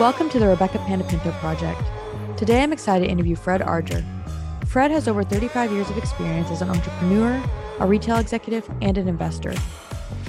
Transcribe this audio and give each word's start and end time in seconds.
Welcome 0.00 0.30
to 0.30 0.38
the 0.38 0.46
Rebekah 0.46 0.78
Panepinto 0.78 1.32
Project. 1.40 1.82
Today 2.36 2.62
I'm 2.62 2.72
excited 2.72 3.06
to 3.06 3.10
interview 3.10 3.34
Fred 3.34 3.62
Argir. 3.62 4.04
Fred 4.68 4.92
has 4.92 5.08
over 5.08 5.24
35 5.24 5.72
years 5.72 5.90
of 5.90 5.98
experience 5.98 6.52
as 6.52 6.62
an 6.62 6.70
entrepreneur, 6.70 7.42
a 7.80 7.86
retail 7.86 8.18
executive, 8.18 8.70
and 8.80 8.96
an 8.96 9.08
investor. 9.08 9.52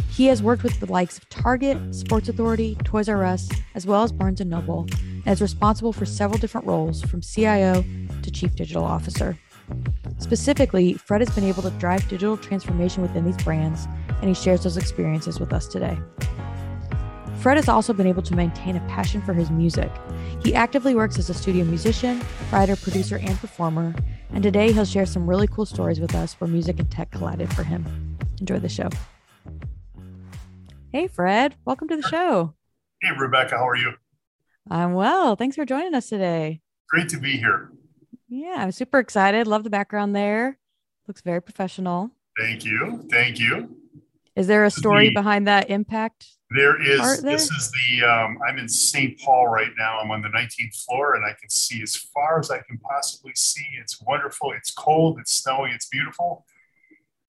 He 0.10 0.26
has 0.26 0.42
worked 0.42 0.64
with 0.64 0.80
the 0.80 0.92
likes 0.92 1.20
of 1.20 1.30
Target, 1.30 1.94
Sports 1.94 2.30
Authority, 2.30 2.78
Toys 2.84 3.08
R 3.08 3.24
Us, 3.24 3.48
as 3.76 3.86
well 3.86 4.02
as 4.02 4.12
Barnes 4.12 4.42
& 4.42 4.44
Noble, 4.46 4.88
and 5.04 5.28
is 5.28 5.40
responsible 5.40 5.94
for 5.94 6.04
several 6.08 6.40
different 6.40 6.66
roles 6.66 7.04
from 7.04 7.22
CIO 7.22 7.86
to 8.24 8.32
Chief 8.32 8.56
Digital 8.56 8.84
Officer. 8.84 9.38
Specifically, 10.18 10.94
Fred 10.96 11.22
has 11.22 11.30
been 11.36 11.44
able 11.44 11.62
to 11.62 11.70
drive 11.78 12.02
digital 12.10 12.38
transformation 12.38 13.04
within 13.04 13.24
these 13.24 13.38
brands, 13.44 13.88
and 14.20 14.30
he 14.30 14.34
shares 14.34 14.64
those 14.64 14.78
experiences 14.78 15.40
with 15.40 15.54
us 15.54 15.68
today. 15.68 15.96
Fred 17.40 17.56
has 17.56 17.70
also 17.70 17.94
been 17.94 18.06
able 18.06 18.22
to 18.24 18.36
maintain 18.36 18.76
a 18.76 18.82
passion 18.82 19.22
for 19.22 19.34
his 19.34 19.50
music. 19.50 19.90
He 20.44 20.54
actively 20.54 20.94
works 20.94 21.18
as 21.18 21.30
a 21.30 21.34
studio 21.34 21.64
musician, 21.64 22.22
writer, 22.52 22.76
producer, 22.76 23.16
and 23.16 23.38
performer, 23.40 23.96
and 24.34 24.44
today 24.44 24.74
he'll 24.74 24.84
share 24.84 25.06
some 25.06 25.26
really 25.26 25.48
cool 25.48 25.66
stories 25.66 26.02
with 26.02 26.14
us 26.16 26.34
where 26.34 26.50
music 26.50 26.80
and 26.80 26.92
tech 26.92 27.12
collided 27.12 27.54
for 27.54 27.64
him. 27.64 28.18
Enjoy 28.42 28.60
the 28.60 28.68
show. 28.68 28.90
Hey, 30.92 31.08
Fred, 31.08 31.56
welcome 31.64 31.88
to 31.88 31.96
the 31.96 32.08
show. 32.10 32.56
Hey, 33.02 33.12
Rebekah, 33.18 33.56
how 33.56 33.70
are 33.70 33.78
you? 33.78 33.94
I'm 34.70 34.94
well. 34.94 35.38
Thanks 35.38 35.56
for 35.56 35.64
joining 35.64 35.94
us 35.94 36.10
today. 36.10 36.60
Great 36.90 37.08
to 37.08 37.20
be 37.22 37.38
here. 37.38 37.72
Yeah, 38.28 38.56
I'm 38.58 38.74
super 38.74 39.00
excited. 39.00 39.48
Love 39.48 39.64
the 39.64 39.70
background 39.70 40.14
there. 40.14 40.60
Looks 41.08 41.22
very 41.22 41.42
professional. 41.42 42.12
Thank 42.38 42.66
you. 42.66 43.08
Thank 43.10 43.40
you. 43.40 43.78
Is 44.36 44.48
there 44.48 44.66
a 44.66 44.72
story 44.72 45.08
the, 45.08 45.14
behind 45.14 45.48
that 45.48 45.70
impact 45.70 46.39
there 46.52 46.82
is, 46.82 47.22
there? 47.22 47.32
this 47.34 47.52
is 47.52 47.72
the, 47.72 48.06
um, 48.06 48.40
I'm 48.48 48.58
in 48.58 48.68
St. 48.68 49.20
Paul 49.20 49.48
right 49.48 49.72
now. 49.78 50.00
I'm 50.00 50.10
on 50.10 50.22
the 50.22 50.30
19th 50.30 50.84
floor 50.86 51.16
and 51.16 51.24
I 51.24 51.34
can 51.40 51.50
see 51.50 51.82
as 51.84 51.96
far 51.96 52.40
as 52.40 52.50
I 52.50 52.60
can 52.60 52.80
possibly 52.80 53.34
see. 53.36 53.66
It's 53.80 54.02
wonderful. 54.02 54.52
It's 54.54 54.72
cold, 54.72 55.20
it's 55.20 55.34
snowy, 55.34 55.70
it's 55.72 55.88
beautiful. 55.88 56.46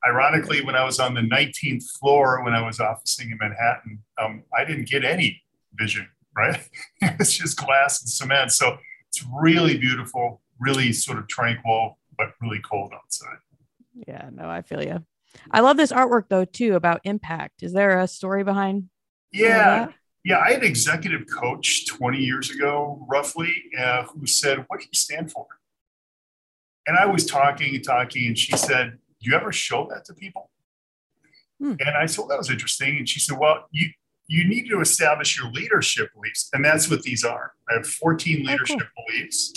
Ironically, 0.07 0.65
when 0.65 0.75
I 0.75 0.85
was 0.85 0.99
on 0.99 1.12
the 1.12 1.21
19th 1.21 1.85
floor, 1.99 2.43
when 2.43 2.55
I 2.55 2.65
was 2.65 2.81
officing 2.81 3.31
in 3.31 3.39
Manhattan, 3.39 4.03
um, 4.19 4.45
I 4.57 4.65
didn't 4.65 4.89
get 4.89 5.05
any 5.05 5.43
vision, 5.75 6.09
right? 6.34 6.67
it's 7.03 7.37
just 7.37 7.59
glass 7.59 8.01
and 8.01 8.09
cement. 8.09 8.53
So 8.53 8.79
it's 9.09 9.23
really 9.43 9.77
beautiful, 9.77 10.41
really 10.59 10.95
sort 10.95 11.19
of 11.19 11.29
tranquil, 11.29 11.99
but 12.17 12.33
really 12.41 12.61
cold 12.61 12.93
outside. 12.95 13.37
Yeah, 14.07 14.31
no, 14.33 14.49
I 14.49 14.62
feel 14.62 14.83
you. 14.83 15.05
I 15.51 15.61
love 15.61 15.77
this 15.77 15.93
artwork 15.93 16.25
though 16.29 16.45
too 16.45 16.75
about 16.75 17.03
impact. 17.05 17.62
Is 17.62 17.73
there 17.73 17.99
a 17.99 18.09
story 18.09 18.45
behind 18.45 18.89
yeah. 19.33 19.89
Yeah, 20.23 20.39
I 20.39 20.53
had 20.53 20.61
an 20.61 20.67
executive 20.67 21.27
coach 21.27 21.86
20 21.86 22.19
years 22.19 22.50
ago, 22.50 23.06
roughly, 23.09 23.55
uh, 23.78 24.05
who 24.05 24.27
said, 24.27 24.64
What 24.69 24.81
do 24.81 24.84
you 24.84 24.92
stand 24.92 25.33
for? 25.33 25.47
And 26.87 26.98
I 26.98 27.06
was 27.06 27.25
talking 27.25 27.75
and 27.75 27.84
talking, 27.84 28.27
and 28.27 28.39
she 28.39 28.55
said, 28.56 28.98
Do 29.22 29.31
you 29.31 29.34
ever 29.34 29.50
show 29.50 29.89
that 29.91 30.05
to 30.06 30.14
people? 30.14 30.50
Hmm. 31.59 31.75
And 31.81 31.97
I 31.97 32.05
said, 32.05 32.19
Well, 32.19 32.28
that 32.28 32.39
was 32.39 32.50
interesting. 32.50 32.98
And 32.98 33.09
she 33.09 33.19
said, 33.19 33.39
Well, 33.39 33.67
you, 33.70 33.89
you 34.27 34.47
need 34.47 34.69
to 34.69 34.81
establish 34.81 35.39
your 35.39 35.50
leadership 35.53 36.12
beliefs. 36.12 36.50
And 36.53 36.62
that's 36.62 36.91
what 36.91 37.03
these 37.03 37.25
are. 37.25 37.53
I 37.70 37.75
have 37.77 37.87
14 37.87 38.44
leadership 38.44 38.78
oh, 38.81 38.84
cool. 38.97 39.05
beliefs. 39.09 39.55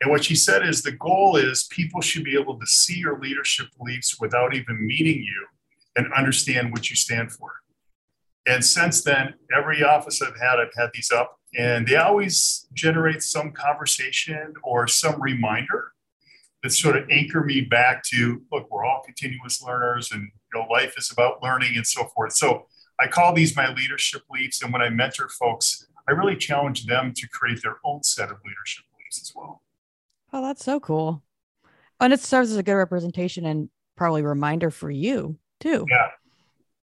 And 0.00 0.10
what 0.10 0.24
she 0.24 0.34
said 0.36 0.66
is 0.66 0.82
the 0.82 0.92
goal 0.92 1.36
is 1.36 1.64
people 1.64 2.00
should 2.00 2.22
be 2.22 2.38
able 2.38 2.58
to 2.60 2.66
see 2.66 2.98
your 2.98 3.18
leadership 3.18 3.68
beliefs 3.76 4.20
without 4.20 4.54
even 4.54 4.86
meeting 4.86 5.22
you 5.22 5.46
and 5.96 6.12
understand 6.12 6.70
what 6.70 6.90
you 6.90 6.96
stand 6.96 7.32
for. 7.32 7.50
And 8.46 8.64
since 8.64 9.02
then, 9.02 9.34
every 9.56 9.82
office 9.82 10.22
I've 10.22 10.38
had, 10.40 10.60
I've 10.60 10.74
had 10.76 10.90
these 10.94 11.10
up, 11.10 11.38
and 11.58 11.86
they 11.86 11.96
always 11.96 12.66
generate 12.72 13.22
some 13.22 13.50
conversation 13.52 14.54
or 14.62 14.86
some 14.86 15.20
reminder 15.20 15.92
that 16.62 16.70
sort 16.70 16.96
of 16.96 17.08
anchor 17.10 17.42
me 17.42 17.60
back 17.60 18.02
to 18.04 18.42
look, 18.52 18.70
we're 18.70 18.84
all 18.84 19.02
continuous 19.04 19.62
learners, 19.62 20.10
and 20.12 20.22
you 20.22 20.60
know, 20.60 20.66
life 20.68 20.94
is 20.96 21.10
about 21.10 21.42
learning 21.42 21.76
and 21.76 21.86
so 21.86 22.04
forth. 22.14 22.32
So 22.34 22.66
I 23.00 23.08
call 23.08 23.34
these 23.34 23.56
my 23.56 23.72
leadership 23.72 24.22
beliefs, 24.30 24.62
and 24.62 24.72
when 24.72 24.82
I 24.82 24.90
mentor 24.90 25.28
folks, 25.28 25.86
I 26.08 26.12
really 26.12 26.36
challenge 26.36 26.86
them 26.86 27.12
to 27.16 27.28
create 27.28 27.62
their 27.62 27.78
own 27.84 28.02
set 28.04 28.30
of 28.30 28.38
leadership 28.44 28.84
beliefs 28.92 29.20
as 29.20 29.32
well. 29.34 29.62
Oh, 30.32 30.42
that's 30.42 30.64
so 30.64 30.78
cool. 30.78 31.22
And 32.00 32.12
it 32.12 32.20
serves 32.20 32.52
as 32.52 32.58
a 32.58 32.62
good 32.62 32.74
representation 32.74 33.44
and 33.44 33.70
probably 33.96 34.22
reminder 34.22 34.70
for 34.70 34.90
you 34.90 35.38
too. 35.60 35.84
Yeah, 35.88 36.08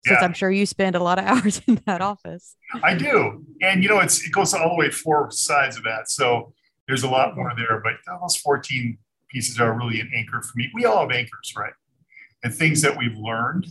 since 0.06 0.18
yeah. 0.20 0.26
I'm 0.26 0.34
sure 0.34 0.50
you 0.52 0.66
spend 0.66 0.96
a 0.96 1.04
lot 1.04 1.20
of 1.20 1.26
hours 1.28 1.62
in 1.68 1.82
that 1.86 2.02
office. 2.02 2.56
I 2.84 2.96
do. 2.96 3.46
And 3.62 3.84
you 3.84 3.90
know, 3.90 4.00
it's 4.00 4.26
it 4.26 4.32
goes 4.32 4.54
all 4.54 4.70
the 4.70 4.76
way 4.76 4.90
four 4.90 5.32
sides 5.32 5.78
of 5.78 5.84
that. 5.84 6.10
So 6.10 6.54
there's 6.88 7.04
a 7.04 7.10
lot 7.10 7.36
more 7.36 7.52
there, 7.56 7.82
but 7.84 7.94
those 8.22 8.36
14 8.38 8.98
pieces 9.30 9.60
are 9.60 9.78
really 9.78 10.00
an 10.00 10.12
anchor 10.16 10.42
for 10.42 10.54
me. 10.56 10.70
We 10.74 10.86
all 10.86 11.02
have 11.02 11.12
anchors, 11.12 11.54
right? 11.56 11.74
And 12.44 12.54
things 12.54 12.82
that 12.82 12.98
we've 12.98 13.18
learned 13.18 13.68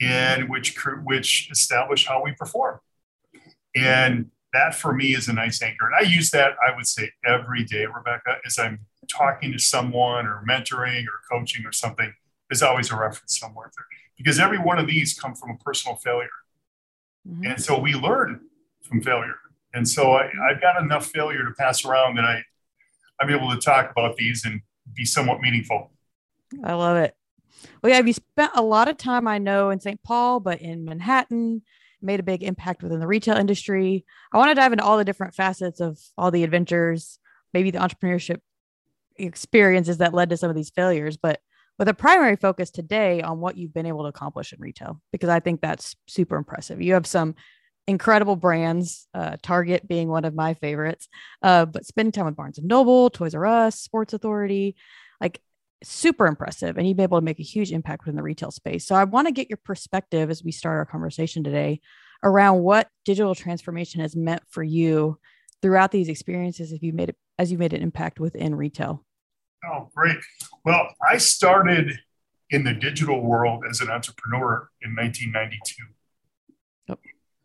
and 0.00 0.48
which 0.48 0.76
which 1.04 1.50
establish 1.50 2.06
how 2.06 2.22
we 2.22 2.32
perform. 2.32 2.80
And 3.74 4.30
that 4.52 4.74
for 4.74 4.92
me 4.92 5.14
is 5.14 5.28
a 5.28 5.32
nice 5.32 5.62
anchor. 5.62 5.86
And 5.86 5.94
I 5.94 6.08
use 6.10 6.30
that, 6.30 6.52
I 6.66 6.76
would 6.76 6.86
say, 6.86 7.10
every 7.24 7.64
day, 7.64 7.86
Rebekah, 7.86 8.38
as 8.44 8.58
I'm 8.58 8.80
talking 9.10 9.50
to 9.52 9.58
someone 9.58 10.26
or 10.26 10.44
mentoring 10.46 11.04
or 11.04 11.20
coaching 11.30 11.64
or 11.64 11.72
something, 11.72 12.12
there's 12.52 12.60
always 12.60 12.90
a 12.90 12.96
reference 12.96 13.38
somewhere 13.38 13.70
there 13.74 13.86
because 14.18 14.38
every 14.38 14.58
one 14.58 14.78
of 14.78 14.86
these 14.86 15.18
come 15.18 15.34
from 15.34 15.52
a 15.52 15.56
personal 15.64 15.96
failure. 15.96 16.28
Mm-hmm. 17.26 17.46
And 17.46 17.62
so 17.62 17.78
we 17.78 17.94
learn 17.94 18.42
from 18.82 19.00
failure. 19.00 19.36
And 19.72 19.88
so 19.88 20.12
I, 20.12 20.28
have 20.50 20.60
got 20.60 20.82
enough 20.82 21.06
failure 21.06 21.44
to 21.44 21.52
pass 21.58 21.86
around 21.86 22.16
that 22.16 22.26
I, 22.26 22.42
I'm 23.18 23.30
able 23.30 23.50
to 23.52 23.56
talk 23.56 23.90
about 23.90 24.16
these 24.16 24.44
and 24.44 24.60
be 24.92 25.06
somewhat 25.06 25.40
meaningful. 25.40 25.92
I 26.62 26.74
love 26.74 26.98
it. 26.98 27.14
Well, 27.82 27.88
yeah, 27.88 27.96
have 27.96 28.06
you 28.06 28.12
spent 28.12 28.52
a 28.54 28.60
lot 28.60 28.88
of 28.88 28.98
time, 28.98 29.26
I 29.26 29.38
know, 29.38 29.70
in 29.70 29.80
St. 29.80 30.02
Paul, 30.02 30.38
but 30.40 30.60
in 30.60 30.84
Manhattan, 30.84 31.62
made 32.02 32.20
a 32.20 32.24
big 32.24 32.42
impact 32.42 32.82
within 32.82 33.00
the 33.00 33.06
retail 33.06 33.36
industry. 33.36 34.04
I 34.30 34.36
want 34.36 34.50
to 34.50 34.54
dive 34.54 34.72
into 34.72 34.84
all 34.84 34.98
the 34.98 35.06
different 35.06 35.34
facets 35.34 35.80
of 35.80 35.98
all 36.18 36.30
the 36.30 36.44
adventures, 36.44 37.18
maybe 37.54 37.70
the 37.70 37.78
entrepreneurship 37.78 38.40
experiences 39.16 39.98
that 39.98 40.12
led 40.12 40.28
to 40.28 40.36
some 40.36 40.50
of 40.50 40.56
these 40.56 40.68
failures. 40.68 41.16
But 41.16 41.40
with 41.82 41.88
a 41.88 41.94
primary 41.94 42.36
focus 42.36 42.70
today 42.70 43.22
on 43.22 43.40
what 43.40 43.56
you've 43.56 43.74
been 43.74 43.86
able 43.86 44.02
to 44.02 44.08
accomplish 44.08 44.52
in 44.52 44.60
retail, 44.60 45.00
because 45.10 45.28
I 45.28 45.40
think 45.40 45.60
that's 45.60 45.96
super 46.06 46.36
impressive. 46.36 46.80
You 46.80 46.94
have 46.94 47.08
some 47.08 47.34
incredible 47.88 48.36
brands, 48.36 49.08
uh, 49.14 49.36
Target 49.42 49.88
being 49.88 50.06
one 50.06 50.24
of 50.24 50.32
my 50.32 50.54
favorites, 50.54 51.08
uh, 51.42 51.64
but 51.64 51.84
spending 51.84 52.12
time 52.12 52.26
with 52.26 52.36
Barnes 52.36 52.58
and 52.58 52.68
Noble, 52.68 53.10
Toys 53.10 53.34
R 53.34 53.44
Us, 53.44 53.80
Sports 53.80 54.12
Authority, 54.12 54.76
like 55.20 55.40
super 55.82 56.28
impressive. 56.28 56.78
And 56.78 56.86
you've 56.86 56.96
been 56.96 57.02
able 57.02 57.18
to 57.18 57.24
make 57.24 57.40
a 57.40 57.42
huge 57.42 57.72
impact 57.72 58.04
within 58.04 58.14
the 58.14 58.22
retail 58.22 58.52
space. 58.52 58.86
So 58.86 58.94
I 58.94 59.02
want 59.02 59.26
to 59.26 59.32
get 59.32 59.50
your 59.50 59.58
perspective 59.64 60.30
as 60.30 60.44
we 60.44 60.52
start 60.52 60.78
our 60.78 60.86
conversation 60.86 61.42
today 61.42 61.80
around 62.22 62.62
what 62.62 62.86
digital 63.04 63.34
transformation 63.34 64.02
has 64.02 64.14
meant 64.14 64.42
for 64.48 64.62
you 64.62 65.18
throughout 65.62 65.90
these 65.90 66.08
experiences 66.08 66.70
if 66.70 66.80
you 66.80 66.92
made 66.92 67.08
it 67.08 67.16
as 67.40 67.50
you 67.50 67.58
made 67.58 67.72
an 67.72 67.82
impact 67.82 68.20
within 68.20 68.54
retail. 68.54 69.04
Oh, 69.64 69.90
great. 69.94 70.18
Well, 70.64 70.88
I 71.08 71.18
started 71.18 71.98
in 72.50 72.64
the 72.64 72.74
digital 72.74 73.22
world 73.22 73.64
as 73.68 73.80
an 73.80 73.90
entrepreneur 73.90 74.68
in 74.82 74.94
1992. 74.94 75.84
Yep. 76.88 76.98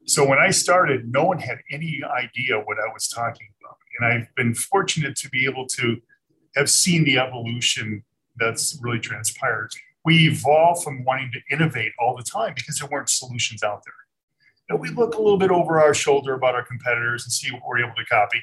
So 0.05 0.27
when 0.27 0.39
I 0.39 0.49
started, 0.49 1.11
no 1.11 1.25
one 1.25 1.39
had 1.39 1.59
any 1.71 2.01
idea 2.03 2.59
what 2.59 2.77
I 2.77 2.91
was 2.91 3.07
talking 3.07 3.47
about. 3.61 3.77
And 3.99 4.05
I've 4.05 4.35
been 4.35 4.53
fortunate 4.53 5.15
to 5.17 5.29
be 5.29 5.45
able 5.45 5.65
to 5.67 5.97
have 6.55 6.69
seen 6.69 7.03
the 7.03 7.19
evolution 7.19 8.03
that's 8.37 8.79
really 8.81 8.99
transpired. 8.99 9.71
We 10.05 10.27
evolved 10.27 10.83
from 10.83 11.03
wanting 11.03 11.31
to 11.33 11.39
innovate 11.55 11.91
all 11.99 12.15
the 12.15 12.23
time 12.23 12.53
because 12.55 12.79
there 12.79 12.89
weren't 12.89 13.09
solutions 13.09 13.63
out 13.63 13.83
there. 13.85 13.93
And 14.69 14.79
we 14.79 14.89
look 14.89 15.15
a 15.15 15.21
little 15.21 15.37
bit 15.37 15.51
over 15.51 15.79
our 15.79 15.93
shoulder 15.93 16.33
about 16.33 16.55
our 16.55 16.63
competitors 16.63 17.23
and 17.25 17.31
see 17.31 17.51
what 17.51 17.61
we're 17.65 17.79
able 17.79 17.95
to 17.95 18.05
copy. 18.05 18.41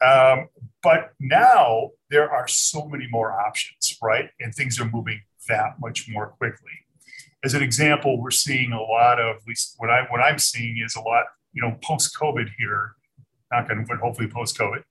Um, 0.00 0.48
but 0.82 1.12
now 1.20 1.90
there 2.10 2.30
are 2.30 2.48
so 2.48 2.86
many 2.86 3.06
more 3.10 3.32
options, 3.32 3.96
right? 4.02 4.30
And 4.40 4.54
things 4.54 4.78
are 4.80 4.84
moving 4.88 5.22
that 5.48 5.80
much 5.80 6.08
more 6.08 6.28
quickly. 6.28 6.72
As 7.44 7.54
an 7.54 7.62
example, 7.62 8.20
we're 8.20 8.30
seeing 8.30 8.72
a 8.72 8.80
lot 8.80 9.20
of, 9.20 9.36
at 9.36 9.46
least 9.46 9.74
what 9.78 9.90
I 9.90 10.06
what 10.10 10.20
I'm 10.20 10.38
seeing 10.38 10.82
is 10.84 10.96
a 10.96 11.00
lot, 11.00 11.24
you 11.52 11.62
know, 11.62 11.76
post 11.82 12.16
COVID 12.18 12.48
here, 12.58 12.92
not 13.52 13.68
going 13.68 13.80
to, 13.80 13.86
but 13.86 13.98
hopefully 13.98 14.28
post 14.28 14.58
COVID, 14.58 14.82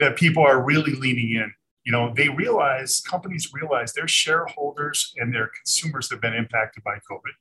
that 0.00 0.16
people 0.16 0.44
are 0.44 0.62
really 0.62 0.92
leaning 0.92 1.30
in. 1.30 1.52
You 1.84 1.92
know, 1.92 2.12
they 2.14 2.28
realize 2.28 3.00
companies 3.00 3.50
realize 3.52 3.92
their 3.92 4.08
shareholders 4.08 5.14
and 5.16 5.32
their 5.32 5.48
consumers 5.48 6.10
have 6.10 6.20
been 6.20 6.34
impacted 6.34 6.82
by 6.82 6.98
COVID. 7.10 7.32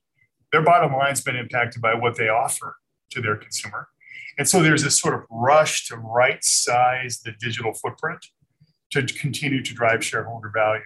Their 0.52 0.62
bottom 0.64 0.94
line's 0.94 1.22
been 1.22 1.36
impacted 1.36 1.82
by 1.82 1.96
what 1.96 2.16
they 2.16 2.30
offer 2.30 2.78
to 3.12 3.22
their 3.22 3.36
consumer. 3.36 3.88
And 4.38 4.48
so 4.48 4.62
there's 4.62 4.84
this 4.84 5.00
sort 5.00 5.14
of 5.14 5.22
rush 5.30 5.88
to 5.88 5.98
right 5.98 6.44
size 6.44 7.22
the 7.24 7.34
digital 7.40 7.74
footprint 7.74 8.26
to 8.92 9.04
continue 9.04 9.64
to 9.64 9.74
drive 9.74 10.04
shareholder 10.04 10.52
value. 10.54 10.84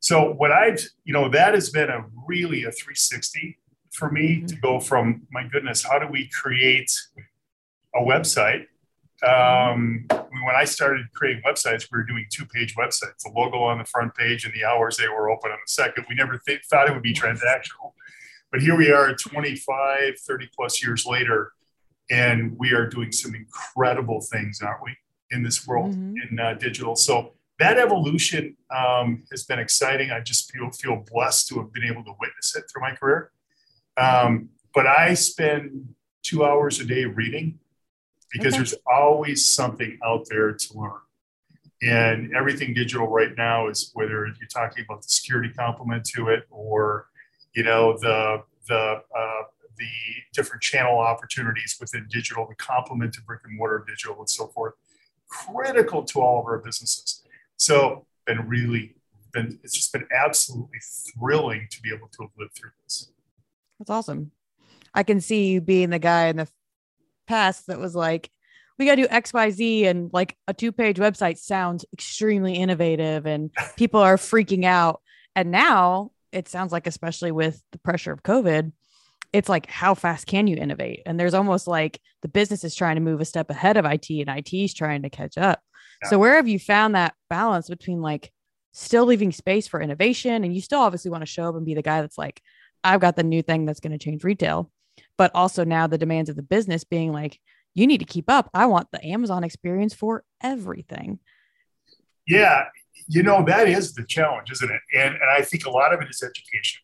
So 0.00 0.32
what 0.32 0.50
I've, 0.50 0.80
you 1.04 1.12
know, 1.12 1.28
that 1.28 1.54
has 1.54 1.70
been 1.70 1.88
a 1.88 2.04
really 2.26 2.64
a 2.64 2.72
360 2.72 3.58
for 3.92 4.10
me 4.10 4.36
mm-hmm. 4.36 4.46
to 4.46 4.56
go 4.56 4.80
from 4.80 5.22
my 5.30 5.46
goodness, 5.46 5.84
how 5.84 5.98
do 5.98 6.06
we 6.06 6.28
create 6.28 6.90
a 7.94 8.00
website? 8.00 8.66
Um, 9.24 10.06
when 10.10 10.56
I 10.56 10.64
started 10.64 11.06
creating 11.14 11.42
websites, 11.46 11.86
we 11.92 11.98
were 11.98 12.04
doing 12.04 12.26
two 12.30 12.44
page 12.46 12.74
websites, 12.74 13.22
the 13.24 13.30
logo 13.34 13.62
on 13.62 13.78
the 13.78 13.84
front 13.84 14.14
page 14.16 14.44
and 14.44 14.52
the 14.52 14.64
hours 14.64 14.96
they 14.96 15.06
were 15.06 15.30
open 15.30 15.52
on 15.52 15.58
the 15.64 15.70
second. 15.70 16.06
We 16.08 16.16
never 16.16 16.40
th- 16.44 16.62
thought 16.68 16.88
it 16.88 16.92
would 16.92 17.02
be 17.02 17.14
transactional. 17.14 17.92
But 18.50 18.62
here 18.62 18.76
we 18.76 18.90
are 18.90 19.14
25, 19.14 20.18
30 20.18 20.50
plus 20.54 20.82
years 20.82 21.06
later, 21.06 21.52
and 22.12 22.56
we 22.58 22.72
are 22.72 22.86
doing 22.86 23.10
some 23.10 23.34
incredible 23.34 24.20
things, 24.20 24.60
aren't 24.60 24.82
we, 24.84 24.94
in 25.30 25.42
this 25.42 25.66
world 25.66 25.92
mm-hmm. 25.94 26.14
in 26.30 26.38
uh, 26.38 26.54
digital? 26.54 26.94
So 26.94 27.32
that 27.58 27.78
evolution 27.78 28.56
um, 28.70 29.24
has 29.30 29.44
been 29.44 29.58
exciting. 29.58 30.10
I 30.10 30.20
just 30.20 30.52
feel, 30.52 30.70
feel 30.70 31.04
blessed 31.10 31.48
to 31.48 31.54
have 31.60 31.72
been 31.72 31.84
able 31.84 32.04
to 32.04 32.14
witness 32.20 32.54
it 32.54 32.64
through 32.68 32.82
my 32.82 32.94
career. 32.94 33.30
Um, 33.96 34.50
but 34.74 34.86
I 34.86 35.14
spend 35.14 35.94
two 36.22 36.44
hours 36.44 36.80
a 36.80 36.84
day 36.84 37.04
reading 37.04 37.58
because 38.30 38.54
okay. 38.54 38.58
there's 38.58 38.74
always 38.86 39.54
something 39.54 39.98
out 40.04 40.26
there 40.28 40.52
to 40.52 40.78
learn. 40.78 41.00
And 41.82 42.34
everything 42.34 42.74
digital 42.74 43.08
right 43.08 43.32
now 43.36 43.68
is 43.68 43.90
whether 43.94 44.26
you're 44.26 44.52
talking 44.52 44.84
about 44.84 45.02
the 45.02 45.08
security 45.08 45.52
complement 45.52 46.04
to 46.14 46.28
it 46.28 46.44
or, 46.50 47.06
you 47.54 47.64
know, 47.64 47.98
the 47.98 48.42
the 48.68 49.02
uh, 49.22 49.42
the 49.78 49.88
different 50.32 50.62
channel 50.62 50.98
opportunities 50.98 51.76
within 51.80 52.06
digital, 52.10 52.46
the 52.46 52.54
complement 52.54 53.14
to 53.14 53.22
brick 53.22 53.40
and 53.44 53.56
mortar 53.56 53.84
digital 53.86 54.18
and 54.18 54.28
so 54.28 54.48
forth, 54.48 54.74
critical 55.28 56.02
to 56.04 56.20
all 56.20 56.40
of 56.40 56.46
our 56.46 56.58
businesses. 56.58 57.22
So 57.56 58.06
been 58.26 58.48
really 58.48 58.94
been 59.32 59.58
it's 59.62 59.74
just 59.74 59.92
been 59.92 60.06
absolutely 60.14 60.78
thrilling 61.16 61.66
to 61.70 61.80
be 61.80 61.88
able 61.88 62.08
to 62.08 62.22
have 62.22 62.30
lived 62.38 62.54
through 62.54 62.70
this. 62.84 63.10
That's 63.78 63.90
awesome. 63.90 64.32
I 64.94 65.02
can 65.02 65.20
see 65.20 65.48
you 65.48 65.60
being 65.60 65.90
the 65.90 65.98
guy 65.98 66.26
in 66.26 66.36
the 66.36 66.48
past 67.26 67.66
that 67.68 67.78
was 67.78 67.94
like, 67.94 68.30
we 68.78 68.86
got 68.86 68.96
to 68.96 69.02
do 69.02 69.08
XYZ 69.08 69.86
and 69.86 70.10
like 70.12 70.36
a 70.48 70.54
two 70.54 70.72
page 70.72 70.98
website 70.98 71.38
sounds 71.38 71.84
extremely 71.92 72.54
innovative 72.54 73.26
and 73.26 73.50
people 73.76 74.00
are 74.00 74.16
freaking 74.16 74.64
out. 74.64 75.00
And 75.34 75.50
now 75.50 76.10
it 76.32 76.48
sounds 76.48 76.72
like, 76.72 76.86
especially 76.86 77.32
with 77.32 77.62
the 77.72 77.78
pressure 77.78 78.12
of 78.12 78.22
COVID, 78.22 78.72
it's 79.32 79.48
like, 79.48 79.66
how 79.66 79.94
fast 79.94 80.26
can 80.26 80.46
you 80.46 80.56
innovate? 80.56 81.02
And 81.06 81.18
there's 81.18 81.34
almost 81.34 81.66
like 81.66 82.00
the 82.20 82.28
business 82.28 82.64
is 82.64 82.74
trying 82.74 82.96
to 82.96 83.00
move 83.00 83.20
a 83.20 83.24
step 83.24 83.50
ahead 83.50 83.76
of 83.76 83.84
IT 83.84 84.08
and 84.10 84.28
IT 84.28 84.52
is 84.52 84.74
trying 84.74 85.02
to 85.02 85.10
catch 85.10 85.38
up. 85.38 85.60
Yeah. 86.02 86.10
So, 86.10 86.18
where 86.18 86.36
have 86.36 86.48
you 86.48 86.58
found 86.58 86.94
that 86.94 87.14
balance 87.30 87.68
between 87.68 88.02
like 88.02 88.30
still 88.72 89.06
leaving 89.06 89.32
space 89.32 89.66
for 89.66 89.80
innovation 89.80 90.44
and 90.44 90.54
you 90.54 90.60
still 90.60 90.80
obviously 90.80 91.10
want 91.10 91.22
to 91.22 91.26
show 91.26 91.48
up 91.48 91.54
and 91.54 91.64
be 91.64 91.74
the 91.74 91.82
guy 91.82 92.00
that's 92.00 92.18
like, 92.18 92.42
I've 92.84 93.00
got 93.00 93.16
the 93.16 93.22
new 93.22 93.42
thing 93.42 93.64
that's 93.64 93.80
going 93.80 93.92
to 93.92 93.98
change 93.98 94.24
retail, 94.24 94.70
but 95.16 95.30
also 95.34 95.64
now 95.64 95.86
the 95.86 95.98
demands 95.98 96.28
of 96.28 96.36
the 96.36 96.42
business 96.42 96.84
being 96.84 97.12
like, 97.12 97.38
you 97.74 97.86
need 97.86 97.98
to 97.98 98.04
keep 98.04 98.30
up. 98.30 98.50
I 98.52 98.66
want 98.66 98.88
the 98.92 99.04
Amazon 99.04 99.44
experience 99.44 99.94
for 99.94 100.24
everything. 100.42 101.20
Yeah, 102.26 102.64
you 103.08 103.22
know, 103.22 103.44
that 103.44 103.68
is 103.68 103.94
the 103.94 104.04
challenge, 104.04 104.50
isn't 104.52 104.70
it? 104.70 104.80
And, 104.94 105.14
and 105.14 105.30
I 105.30 105.42
think 105.42 105.64
a 105.64 105.70
lot 105.70 105.92
of 105.94 106.00
it 106.00 106.08
is 106.10 106.22
education. 106.22 106.80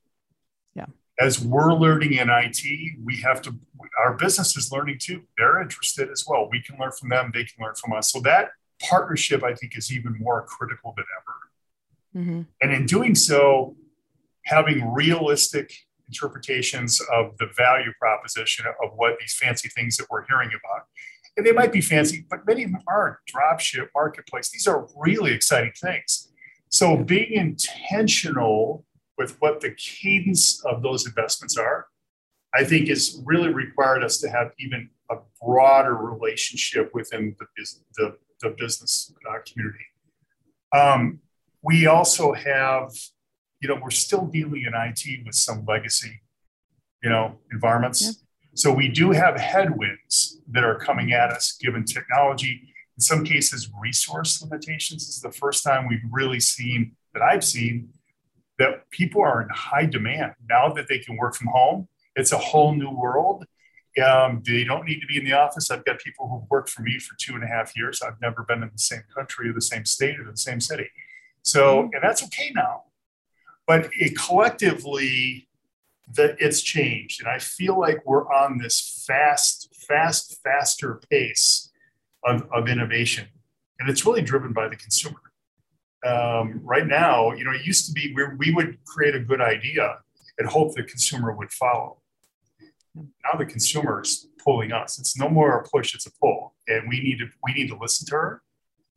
As 1.20 1.40
we're 1.40 1.74
learning 1.74 2.14
in 2.14 2.28
IT, 2.30 2.62
we 3.02 3.16
have 3.22 3.42
to, 3.42 3.54
our 4.00 4.14
business 4.14 4.56
is 4.56 4.70
learning 4.70 4.98
too. 5.00 5.22
They're 5.36 5.60
interested 5.60 6.10
as 6.10 6.24
well. 6.28 6.48
We 6.50 6.62
can 6.62 6.78
learn 6.78 6.92
from 6.92 7.08
them, 7.08 7.30
they 7.34 7.44
can 7.44 7.64
learn 7.64 7.74
from 7.74 7.92
us. 7.92 8.12
So 8.12 8.20
that 8.20 8.50
partnership, 8.80 9.42
I 9.42 9.54
think, 9.54 9.76
is 9.76 9.92
even 9.92 10.16
more 10.18 10.44
critical 10.46 10.94
than 10.96 11.04
ever. 11.18 12.24
Mm-hmm. 12.24 12.42
And 12.62 12.72
in 12.72 12.86
doing 12.86 13.14
so, 13.14 13.76
having 14.44 14.92
realistic 14.92 15.72
interpretations 16.08 17.00
of 17.12 17.36
the 17.38 17.46
value 17.56 17.92
proposition 18.00 18.64
of 18.66 18.90
what 18.96 19.18
these 19.20 19.34
fancy 19.34 19.68
things 19.68 19.96
that 19.98 20.06
we're 20.10 20.24
hearing 20.26 20.48
about. 20.48 20.86
And 21.36 21.46
they 21.46 21.52
might 21.52 21.72
be 21.72 21.80
fancy, 21.80 22.24
but 22.28 22.46
many 22.46 22.64
of 22.64 22.72
them 22.72 22.80
aren't. 22.88 23.16
Dropship, 23.32 23.88
marketplace, 23.94 24.50
these 24.50 24.66
are 24.66 24.88
really 24.96 25.32
exciting 25.32 25.72
things. 25.80 26.32
So 26.70 26.96
being 26.96 27.32
intentional 27.32 28.84
with 29.18 29.36
what 29.40 29.60
the 29.60 29.72
cadence 29.72 30.64
of 30.64 30.82
those 30.82 31.06
investments 31.06 31.56
are, 31.58 31.86
I 32.54 32.64
think 32.64 32.88
has 32.88 33.20
really 33.24 33.52
required 33.52 34.02
us 34.02 34.18
to 34.18 34.30
have 34.30 34.52
even 34.58 34.88
a 35.10 35.16
broader 35.44 35.94
relationship 35.94 36.90
within 36.94 37.36
the, 37.38 37.46
the, 37.96 38.16
the 38.40 38.54
business 38.58 39.12
uh, 39.28 39.38
community. 39.46 39.84
Um, 40.72 41.20
we 41.62 41.86
also 41.86 42.32
have 42.32 42.92
you 43.60 43.68
know, 43.68 43.78
we're 43.82 43.90
still 43.90 44.26
dealing 44.26 44.62
in 44.62 44.72
IT 44.74 45.24
with 45.24 45.34
some 45.34 45.64
legacy, 45.66 46.20
you 47.02 47.10
know, 47.10 47.38
environments. 47.52 48.02
Yeah. 48.02 48.10
So 48.54 48.72
we 48.72 48.88
do 48.88 49.10
have 49.12 49.38
headwinds 49.38 50.40
that 50.50 50.64
are 50.64 50.78
coming 50.78 51.12
at 51.12 51.30
us 51.30 51.56
given 51.60 51.84
technology. 51.84 52.60
In 52.96 53.00
some 53.00 53.24
cases, 53.24 53.70
resource 53.80 54.42
limitations 54.42 55.06
this 55.06 55.16
is 55.16 55.20
the 55.20 55.32
first 55.32 55.62
time 55.64 55.88
we've 55.88 56.00
really 56.10 56.40
seen 56.40 56.96
that 57.14 57.22
I've 57.22 57.44
seen 57.44 57.90
that 58.58 58.90
people 58.90 59.22
are 59.22 59.43
in 59.43 59.49
high 59.50 59.87
demand 59.87 60.34
now 60.49 60.72
that 60.72 60.88
they 60.88 60.99
can 60.99 61.16
work 61.16 61.34
from 61.34 61.49
home. 61.49 61.88
It's 62.16 62.32
a 62.32 62.38
whole 62.38 62.75
new 62.75 62.90
world. 62.90 63.44
Um, 64.05 64.43
they 64.44 64.64
don't 64.64 64.84
need 64.84 65.00
to 65.00 65.06
be 65.06 65.19
in 65.19 65.25
the 65.25 65.32
office. 65.32 65.70
I've 65.70 65.84
got 65.84 65.99
people 65.99 66.28
who've 66.28 66.49
worked 66.50 66.70
for 66.70 66.82
me 66.82 66.99
for 66.99 67.16
two 67.19 67.34
and 67.34 67.43
a 67.43 67.46
half 67.46 67.76
years. 67.76 68.02
I've 68.02 68.20
never 68.20 68.44
been 68.44 68.62
in 68.62 68.70
the 68.72 68.78
same 68.78 69.02
country 69.14 69.50
or 69.50 69.52
the 69.52 69.60
same 69.60 69.84
state 69.84 70.20
or 70.20 70.31
the 70.31 70.37
same 70.37 70.60
city. 70.60 70.88
So, 71.43 71.82
and 71.82 72.02
that's 72.02 72.22
okay 72.25 72.50
now 72.55 72.84
but 73.69 73.90
it 73.93 74.19
collectively 74.19 75.46
that 76.16 76.34
it's 76.40 76.62
changed 76.62 77.20
and 77.20 77.28
i 77.28 77.38
feel 77.38 77.78
like 77.78 78.00
we're 78.04 78.26
on 78.32 78.58
this 78.58 79.04
fast 79.06 79.72
fast 79.87 80.40
faster 80.43 81.00
pace 81.11 81.70
of, 82.25 82.49
of 82.52 82.66
innovation 82.66 83.28
and 83.78 83.88
it's 83.88 84.04
really 84.04 84.22
driven 84.22 84.52
by 84.52 84.66
the 84.66 84.75
consumer 84.75 85.20
um, 86.06 86.60
right 86.62 86.86
now 86.86 87.32
you 87.32 87.44
know 87.44 87.52
it 87.52 87.64
used 87.64 87.86
to 87.86 87.92
be 87.92 88.12
where 88.14 88.36
we 88.38 88.52
would 88.52 88.78
create 88.84 89.14
a 89.14 89.20
good 89.20 89.40
idea 89.40 89.98
and 90.38 90.48
hope 90.48 90.74
the 90.74 90.82
consumer 90.82 91.32
would 91.32 91.50
follow 91.50 92.00
now 92.94 93.38
the 93.38 93.46
consumer 93.46 94.02
is 94.02 94.28
pulling 94.42 94.72
us 94.72 94.98
it's 94.98 95.18
no 95.18 95.28
more 95.28 95.58
a 95.58 95.68
push 95.68 95.94
it's 95.94 96.06
a 96.06 96.12
pull 96.20 96.54
and 96.68 96.88
we 96.88 97.00
need 97.00 97.18
to 97.18 97.26
we 97.42 97.52
need 97.52 97.68
to 97.68 97.76
listen 97.76 98.06
to 98.06 98.14
her 98.14 98.42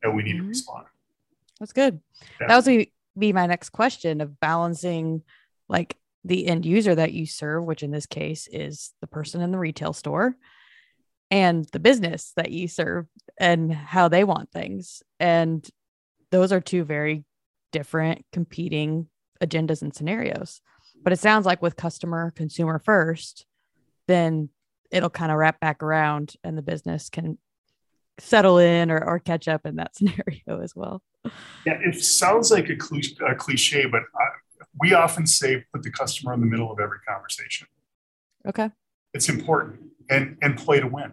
and 0.02 0.14
we 0.14 0.22
need 0.22 0.36
mm-hmm. 0.36 0.44
to 0.44 0.48
respond 0.48 0.86
that's 1.58 1.72
good 1.72 2.00
yeah. 2.40 2.46
that 2.48 2.56
was 2.56 2.86
be 3.18 3.32
my 3.32 3.46
next 3.46 3.70
question 3.70 4.20
of 4.20 4.40
balancing 4.40 5.22
like 5.68 5.96
the 6.24 6.46
end 6.46 6.64
user 6.64 6.94
that 6.94 7.12
you 7.12 7.26
serve, 7.26 7.64
which 7.64 7.82
in 7.82 7.90
this 7.90 8.06
case 8.06 8.48
is 8.50 8.92
the 9.00 9.06
person 9.06 9.40
in 9.40 9.50
the 9.50 9.58
retail 9.58 9.92
store, 9.92 10.36
and 11.30 11.64
the 11.72 11.80
business 11.80 12.32
that 12.36 12.50
you 12.50 12.68
serve 12.68 13.06
and 13.38 13.72
how 13.72 14.08
they 14.08 14.22
want 14.22 14.50
things. 14.50 15.02
And 15.18 15.68
those 16.32 16.50
are 16.50 16.60
two 16.60 16.82
very 16.82 17.24
different 17.70 18.24
competing 18.32 19.06
agendas 19.40 19.82
and 19.82 19.94
scenarios. 19.94 20.60
But 21.02 21.12
it 21.12 21.20
sounds 21.20 21.46
like 21.46 21.62
with 21.62 21.76
customer 21.76 22.32
consumer 22.34 22.80
first, 22.84 23.46
then 24.08 24.48
it'll 24.90 25.10
kind 25.10 25.30
of 25.30 25.38
wrap 25.38 25.60
back 25.60 25.82
around 25.82 26.34
and 26.42 26.56
the 26.56 26.62
business 26.62 27.08
can 27.08 27.38
settle 28.18 28.58
in 28.58 28.90
or, 28.90 29.02
or 29.02 29.18
catch 29.18 29.46
up 29.48 29.66
in 29.66 29.76
that 29.76 29.94
scenario 29.96 30.60
as 30.62 30.74
well. 30.74 31.02
Yeah, 31.66 31.78
it 31.84 32.02
sounds 32.02 32.50
like 32.50 32.68
a 32.68 32.76
cliche, 32.76 33.14
a 33.26 33.34
cliche 33.34 33.86
but 33.86 34.02
I, 34.16 34.24
we 34.80 34.94
often 34.94 35.26
say 35.26 35.64
put 35.72 35.82
the 35.82 35.90
customer 35.90 36.32
in 36.32 36.40
the 36.40 36.46
middle 36.46 36.72
of 36.72 36.80
every 36.80 36.98
conversation. 37.06 37.68
Okay. 38.46 38.70
It's 39.12 39.28
important 39.28 39.80
and 40.08 40.38
and 40.40 40.56
play 40.56 40.80
to 40.80 40.86
win. 40.86 41.12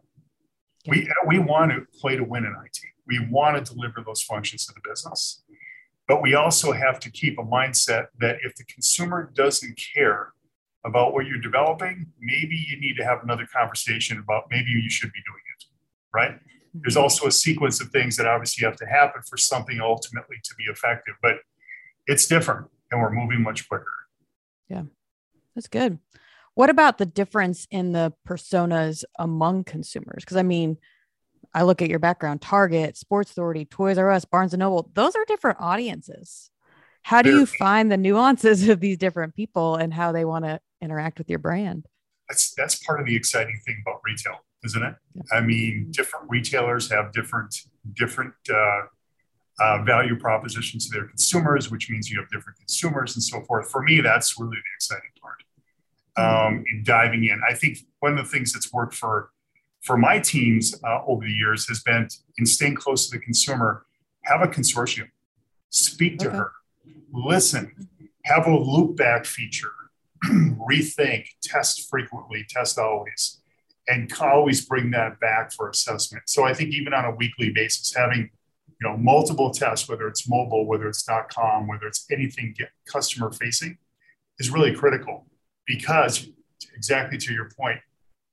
We 0.87 1.09
we 1.27 1.39
want 1.39 1.71
to 1.71 1.85
play 1.99 2.15
to 2.15 2.23
win 2.23 2.45
in 2.45 2.55
IT. 2.65 2.79
We 3.09 3.27
want 3.29 3.65
to 3.65 3.73
deliver 3.73 4.01
those 4.05 4.21
functions 4.21 4.65
to 4.67 4.73
the 4.73 4.81
business. 4.89 5.43
But 6.07 6.21
we 6.21 6.33
also 6.33 6.71
have 6.71 6.99
to 7.01 7.11
keep 7.11 7.37
a 7.37 7.43
mindset 7.43 8.07
that 8.19 8.37
if 8.43 8.55
the 8.55 8.63
consumer 8.63 9.31
doesn't 9.35 9.79
care 9.95 10.33
about 10.85 11.13
what 11.13 11.25
you're 11.27 11.41
developing, 11.41 12.07
maybe 12.19 12.55
you 12.55 12.79
need 12.79 12.95
to 12.97 13.03
have 13.03 13.19
another 13.21 13.45
conversation 13.53 14.17
about 14.17 14.45
maybe 14.49 14.69
you 14.69 14.89
should 14.89 15.11
be 15.11 15.19
doing 15.25 15.43
it, 15.57 15.65
right? 16.13 16.31
Mm-hmm. 16.31 16.79
There's 16.81 16.97
also 16.97 17.27
a 17.27 17.31
sequence 17.31 17.81
of 17.81 17.89
things 17.89 18.15
that 18.17 18.25
obviously 18.25 18.65
have 18.65 18.77
to 18.77 18.85
happen 18.85 19.21
for 19.29 19.37
something 19.37 19.79
ultimately 19.81 20.37
to 20.43 20.55
be 20.55 20.63
effective, 20.65 21.15
but 21.21 21.37
it's 22.07 22.27
different 22.27 22.67
and 22.91 23.01
we're 23.01 23.11
moving 23.11 23.41
much 23.41 23.67
quicker. 23.67 23.93
Yeah, 24.69 24.83
that's 25.55 25.67
good. 25.67 25.99
What 26.55 26.69
about 26.69 26.97
the 26.97 27.05
difference 27.05 27.67
in 27.69 27.91
the 27.91 28.13
personas 28.27 29.03
among 29.17 29.63
consumers? 29.63 30.23
Because 30.23 30.37
I 30.37 30.43
mean, 30.43 30.77
I 31.53 31.63
look 31.63 31.81
at 31.81 31.89
your 31.89 31.99
background 31.99 32.41
Target, 32.41 32.97
Sports 32.97 33.31
Authority, 33.31 33.65
Toys 33.65 33.97
R 33.97 34.11
Us, 34.11 34.25
Barnes 34.25 34.53
and 34.53 34.59
Noble, 34.59 34.89
those 34.93 35.15
are 35.15 35.25
different 35.25 35.57
audiences. 35.59 36.51
How 37.01 37.21
do 37.21 37.31
you 37.31 37.45
find 37.45 37.91
the 37.91 37.97
nuances 37.97 38.67
of 38.69 38.79
these 38.79 38.97
different 38.97 39.35
people 39.35 39.75
and 39.75 39.93
how 39.93 40.11
they 40.11 40.25
want 40.25 40.45
to 40.45 40.59
interact 40.81 41.17
with 41.17 41.29
your 41.29 41.39
brand? 41.39 41.87
That's 42.27 42.53
that's 42.53 42.75
part 42.83 42.99
of 42.99 43.07
the 43.07 43.15
exciting 43.15 43.59
thing 43.65 43.81
about 43.85 44.01
retail 44.05 44.39
isn't 44.63 44.83
it? 44.83 44.95
I 45.31 45.41
mean, 45.41 45.87
different 45.91 46.29
retailers 46.29 46.91
have 46.91 47.11
different 47.11 47.55
different 47.93 48.33
uh, 48.51 48.81
uh, 49.59 49.83
value 49.83 50.17
propositions 50.17 50.87
to 50.87 50.93
their 50.93 51.07
consumers, 51.07 51.71
which 51.71 51.89
means 51.89 52.09
you 52.09 52.19
have 52.19 52.29
different 52.29 52.57
consumers 52.59 53.15
and 53.15 53.23
so 53.23 53.41
forth. 53.41 53.69
For 53.71 53.81
me, 53.81 54.01
that's 54.01 54.39
really 54.39 54.57
the 54.57 54.75
exciting 54.75 55.11
part. 55.21 55.43
Um, 56.17 56.65
in 56.69 56.83
diving 56.83 57.23
in, 57.23 57.41
I 57.47 57.53
think 57.53 57.77
one 57.99 58.17
of 58.17 58.25
the 58.25 58.29
things 58.29 58.51
that's 58.51 58.73
worked 58.73 58.93
for 58.93 59.29
for 59.81 59.97
my 59.97 60.19
teams 60.19 60.75
uh, 60.83 61.01
over 61.07 61.25
the 61.25 61.31
years 61.31 61.67
has 61.67 61.81
been 61.81 62.07
in 62.37 62.45
staying 62.45 62.75
close 62.75 63.09
to 63.09 63.17
the 63.17 63.23
consumer, 63.23 63.85
have 64.23 64.41
a 64.41 64.47
consortium, 64.47 65.09
speak 65.69 66.19
to 66.19 66.27
okay. 66.27 66.37
her, 66.37 66.51
listen, 67.13 67.87
have 68.25 68.47
a 68.47 68.55
loop 68.55 68.97
back 68.97 69.25
feature, 69.25 69.71
rethink, 70.25 71.27
test 71.41 71.89
frequently, 71.89 72.45
test 72.49 72.77
always, 72.77 73.41
and 73.87 74.11
always 74.21 74.65
bring 74.65 74.91
that 74.91 75.19
back 75.19 75.51
for 75.51 75.69
assessment. 75.69 76.23
So 76.27 76.43
I 76.43 76.53
think 76.53 76.73
even 76.73 76.93
on 76.93 77.05
a 77.05 77.15
weekly 77.15 77.49
basis, 77.51 77.93
having 77.95 78.29
you 78.81 78.87
know 78.87 78.97
multiple 78.97 79.51
tests, 79.51 79.89
whether 79.89 80.07
it's 80.07 80.27
mobile, 80.29 80.65
whether 80.65 80.87
it's 80.87 81.05
.com, 81.29 81.67
whether 81.67 81.87
it's 81.87 82.05
anything 82.11 82.55
customer 82.85 83.31
facing, 83.31 83.77
is 84.37 84.49
really 84.49 84.73
critical 84.73 85.25
because 85.65 86.29
exactly 86.75 87.17
to 87.17 87.33
your 87.33 87.49
point, 87.57 87.79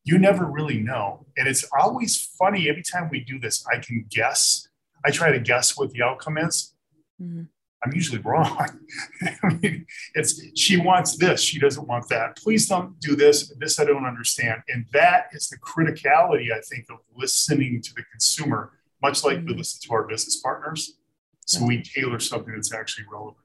you 0.06 0.18
never 0.18 0.46
really 0.46 0.78
know. 0.78 1.26
And 1.36 1.48
it's 1.48 1.68
always 1.78 2.16
funny 2.38 2.70
every 2.70 2.84
time 2.84 3.08
we 3.10 3.20
do 3.20 3.40
this, 3.40 3.66
I 3.66 3.78
can 3.78 4.06
guess. 4.08 4.68
I 5.04 5.10
try 5.10 5.32
to 5.32 5.40
guess 5.40 5.76
what 5.76 5.90
the 5.90 6.02
outcome 6.02 6.38
is. 6.38 6.74
Mm-hmm. 7.20 7.42
I'm 7.84 7.92
usually 7.92 8.20
wrong. 8.20 8.56
I 9.42 9.54
mean, 9.60 9.84
it's 10.14 10.40
she 10.54 10.76
wants 10.76 11.16
this, 11.16 11.40
she 11.40 11.58
doesn't 11.58 11.86
want 11.86 12.08
that. 12.08 12.36
Please 12.36 12.68
don't 12.68 12.98
do 13.00 13.16
this. 13.16 13.52
This 13.58 13.80
I 13.80 13.84
don't 13.84 14.06
understand. 14.06 14.62
And 14.68 14.86
that 14.92 15.26
is 15.32 15.48
the 15.48 15.58
criticality, 15.58 16.52
I 16.52 16.60
think, 16.60 16.86
of 16.88 16.98
listening 17.16 17.82
to 17.82 17.94
the 17.94 18.04
consumer, 18.12 18.72
much 19.02 19.24
like 19.24 19.38
mm-hmm. 19.38 19.48
we 19.48 19.54
listen 19.54 19.80
to 19.88 19.94
our 19.94 20.06
business 20.06 20.40
partners. 20.40 20.98
So 21.46 21.64
we 21.64 21.82
tailor 21.82 22.20
something 22.20 22.54
that's 22.54 22.72
actually 22.72 23.06
relevant. 23.10 23.36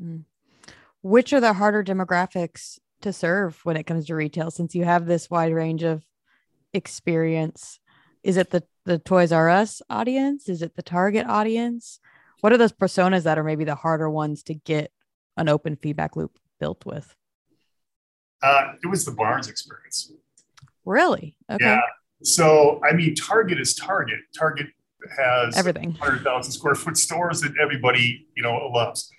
Mm-hmm. 0.00 0.72
Which 1.02 1.32
are 1.32 1.40
the 1.40 1.52
harder 1.52 1.84
demographics 1.84 2.78
to 3.02 3.12
serve 3.12 3.60
when 3.64 3.76
it 3.76 3.84
comes 3.84 4.06
to 4.06 4.14
retail 4.14 4.50
since 4.50 4.74
you 4.74 4.84
have 4.84 5.06
this 5.06 5.30
wide 5.30 5.52
range 5.52 5.82
of 5.82 6.04
experience? 6.72 7.80
Is 8.22 8.36
it 8.36 8.50
the 8.50 8.64
the 8.84 8.98
Toys 8.98 9.32
R 9.32 9.48
Us 9.48 9.82
audience? 9.88 10.48
Is 10.48 10.62
it 10.62 10.76
the 10.76 10.82
Target 10.82 11.26
audience? 11.26 12.00
what 12.44 12.52
are 12.52 12.58
those 12.58 12.72
personas 12.72 13.22
that 13.22 13.38
are 13.38 13.42
maybe 13.42 13.64
the 13.64 13.74
harder 13.74 14.10
ones 14.10 14.42
to 14.42 14.52
get 14.52 14.92
an 15.38 15.48
open 15.48 15.76
feedback 15.76 16.14
loop 16.14 16.38
built 16.60 16.84
with? 16.84 17.16
Uh, 18.42 18.72
it 18.82 18.86
was 18.86 19.06
the 19.06 19.12
Barnes 19.12 19.48
experience. 19.48 20.12
Really? 20.84 21.38
Okay. 21.50 21.64
Yeah. 21.64 21.80
So, 22.22 22.82
I 22.84 22.92
mean, 22.92 23.14
Target 23.14 23.58
is 23.58 23.74
Target. 23.74 24.18
Target 24.38 24.66
has 25.16 25.56
everything 25.56 25.92
100,000 25.92 26.52
square 26.52 26.74
foot 26.74 26.98
stores 26.98 27.40
that 27.40 27.54
everybody, 27.58 28.26
you 28.36 28.42
know, 28.42 28.70
loves. 28.74 29.10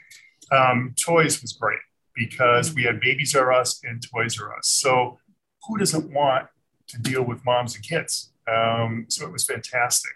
Um, 0.52 0.94
Toys 0.96 1.42
was 1.42 1.54
great 1.54 1.80
because 2.16 2.74
we 2.74 2.84
had 2.84 3.00
Babies 3.00 3.36
R 3.36 3.52
Us 3.52 3.82
and 3.84 4.02
Toys 4.02 4.40
R 4.40 4.58
Us. 4.58 4.68
So, 4.68 5.20
who 5.68 5.78
doesn't 5.78 6.12
want 6.12 6.48
to 6.88 7.00
deal 7.00 7.24
with 7.24 7.44
moms 7.46 7.76
and 7.76 7.84
kids? 7.84 8.32
Um, 8.48 9.06
so, 9.10 9.26
it 9.26 9.32
was 9.32 9.46
fantastic. 9.46 10.14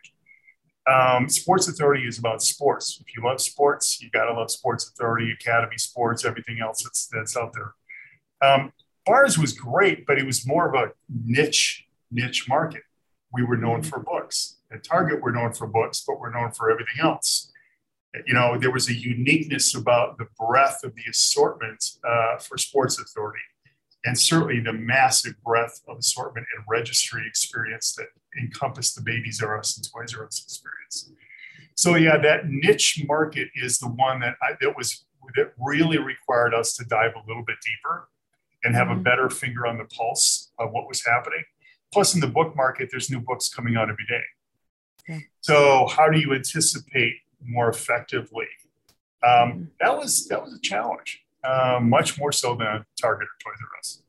Um, 0.90 1.30
sports 1.30 1.68
Authority 1.68 2.08
is 2.08 2.18
about 2.18 2.42
sports. 2.42 3.02
If 3.06 3.16
you 3.16 3.24
love 3.24 3.42
sports, 3.42 4.02
you 4.02 4.10
got 4.10 4.26
to 4.26 4.34
love 4.34 4.50
Sports 4.50 4.90
Authority, 4.90 5.32
Academy 5.32 5.78
Sports, 5.78 6.26
everything 6.26 6.60
else 6.62 6.84
that's, 6.84 7.08
that's 7.08 7.38
out 7.38 7.54
there. 7.54 7.74
Um, 8.42 8.72
Barnes 9.06 9.38
was 9.38 9.54
great, 9.54 10.06
but 10.06 10.18
it 10.18 10.26
was 10.26 10.48
more 10.48 10.68
of 10.68 10.76
a 10.76 10.92
niche 11.10 11.86
niche 12.12 12.48
market. 12.48 12.84
We 13.34 13.44
were 13.44 13.58
known 13.58 13.84
for 13.84 14.00
books. 14.00 14.58
At 14.72 14.84
Target, 14.84 15.22
we're 15.22 15.32
known 15.32 15.54
for 15.54 15.68
books, 15.68 16.04
but 16.06 16.20
we're 16.20 16.32
known 16.32 16.52
for 16.52 16.72
everything 16.72 17.02
else. 17.02 17.52
You 18.26 18.34
know, 18.34 18.58
there 18.58 18.72
was 18.72 18.90
a 18.90 18.94
uniqueness 18.94 19.76
about 19.76 20.18
the 20.18 20.28
breadth 20.40 20.84
of 20.84 20.96
the 20.96 21.04
assortment 21.10 21.92
uh, 22.04 22.38
for 22.38 22.58
Sports 22.58 23.00
Authority, 23.00 23.44
and 24.04 24.18
certainly 24.18 24.60
the 24.60 24.74
massive 24.74 25.36
breadth 25.44 25.82
of 25.88 26.00
assortment 26.00 26.48
and 26.56 26.66
registry 26.68 27.24
experience 27.28 27.94
that 27.96 28.08
encompassed 28.42 28.96
the 28.96 29.02
Babies 29.02 29.42
R 29.42 29.60
Us 29.60 29.78
and 29.78 29.88
Toys 29.88 30.16
R 30.16 30.26
Us 30.26 30.42
experience. 30.44 31.12
So 31.76 31.96
yeah, 31.96 32.18
that 32.18 32.50
niche 32.50 33.04
market 33.08 33.50
is 33.56 33.80
the 33.80 33.88
one 33.88 34.20
that 34.22 34.36
I, 34.42 34.54
that 34.60 34.76
was 34.76 35.06
that 35.36 35.54
really 35.60 35.98
required 35.98 36.54
us 36.54 36.76
to 36.76 36.86
dive 36.86 37.12
a 37.16 37.28
little 37.28 37.44
bit 37.46 37.58
deeper 37.64 38.10
and 38.64 38.76
have 38.76 38.88
mm-hmm. 38.88 39.00
a 39.00 39.04
better 39.04 39.30
finger 39.30 39.68
on 39.68 39.78
the 39.78 39.86
pulse 39.86 40.52
of 40.60 40.72
what 40.72 40.88
was 40.88 41.06
happening. 41.06 41.44
Plus, 41.94 42.14
in 42.14 42.22
the 42.22 42.28
book 42.28 42.56
market, 42.56 42.90
there's 42.92 43.10
new 43.10 43.20
books 43.20 43.50
coming 43.50 43.76
out 43.76 43.90
every 43.90 44.06
day. 44.08 44.22
Okay. 45.10 45.26
So, 45.42 45.88
how 45.88 46.10
do 46.10 46.20
you 46.20 46.34
anticipate 46.34 47.16
more 47.44 47.70
effectively? 47.70 48.48
Um, 49.24 49.32
mm-hmm. 49.32 49.64
That 49.80 49.98
was 49.98 50.28
that 50.28 50.42
was 50.42 50.54
a 50.54 50.60
challenge, 50.60 51.22
uh, 51.44 51.80
much 51.82 52.18
more 52.18 52.32
so 52.32 52.56
than 52.56 52.86
Target 53.00 53.28
or 53.28 53.52
Toys 53.52 53.60
R 53.62 53.80
Us. 53.80 54.04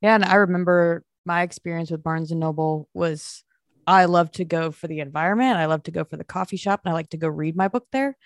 Yeah, 0.00 0.14
and 0.14 0.24
I 0.24 0.36
remember 0.36 1.04
my 1.26 1.42
experience 1.42 1.90
with 1.90 2.02
Barnes 2.02 2.30
and 2.30 2.40
Noble 2.40 2.88
was 2.94 3.44
I 3.86 4.04
love 4.04 4.30
to 4.32 4.44
go 4.44 4.70
for 4.70 4.86
the 4.86 5.00
environment. 5.00 5.56
I 5.56 5.66
love 5.66 5.82
to 5.84 5.90
go 5.90 6.04
for 6.04 6.16
the 6.16 6.24
coffee 6.24 6.56
shop 6.56 6.80
and 6.84 6.90
I 6.90 6.94
like 6.94 7.10
to 7.10 7.16
go 7.16 7.28
read 7.28 7.56
my 7.56 7.68
book 7.68 7.86
there, 7.90 8.16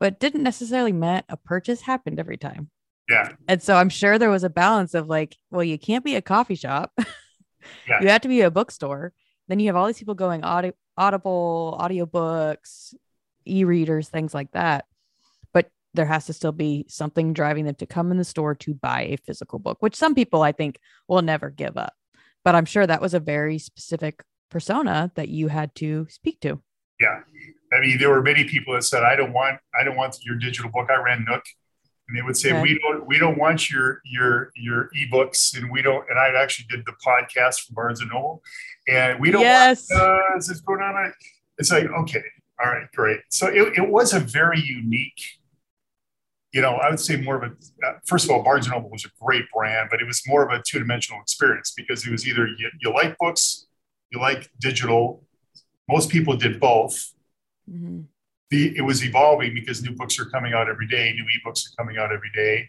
but 0.00 0.20
didn't 0.20 0.42
necessarily 0.42 0.92
mean 0.92 1.22
a 1.28 1.36
purchase 1.36 1.80
happened 1.80 2.18
every 2.18 2.36
time. 2.36 2.70
Yeah. 3.08 3.30
And 3.48 3.62
so 3.62 3.76
I'm 3.76 3.88
sure 3.88 4.18
there 4.18 4.30
was 4.30 4.44
a 4.44 4.50
balance 4.50 4.94
of 4.94 5.08
like, 5.08 5.36
well, 5.50 5.64
you 5.64 5.78
can't 5.78 6.04
be 6.04 6.16
a 6.16 6.22
coffee 6.22 6.54
shop. 6.54 6.92
yeah. 7.88 8.00
You 8.00 8.08
have 8.08 8.22
to 8.22 8.28
be 8.28 8.40
a 8.40 8.50
bookstore. 8.50 9.12
Then 9.48 9.60
you 9.60 9.66
have 9.66 9.76
all 9.76 9.86
these 9.86 9.98
people 9.98 10.14
going 10.14 10.44
audi- 10.44 10.72
audible, 10.96 11.78
audiobooks, 11.80 12.94
e-readers, 13.44 14.08
things 14.08 14.34
like 14.34 14.50
that. 14.52 14.86
But 15.52 15.70
there 15.94 16.06
has 16.06 16.26
to 16.26 16.32
still 16.32 16.52
be 16.52 16.86
something 16.88 17.32
driving 17.32 17.64
them 17.64 17.74
to 17.76 17.86
come 17.86 18.10
in 18.10 18.18
the 18.18 18.24
store 18.24 18.54
to 18.56 18.74
buy 18.74 19.02
a 19.02 19.16
physical 19.16 19.58
book, 19.58 19.78
which 19.80 19.96
some 19.96 20.14
people 20.14 20.42
I 20.42 20.52
think 20.52 20.78
will 21.08 21.22
never 21.22 21.50
give 21.50 21.76
up 21.76 21.94
but 22.44 22.54
I'm 22.54 22.64
sure 22.64 22.86
that 22.86 23.00
was 23.00 23.14
a 23.14 23.20
very 23.20 23.58
specific 23.58 24.22
persona 24.50 25.10
that 25.14 25.28
you 25.28 25.48
had 25.48 25.74
to 25.76 26.06
speak 26.10 26.40
to. 26.40 26.60
Yeah. 27.00 27.20
I 27.72 27.80
mean, 27.80 27.98
there 27.98 28.10
were 28.10 28.22
many 28.22 28.44
people 28.44 28.74
that 28.74 28.82
said, 28.82 29.02
I 29.02 29.16
don't 29.16 29.32
want, 29.32 29.58
I 29.78 29.84
don't 29.84 29.96
want 29.96 30.18
your 30.22 30.36
digital 30.36 30.70
book. 30.70 30.90
I 30.90 31.00
ran 31.00 31.24
Nook 31.26 31.42
and 32.08 32.18
they 32.18 32.22
would 32.22 32.36
say, 32.36 32.52
okay. 32.52 32.62
we 32.62 32.78
don't, 32.78 33.06
we 33.06 33.18
don't 33.18 33.38
want 33.38 33.70
your, 33.70 34.00
your, 34.04 34.50
your 34.54 34.90
ebooks. 34.96 35.56
And 35.56 35.70
we 35.70 35.82
don't, 35.82 36.04
and 36.10 36.18
I 36.18 36.28
actually 36.40 36.66
did 36.68 36.84
the 36.84 36.92
podcast 37.04 37.60
for 37.60 37.74
Barnes 37.74 38.00
and 38.00 38.10
Noble 38.10 38.42
and 38.88 39.18
we 39.20 39.30
don't 39.30 39.42
yes. 39.42 39.86
want, 39.90 40.02
uh, 40.02 40.36
is 40.36 40.48
this 40.48 40.60
going 40.60 40.80
on? 40.80 41.12
It's 41.58 41.70
like, 41.70 41.86
okay, 41.86 42.22
all 42.62 42.70
right, 42.70 42.90
great. 42.94 43.20
So 43.28 43.46
it, 43.48 43.78
it 43.78 43.88
was 43.88 44.12
a 44.12 44.20
very 44.20 44.60
unique 44.60 45.20
you 46.52 46.60
know, 46.60 46.74
I 46.74 46.90
would 46.90 47.00
say 47.00 47.16
more 47.16 47.42
of 47.42 47.50
a, 47.50 47.86
uh, 47.86 47.94
first 48.06 48.26
of 48.26 48.30
all, 48.30 48.42
Barnes 48.42 48.68
& 48.68 48.70
Noble 48.70 48.90
was 48.90 49.06
a 49.06 49.08
great 49.20 49.44
brand, 49.54 49.88
but 49.90 50.00
it 50.00 50.06
was 50.06 50.22
more 50.26 50.46
of 50.46 50.50
a 50.50 50.62
two-dimensional 50.62 51.20
experience 51.20 51.72
because 51.74 52.06
it 52.06 52.10
was 52.10 52.28
either 52.28 52.46
you, 52.46 52.70
you 52.80 52.92
like 52.92 53.16
books, 53.18 53.66
you 54.10 54.20
like 54.20 54.50
digital. 54.60 55.24
Most 55.88 56.10
people 56.10 56.36
did 56.36 56.60
both. 56.60 57.12
Mm-hmm. 57.70 58.02
The, 58.50 58.76
it 58.76 58.82
was 58.82 59.02
evolving 59.02 59.54
because 59.54 59.82
new 59.82 59.96
books 59.96 60.20
are 60.20 60.26
coming 60.26 60.52
out 60.52 60.68
every 60.68 60.86
day, 60.86 61.14
new 61.14 61.24
ebooks 61.24 61.66
are 61.66 61.74
coming 61.82 61.96
out 61.96 62.12
every 62.12 62.30
day. 62.34 62.68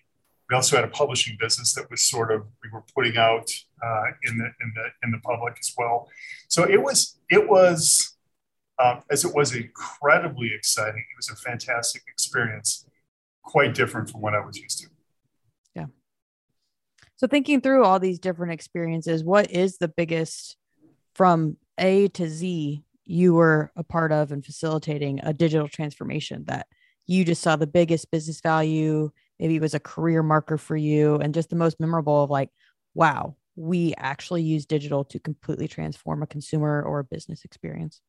We 0.49 0.55
also 0.55 0.77
had 0.77 0.85
a 0.85 0.89
publishing 0.89 1.37
business 1.37 1.73
that 1.73 1.89
was 1.91 2.01
sort 2.01 2.31
of 2.31 2.45
we 2.63 2.69
were 2.69 2.83
putting 2.95 3.17
out 3.17 3.49
uh, 3.83 4.03
in 4.23 4.37
the 4.37 4.45
in 4.45 4.73
the 4.75 4.87
in 5.03 5.11
the 5.11 5.19
public 5.19 5.57
as 5.59 5.73
well. 5.77 6.09
So 6.47 6.63
it 6.63 6.81
was 6.81 7.17
it 7.29 7.49
was 7.49 8.12
uh, 8.79 8.99
as 9.11 9.23
it 9.23 9.33
was 9.33 9.55
incredibly 9.55 10.51
exciting. 10.53 10.99
It 10.99 11.17
was 11.17 11.29
a 11.29 11.35
fantastic 11.35 12.03
experience 12.07 12.85
quite 13.43 13.73
different 13.73 14.09
from 14.09 14.21
what 14.21 14.33
I 14.33 14.45
was 14.45 14.57
used 14.57 14.79
to. 14.79 14.87
Yeah. 15.75 15.85
So 17.17 17.27
thinking 17.27 17.61
through 17.61 17.83
all 17.83 17.99
these 17.99 18.19
different 18.19 18.53
experiences, 18.53 19.23
what 19.23 19.51
is 19.51 19.77
the 19.77 19.87
biggest 19.87 20.57
from 21.13 21.57
A 21.77 22.07
to 22.09 22.27
Z 22.27 22.83
you 23.05 23.33
were 23.33 23.71
a 23.75 23.83
part 23.83 24.11
of 24.11 24.31
and 24.31 24.45
facilitating 24.45 25.19
a 25.23 25.33
digital 25.33 25.67
transformation 25.67 26.45
that 26.47 26.67
you 27.05 27.25
just 27.25 27.41
saw 27.41 27.55
the 27.55 27.67
biggest 27.67 28.09
business 28.11 28.39
value, 28.39 29.11
maybe 29.39 29.57
it 29.57 29.61
was 29.61 29.73
a 29.73 29.79
career 29.79 30.23
marker 30.23 30.57
for 30.57 30.77
you 30.77 31.15
and 31.15 31.33
just 31.33 31.49
the 31.49 31.55
most 31.55 31.79
memorable 31.79 32.23
of 32.23 32.29
like, 32.29 32.49
wow, 32.93 33.35
we 33.55 33.93
actually 33.97 34.41
use 34.41 34.65
digital 34.65 35.03
to 35.03 35.19
completely 35.19 35.67
transform 35.67 36.23
a 36.23 36.27
consumer 36.27 36.81
or 36.81 36.99
a 36.99 37.03
business 37.03 37.43
experience? 37.43 37.99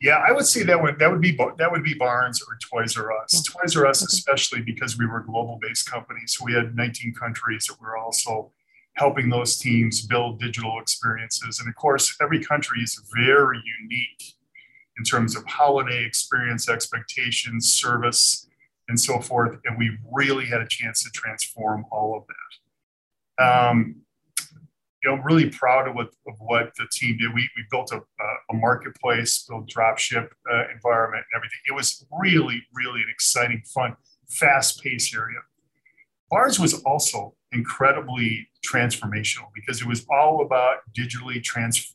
Yeah, 0.00 0.22
I 0.26 0.32
would 0.32 0.46
say 0.46 0.62
that 0.64 0.82
would 0.82 0.98
that 0.98 1.10
would 1.10 1.20
be 1.20 1.38
that 1.58 1.70
would 1.70 1.82
be 1.82 1.94
Barnes 1.94 2.42
or 2.42 2.58
Toys 2.70 2.96
R 2.96 3.12
Us. 3.22 3.42
Toys 3.42 3.76
R 3.76 3.86
Us, 3.86 4.02
especially 4.02 4.60
because 4.62 4.98
we 4.98 5.06
were 5.06 5.18
a 5.18 5.24
global 5.24 5.58
based 5.60 5.90
company, 5.90 6.20
so 6.26 6.44
we 6.44 6.52
had 6.52 6.74
19 6.74 7.14
countries 7.14 7.66
that 7.66 7.80
were 7.80 7.96
also 7.96 8.52
helping 8.96 9.28
those 9.28 9.56
teams 9.56 10.06
build 10.06 10.40
digital 10.40 10.78
experiences. 10.80 11.58
And 11.58 11.68
of 11.68 11.74
course, 11.74 12.16
every 12.20 12.42
country 12.42 12.80
is 12.80 13.00
very 13.14 13.60
unique 13.80 14.34
in 14.96 15.04
terms 15.04 15.36
of 15.36 15.44
holiday 15.46 16.04
experience, 16.04 16.68
expectations, 16.68 17.72
service, 17.72 18.46
and 18.88 18.98
so 18.98 19.20
forth. 19.20 19.58
And 19.64 19.76
we 19.78 19.98
really 20.12 20.46
had 20.46 20.60
a 20.60 20.68
chance 20.68 21.02
to 21.02 21.10
transform 21.10 21.84
all 21.90 22.16
of 22.16 22.24
that. 22.28 23.44
Um, 23.44 24.03
you 25.04 25.10
know, 25.10 25.22
really 25.22 25.50
proud 25.50 25.86
of 25.86 25.94
what, 25.94 26.08
of 26.26 26.34
what 26.38 26.72
the 26.76 26.86
team 26.90 27.18
did. 27.18 27.34
We, 27.34 27.48
we 27.56 27.64
built 27.70 27.92
a, 27.92 27.98
a 28.50 28.54
marketplace, 28.54 29.44
built 29.48 29.68
drop 29.68 29.98
ship 29.98 30.32
uh, 30.50 30.64
environment 30.74 31.24
and 31.32 31.38
everything. 31.38 31.58
It 31.68 31.74
was 31.74 32.06
really, 32.10 32.62
really 32.72 33.02
an 33.02 33.08
exciting, 33.10 33.62
fun, 33.72 33.96
fast 34.28 34.82
paced 34.82 35.14
area. 35.14 35.38
Ours 36.32 36.58
was 36.58 36.82
also 36.82 37.34
incredibly 37.52 38.48
transformational 38.66 39.48
because 39.54 39.82
it 39.82 39.86
was 39.86 40.06
all 40.10 40.42
about 40.44 40.78
digitally 40.96 41.42
trans- 41.42 41.94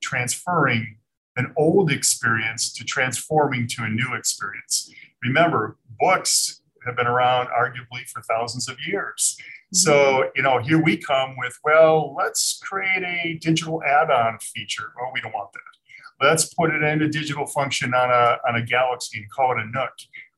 transferring 0.00 0.98
an 1.36 1.52
old 1.56 1.90
experience 1.90 2.72
to 2.72 2.84
transforming 2.84 3.66
to 3.66 3.82
a 3.82 3.88
new 3.88 4.14
experience. 4.14 4.92
Remember, 5.24 5.76
books 5.98 6.62
have 6.86 6.96
been 6.96 7.06
around 7.06 7.48
arguably 7.48 8.08
for 8.08 8.22
thousands 8.22 8.68
of 8.68 8.76
years. 8.86 9.36
Mm-hmm. 9.74 9.90
So, 9.90 10.30
you 10.36 10.42
know, 10.42 10.58
here 10.58 10.80
we 10.80 10.96
come 10.96 11.34
with, 11.36 11.58
well, 11.64 12.14
let's 12.16 12.60
create 12.62 13.02
a 13.02 13.38
digital 13.40 13.82
add-on 13.82 14.38
feature. 14.38 14.92
Well, 14.96 15.10
we 15.12 15.20
don't 15.20 15.34
want 15.34 15.50
that. 15.52 16.24
Let's 16.24 16.54
put 16.54 16.72
it 16.72 16.80
in 16.82 17.02
a 17.02 17.08
digital 17.08 17.44
function 17.46 17.92
on 17.92 18.08
a, 18.08 18.38
on 18.48 18.54
a 18.54 18.62
Galaxy 18.62 19.18
and 19.18 19.30
call 19.30 19.50
it 19.52 19.58
a 19.58 19.66
Nook. 19.66 19.90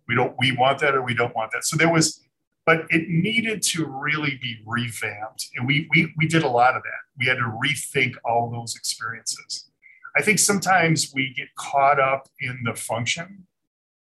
We 0.09 0.15
don't 0.15 0.35
we 0.39 0.57
want 0.57 0.79
that 0.79 0.95
or 0.95 1.03
we 1.03 1.15
don't 1.15 1.35
want 1.35 1.51
that. 1.53 1.65
So 1.65 1.77
there 1.77 1.93
was, 1.93 2.25
but 2.65 2.87
it 2.89 3.09
needed 3.09 3.61
to 3.63 3.85
really 3.85 4.39
be 4.41 4.57
revamped. 4.65 5.49
And 5.57 5.67
we 5.67 5.87
we 5.91 6.15
we 6.17 6.27
did 6.27 6.43
a 6.43 6.49
lot 6.49 6.77
of 6.77 6.83
that. 6.83 7.01
We 7.19 7.27
had 7.27 7.37
to 7.39 7.59
rethink 7.63 8.15
all 8.25 8.51
those 8.51 8.75
experiences. 8.75 9.69
I 10.17 10.23
think 10.23 10.39
sometimes 10.39 11.13
we 11.13 11.35
get 11.37 11.49
caught 11.57 12.01
up 12.01 12.29
in 12.41 12.61
the 12.65 12.75
function, 12.75 13.47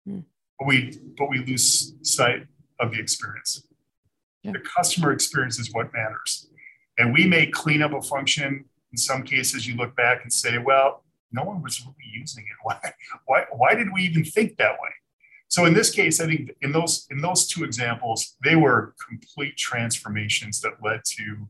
mm. 0.08 0.24
but 0.58 0.66
we 0.66 0.98
but 1.16 1.28
we 1.28 1.38
lose 1.44 1.94
sight 2.02 2.46
of 2.80 2.92
the 2.92 2.98
experience. 2.98 3.62
Yeah. 4.42 4.52
The 4.52 4.60
customer 4.60 5.12
experience 5.12 5.58
is 5.58 5.70
what 5.72 5.92
matters. 5.92 6.48
And 6.98 7.12
we 7.12 7.26
may 7.26 7.46
clean 7.46 7.82
up 7.82 7.92
a 7.92 8.02
function. 8.02 8.64
In 8.92 8.98
some 8.98 9.22
cases, 9.22 9.66
you 9.66 9.76
look 9.76 9.94
back 9.96 10.22
and 10.22 10.32
say, 10.32 10.58
well, 10.58 11.04
no 11.32 11.44
one 11.44 11.62
was 11.62 11.80
really 11.80 11.96
using 12.12 12.44
it. 12.44 12.56
Why, 12.62 12.78
why, 13.26 13.44
why 13.52 13.74
did 13.74 13.88
we 13.92 14.02
even 14.02 14.24
think 14.24 14.56
that 14.56 14.72
way? 14.72 14.90
So 15.48 15.64
in 15.64 15.74
this 15.74 15.90
case, 15.90 16.20
I 16.20 16.26
think 16.26 16.50
in 16.60 16.70
those 16.70 17.06
in 17.10 17.20
those 17.20 17.46
two 17.46 17.64
examples, 17.64 18.36
they 18.44 18.54
were 18.54 18.94
complete 19.08 19.56
transformations 19.56 20.60
that 20.60 20.74
led 20.82 21.00
to 21.04 21.48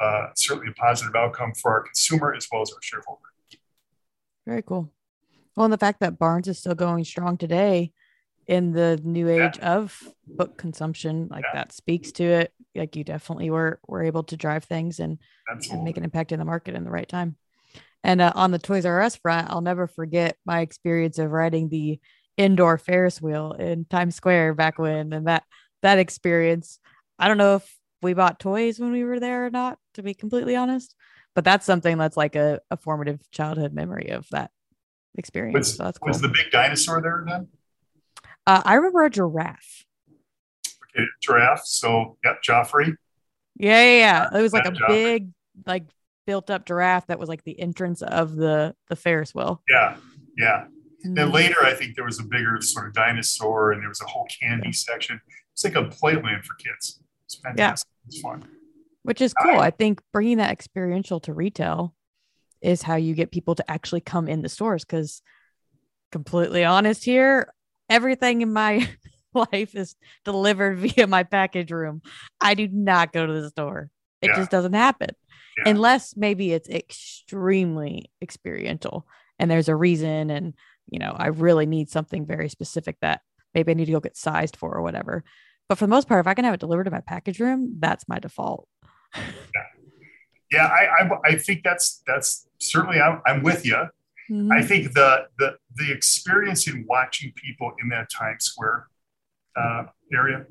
uh, 0.00 0.28
certainly 0.34 0.70
a 0.70 0.80
positive 0.80 1.14
outcome 1.14 1.52
for 1.52 1.72
our 1.72 1.82
consumer 1.82 2.34
as 2.34 2.46
well 2.50 2.62
as 2.62 2.70
our 2.72 2.80
shareholder. 2.80 3.20
Very 4.46 4.62
cool. 4.62 4.90
Well, 5.56 5.64
and 5.64 5.72
the 5.72 5.78
fact 5.78 6.00
that 6.00 6.18
Barnes 6.18 6.48
is 6.48 6.58
still 6.58 6.74
going 6.74 7.04
strong 7.04 7.36
today 7.36 7.92
in 8.46 8.72
the 8.72 9.00
new 9.02 9.28
age 9.28 9.58
yeah. 9.58 9.74
of 9.74 10.00
book 10.26 10.56
consumption, 10.56 11.28
like 11.30 11.44
yeah. 11.44 11.60
that 11.60 11.72
speaks 11.72 12.12
to 12.12 12.24
it. 12.24 12.52
Like 12.74 12.96
you 12.96 13.04
definitely 13.04 13.50
were 13.50 13.78
were 13.86 14.02
able 14.02 14.24
to 14.24 14.36
drive 14.36 14.64
things 14.64 14.98
and, 14.98 15.18
and 15.70 15.84
make 15.84 15.96
an 15.96 16.04
impact 16.04 16.32
in 16.32 16.38
the 16.38 16.44
market 16.44 16.74
in 16.74 16.84
the 16.84 16.90
right 16.90 17.08
time. 17.08 17.36
And 18.02 18.20
uh, 18.20 18.32
on 18.34 18.50
the 18.50 18.58
Toys 18.58 18.84
R 18.84 19.00
Us 19.00 19.16
front, 19.16 19.50
I'll 19.50 19.60
never 19.60 19.86
forget 19.86 20.36
my 20.44 20.60
experience 20.60 21.18
of 21.18 21.30
riding 21.30 21.68
the 21.68 22.00
indoor 22.36 22.78
Ferris 22.78 23.22
wheel 23.22 23.52
in 23.52 23.86
Times 23.86 24.16
Square 24.16 24.54
back 24.54 24.78
when, 24.78 25.12
and 25.12 25.26
that 25.26 25.44
that 25.82 25.98
experience. 25.98 26.78
I 27.18 27.28
don't 27.28 27.38
know 27.38 27.56
if 27.56 27.76
we 28.02 28.12
bought 28.12 28.40
toys 28.40 28.78
when 28.78 28.92
we 28.92 29.04
were 29.04 29.20
there 29.20 29.46
or 29.46 29.50
not, 29.50 29.78
to 29.94 30.02
be 30.02 30.14
completely 30.14 30.56
honest, 30.56 30.94
but 31.34 31.44
that's 31.44 31.64
something 31.64 31.96
that's 31.96 32.16
like 32.16 32.36
a, 32.36 32.60
a 32.70 32.76
formative 32.76 33.20
childhood 33.30 33.72
memory 33.72 34.10
of 34.10 34.26
that 34.30 34.50
experience. 35.16 35.70
Was, 35.70 35.76
so 35.76 35.92
cool. 35.92 36.08
was 36.08 36.20
the 36.20 36.28
big 36.28 36.50
dinosaur 36.50 37.00
there 37.00 37.24
then? 37.26 37.48
Uh, 38.46 38.62
I 38.64 38.74
remember 38.74 39.04
a 39.04 39.10
giraffe. 39.10 39.84
Okay, 40.96 41.06
giraffe. 41.22 41.64
So, 41.64 42.18
yep, 42.24 42.42
Geoffrey. 42.42 42.94
Yeah, 43.56 43.82
yeah, 43.82 43.98
yeah. 44.32 44.38
It 44.38 44.42
was 44.42 44.52
like 44.52 44.66
a 44.66 44.72
Geoffrey. 44.72 44.94
big, 44.94 45.28
like 45.66 45.84
built 46.26 46.50
up 46.50 46.66
giraffe 46.66 47.06
that 47.06 47.18
was 47.18 47.28
like 47.28 47.44
the 47.44 47.58
entrance 47.58 48.02
of 48.02 48.34
the 48.34 48.74
the 48.88 48.96
Ferris 48.96 49.34
wheel. 49.34 49.62
Yeah, 49.68 49.96
yeah. 50.36 50.64
Mm-hmm. 51.04 51.14
Then 51.14 51.32
later, 51.32 51.62
I 51.62 51.74
think 51.74 51.96
there 51.96 52.04
was 52.04 52.18
a 52.18 52.24
bigger 52.24 52.58
sort 52.60 52.88
of 52.88 52.94
dinosaur, 52.94 53.72
and 53.72 53.82
there 53.82 53.88
was 53.88 54.00
a 54.00 54.06
whole 54.06 54.26
candy 54.40 54.68
yeah. 54.68 54.72
section. 54.72 55.20
It's 55.52 55.64
like 55.64 55.76
a 55.76 55.84
playland 55.84 56.44
for 56.44 56.54
kids. 56.54 57.00
It's 57.26 57.36
fantastic. 57.36 57.88
Yeah. 57.88 58.06
It's 58.08 58.20
fun. 58.20 58.44
Which 59.02 59.20
is 59.20 59.34
cool. 59.34 59.60
I, 59.60 59.66
I 59.66 59.70
think 59.70 60.00
bringing 60.12 60.38
that 60.38 60.50
experiential 60.50 61.20
to 61.20 61.32
retail 61.32 61.94
is 62.60 62.82
how 62.82 62.96
you 62.96 63.14
get 63.14 63.30
people 63.30 63.54
to 63.54 63.70
actually 63.70 64.00
come 64.00 64.28
in 64.28 64.42
the 64.42 64.48
stores. 64.48 64.84
Because, 64.84 65.22
completely 66.10 66.64
honest 66.64 67.04
here, 67.04 67.52
everything 67.88 68.42
in 68.42 68.52
my 68.52 68.88
life 69.34 69.74
is 69.74 69.96
delivered 70.24 70.78
via 70.78 71.06
my 71.06 71.22
package 71.22 71.70
room. 71.70 72.02
I 72.40 72.54
do 72.54 72.68
not 72.68 73.12
go 73.12 73.26
to 73.26 73.40
the 73.40 73.50
store. 73.50 73.90
It 74.22 74.28
yeah. 74.28 74.36
just 74.36 74.50
doesn't 74.50 74.72
happen 74.72 75.10
yeah. 75.58 75.70
unless 75.70 76.16
maybe 76.16 76.52
it's 76.52 76.68
extremely 76.68 78.10
experiential 78.22 79.06
and 79.38 79.50
there's 79.50 79.68
a 79.68 79.76
reason 79.76 80.30
and 80.30 80.54
you 80.90 80.98
know 80.98 81.14
i 81.16 81.28
really 81.28 81.66
need 81.66 81.88
something 81.88 82.26
very 82.26 82.48
specific 82.48 82.96
that 83.00 83.20
maybe 83.54 83.70
i 83.70 83.74
need 83.74 83.86
to 83.86 83.92
go 83.92 84.00
get 84.00 84.16
sized 84.16 84.56
for 84.56 84.74
or 84.74 84.82
whatever 84.82 85.24
but 85.68 85.78
for 85.78 85.84
the 85.84 85.90
most 85.90 86.08
part 86.08 86.20
if 86.20 86.26
i 86.26 86.34
can 86.34 86.44
have 86.44 86.54
it 86.54 86.60
delivered 86.60 86.84
to 86.84 86.90
my 86.90 87.00
package 87.00 87.40
room 87.40 87.76
that's 87.78 88.08
my 88.08 88.18
default 88.18 88.68
yeah, 89.14 89.22
yeah 90.52 90.66
I, 90.66 91.04
I, 91.04 91.10
I 91.24 91.36
think 91.36 91.62
that's 91.64 92.02
that's 92.06 92.46
certainly 92.58 93.00
i'm, 93.00 93.20
I'm 93.26 93.42
with 93.42 93.64
you 93.64 93.86
mm-hmm. 94.30 94.52
i 94.52 94.62
think 94.62 94.92
the 94.92 95.26
the 95.38 95.56
the 95.76 95.92
experience 95.92 96.68
in 96.68 96.84
watching 96.88 97.32
people 97.36 97.72
in 97.82 97.88
that 97.88 98.08
times 98.10 98.44
square 98.44 98.88
uh, 99.56 99.84
area 100.12 100.46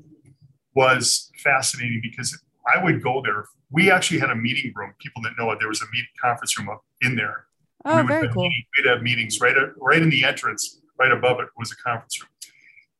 was 0.74 1.30
fascinating 1.42 2.00
because 2.02 2.42
I 2.74 2.82
would 2.82 3.02
go 3.02 3.22
there. 3.22 3.46
We 3.70 3.90
actually 3.90 4.20
had 4.20 4.30
a 4.30 4.36
meeting 4.36 4.72
room. 4.74 4.94
People 4.98 5.22
that 5.22 5.32
know 5.38 5.50
it, 5.52 5.58
there 5.58 5.68
was 5.68 5.82
a 5.82 5.86
meeting 5.92 6.08
conference 6.20 6.58
room 6.58 6.68
up 6.68 6.84
in 7.02 7.16
there. 7.16 7.46
Oh, 7.84 8.00
we 8.00 8.08
very 8.08 8.28
cool. 8.28 8.44
Meeting, 8.44 8.64
we'd 8.76 8.88
have 8.88 9.02
meetings 9.02 9.40
right, 9.40 9.54
right 9.76 10.02
in 10.02 10.10
the 10.10 10.24
entrance, 10.24 10.80
right 10.98 11.12
above 11.12 11.40
it 11.40 11.48
was 11.56 11.70
a 11.72 11.76
conference 11.76 12.20
room. 12.20 12.30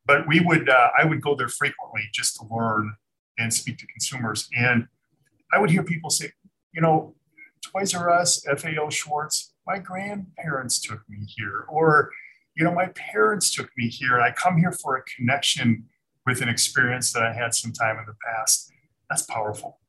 But 0.07 0.29
we 0.29 0.41
would, 0.41 0.69
uh, 0.69 0.91
I 0.99 1.07
would 1.07 1.23
go 1.23 1.35
there 1.35 1.49
frequently 1.49 2.03
just 2.13 2.37
to 2.37 2.47
learn 2.55 2.95
and 3.39 3.53
speak 3.53 3.79
to 3.79 3.87
consumers. 3.87 4.49
And 4.57 4.87
I 5.53 5.59
would 5.59 5.71
hear 5.71 5.83
people 5.83 6.11
say, 6.11 6.33
you 6.73 6.83
know, 6.83 7.15
Toys 7.63 7.95
R 7.95 8.11
Us, 8.11 8.45
FAO 8.45 8.91
Schwarz, 8.91 9.54
my 9.67 9.79
grandparents 9.79 10.81
took 10.81 11.01
me 11.09 11.27
here, 11.27 11.65
or 11.69 12.11
you 12.57 12.65
know, 12.65 12.73
my 12.73 12.87
parents 12.89 13.55
took 13.55 13.69
me 13.77 13.89
here, 13.89 14.15
and 14.15 14.23
I 14.23 14.31
come 14.31 14.59
here 14.59 14.73
for 14.73 14.97
a 14.97 15.03
connection 15.03 15.87
with 16.27 16.41
an 16.41 16.49
experience 16.49 17.13
that 17.13 17.23
I 17.23 17.33
had 17.33 17.55
some 17.55 17.73
time 17.73 17.99
in 17.99 18.05
the 18.07 18.15
past. 18.27 18.71
That's 19.11 19.23
powerful. 19.23 19.81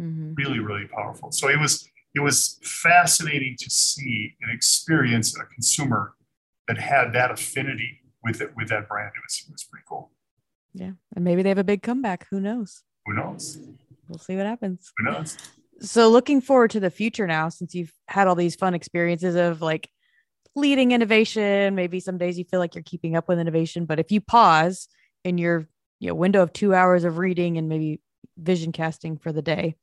Mm-hmm. 0.00 0.34
really 0.34 0.60
really 0.60 0.86
powerful. 0.86 1.32
So 1.32 1.48
it 1.48 1.58
was 1.58 1.88
it 2.14 2.20
was 2.20 2.60
fascinating 2.62 3.56
to 3.58 3.68
see 3.68 4.34
and 4.40 4.52
experience 4.52 5.36
a 5.36 5.44
consumer 5.46 6.14
that 6.68 6.78
had 6.78 7.12
that 7.14 7.32
affinity 7.32 8.00
with 8.22 8.40
it 8.40 8.52
with 8.56 8.68
that 8.68 8.88
brand. 8.88 9.10
It 9.16 9.22
was, 9.26 9.44
it 9.48 9.52
was 9.52 9.64
pretty 9.64 9.84
cool. 9.88 10.12
Yeah 10.72 10.92
and 11.16 11.24
maybe 11.24 11.42
they 11.42 11.48
have 11.48 11.58
a 11.58 11.64
big 11.64 11.82
comeback. 11.82 12.28
Who 12.30 12.38
knows? 12.38 12.84
Who 13.06 13.14
knows? 13.14 13.58
We'll 14.08 14.20
see 14.20 14.36
what 14.36 14.46
happens. 14.46 14.92
Who 14.98 15.10
knows 15.10 15.36
so 15.80 16.08
looking 16.08 16.40
forward 16.40 16.70
to 16.70 16.80
the 16.80 16.90
future 16.90 17.26
now 17.26 17.48
since 17.48 17.74
you've 17.74 17.92
had 18.06 18.26
all 18.26 18.34
these 18.34 18.56
fun 18.56 18.74
experiences 18.74 19.36
of 19.36 19.62
like 19.62 19.88
leading 20.56 20.92
innovation 20.92 21.74
maybe 21.74 22.00
some 22.00 22.18
days 22.18 22.38
you 22.38 22.44
feel 22.44 22.58
like 22.58 22.74
you're 22.74 22.82
keeping 22.82 23.16
up 23.16 23.28
with 23.28 23.38
innovation 23.38 23.84
but 23.84 24.00
if 24.00 24.10
you 24.10 24.20
pause 24.20 24.88
in 25.24 25.38
your 25.38 25.68
you 26.00 26.08
know 26.08 26.14
window 26.14 26.42
of 26.42 26.52
two 26.52 26.74
hours 26.74 27.04
of 27.04 27.18
reading 27.18 27.58
and 27.58 27.68
maybe 27.68 28.00
vision 28.36 28.72
casting 28.72 29.18
for 29.18 29.32
the 29.32 29.42
day. 29.42 29.76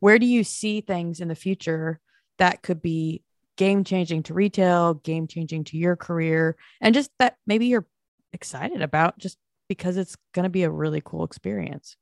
Where 0.00 0.18
do 0.18 0.26
you 0.26 0.44
see 0.44 0.80
things 0.80 1.20
in 1.20 1.28
the 1.28 1.34
future 1.34 2.00
that 2.38 2.62
could 2.62 2.82
be 2.82 3.22
game 3.56 3.84
changing 3.84 4.24
to 4.24 4.34
retail, 4.34 4.94
game 4.94 5.26
changing 5.26 5.64
to 5.64 5.78
your 5.78 5.96
career, 5.96 6.56
and 6.80 6.94
just 6.94 7.10
that 7.18 7.36
maybe 7.46 7.66
you're 7.66 7.86
excited 8.32 8.82
about 8.82 9.18
just 9.18 9.38
because 9.68 9.96
it's 9.96 10.16
going 10.34 10.44
to 10.44 10.50
be 10.50 10.64
a 10.64 10.70
really 10.70 11.02
cool 11.04 11.24
experience? 11.24 11.96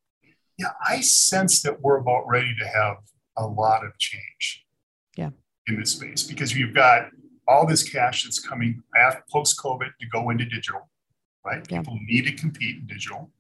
Yeah, 0.59 0.73
I 0.87 1.01
sense 1.01 1.63
that 1.63 1.81
we're 1.81 1.99
about 1.99 2.29
ready 2.29 2.55
to 2.59 2.67
have 2.67 2.97
a 3.37 3.47
lot 3.47 3.85
of 3.85 3.97
change. 3.99 4.65
Yeah. 5.17 5.31
In 5.67 5.81
this 5.81 5.93
space 5.93 6.23
because 6.23 6.55
you've 6.57 6.75
got 6.75 7.09
all 7.49 7.67
this 7.67 7.83
cash 7.83 8.25
that's 8.25 8.39
coming 8.39 8.83
post 9.31 9.59
COVID 9.59 9.91
to 10.01 10.07
go 10.13 10.31
into 10.31 10.45
digital, 10.45 10.89
right? 11.45 11.67
Yeah. 11.71 11.81
People 11.81 11.99
need 12.03 12.27
to 12.27 12.33
compete 12.33 12.77
in 12.77 12.87
digital. 12.87 13.31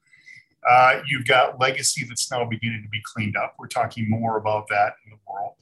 Uh, 0.69 1.01
you've 1.07 1.27
got 1.27 1.61
legacy 1.61 2.07
that's 2.09 2.31
now 2.31 2.45
beginning 2.45 2.83
to 2.83 2.89
be 2.89 3.01
cleaned 3.05 3.37
up. 3.37 3.55
We're 3.59 3.67
talking 3.67 4.09
more 4.09 4.39
about 4.39 4.67
that 4.69 4.95
in 5.05 5.11
the 5.11 5.19
world. 5.31 5.55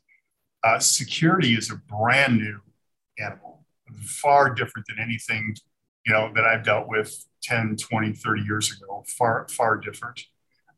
Uh, 0.62 0.78
security 0.78 1.54
is 1.54 1.72
a 1.72 1.76
brand 1.76 2.38
new 2.38 2.60
animal, 3.18 3.64
far 4.04 4.50
different 4.54 4.86
than 4.86 5.00
anything 5.00 5.56
you 6.06 6.12
know 6.12 6.30
that 6.34 6.44
I've 6.44 6.64
dealt 6.64 6.88
with 6.88 7.26
10, 7.42 7.76
20, 7.76 8.12
30 8.12 8.42
years 8.42 8.72
ago. 8.72 9.04
Far, 9.06 9.46
far 9.48 9.76
different. 9.76 10.20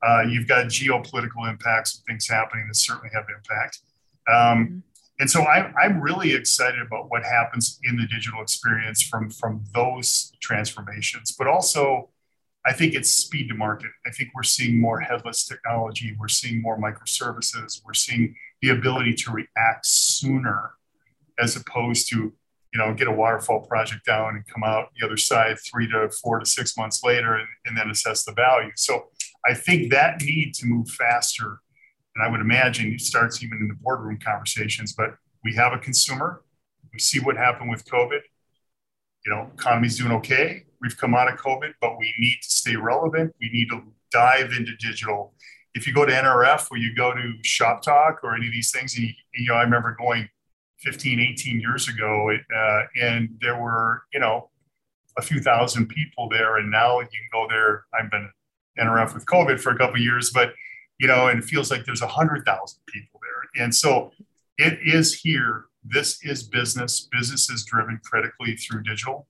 Uh, 0.06 0.22
you've 0.28 0.46
got 0.46 0.66
geopolitical 0.66 1.48
impacts 1.48 1.96
and 1.96 2.04
things 2.06 2.28
happening 2.28 2.66
that 2.68 2.76
certainly 2.76 3.10
have 3.14 3.24
impact. 3.34 3.80
Um, 4.28 4.34
mm-hmm. 4.34 4.78
And 5.20 5.30
so 5.30 5.44
I'm, 5.44 5.72
I'm 5.80 6.00
really 6.00 6.34
excited 6.34 6.80
about 6.80 7.08
what 7.08 7.22
happens 7.22 7.78
in 7.84 7.96
the 7.96 8.06
digital 8.06 8.42
experience 8.42 9.00
from, 9.00 9.30
from 9.30 9.64
those 9.72 10.32
transformations, 10.40 11.34
but 11.38 11.46
also 11.46 12.10
I 12.66 12.72
think 12.72 12.94
it's 12.94 13.10
speed 13.10 13.48
to 13.48 13.54
market. 13.54 13.90
I 14.06 14.10
think 14.10 14.30
we're 14.34 14.42
seeing 14.42 14.80
more 14.80 15.00
headless 15.00 15.44
technology. 15.44 16.16
We're 16.18 16.28
seeing 16.28 16.62
more 16.62 16.78
microservices. 16.78 17.82
We're 17.84 17.94
seeing 17.94 18.34
the 18.62 18.70
ability 18.70 19.14
to 19.14 19.30
react 19.30 19.86
sooner 19.86 20.72
as 21.38 21.56
opposed 21.56 22.08
to, 22.10 22.16
you 22.72 22.78
know, 22.78 22.94
get 22.94 23.06
a 23.06 23.12
waterfall 23.12 23.60
project 23.60 24.06
down 24.06 24.34
and 24.34 24.46
come 24.46 24.64
out 24.64 24.88
the 24.98 25.06
other 25.06 25.18
side 25.18 25.58
three 25.60 25.88
to 25.90 26.10
four 26.22 26.38
to 26.38 26.46
six 26.46 26.76
months 26.76 27.04
later 27.04 27.34
and, 27.34 27.48
and 27.66 27.76
then 27.76 27.90
assess 27.90 28.24
the 28.24 28.32
value. 28.32 28.72
So 28.76 29.10
I 29.46 29.54
think 29.54 29.90
that 29.90 30.22
need 30.22 30.54
to 30.54 30.66
move 30.66 30.88
faster. 30.88 31.61
And 32.14 32.24
I 32.24 32.30
would 32.30 32.40
imagine 32.40 32.92
it 32.92 33.00
starts 33.00 33.42
even 33.42 33.59
in 33.59 33.68
the 33.68 33.74
boardroom 33.74 34.18
conversations, 34.18 34.92
but 34.92 35.16
we 35.42 35.54
have 35.54 35.72
a 35.72 35.78
consumer, 35.78 36.42
We 36.92 36.98
see 36.98 37.20
what 37.20 37.37
happened 37.37 37.70
with 37.70 37.85
COVID. 37.85 38.20
You 39.26 39.33
know, 39.33 39.50
economy's 39.54 39.98
doing 39.98 40.12
okay. 40.12 40.64
We've 40.80 40.96
come 40.96 41.14
out 41.14 41.33
of 41.33 41.38
COVID, 41.38 41.72
but 41.80 41.98
we 41.98 42.12
need 42.18 42.38
to 42.42 42.50
stay 42.50 42.76
relevant. 42.76 43.35
We 43.40 43.50
need 43.50 43.68
to 43.70 43.83
dive 44.12 44.52
into 44.52 44.76
digital. 44.76 45.35
If 45.74 45.87
you 45.87 45.92
go 45.92 46.04
to 46.04 46.12
NRF 46.12 46.68
or 46.70 46.76
you 46.76 46.94
go 46.94 47.12
to 47.12 47.33
Shoptalk 47.42 48.16
or 48.22 48.35
any 48.35 48.46
of 48.46 48.52
these 48.52 48.70
things, 48.70 48.96
and 48.96 49.07
you, 49.07 49.12
you 49.35 49.48
know, 49.48 49.54
I 49.54 49.62
remember 49.62 49.96
going 49.98 50.28
15, 50.78 51.18
18 51.18 51.61
years 51.61 51.88
ago, 51.88 52.30
uh, 52.30 52.83
and 53.00 53.30
there 53.40 53.61
were, 53.61 54.02
you 54.12 54.20
know, 54.20 54.50
a 55.16 55.22
few 55.22 55.40
thousand 55.40 55.88
people 55.88 56.28
there. 56.28 56.59
And 56.59 56.70
now 56.70 57.00
you 57.00 57.07
can 57.07 57.28
go 57.33 57.46
there. 57.48 57.85
I've 57.98 58.11
been 58.11 58.30
NRF 58.78 59.14
with 59.14 59.26
COVID 59.26 59.60
for 59.60 59.70
a 59.70 59.78
couple 59.78 60.00
years, 60.00 60.30
but, 60.30 60.54
you 60.98 61.06
know, 61.06 61.28
and 61.28 61.42
it 61.42 61.44
feels 61.44 61.70
like 61.70 61.84
there's 61.84 62.02
a 62.02 62.06
100,000 62.06 62.78
people 62.87 63.20
there. 63.22 63.64
And 63.64 63.74
so 63.74 64.10
it 64.58 64.78
is 64.84 65.14
here. 65.14 65.66
This 65.84 66.24
is 66.24 66.42
business. 66.42 67.08
Business 67.12 67.50
is 67.50 67.64
driven 67.64 68.00
critically 68.04 68.56
through 68.56 68.82
digital. 68.82 69.26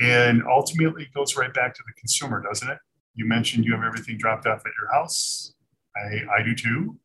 And 0.00 0.42
ultimately, 0.48 1.04
it 1.04 1.14
goes 1.14 1.36
right 1.36 1.52
back 1.52 1.74
to 1.74 1.82
the 1.86 1.92
consumer, 1.98 2.42
doesn't 2.42 2.68
it? 2.68 2.78
You 3.14 3.26
mentioned 3.26 3.64
you 3.64 3.72
have 3.72 3.84
everything 3.84 4.16
dropped 4.16 4.46
off 4.46 4.60
at 4.60 4.72
your 4.80 4.92
house. 4.92 5.54
I, 5.96 6.38
I 6.38 6.42
do 6.42 6.54
too. 6.54 6.98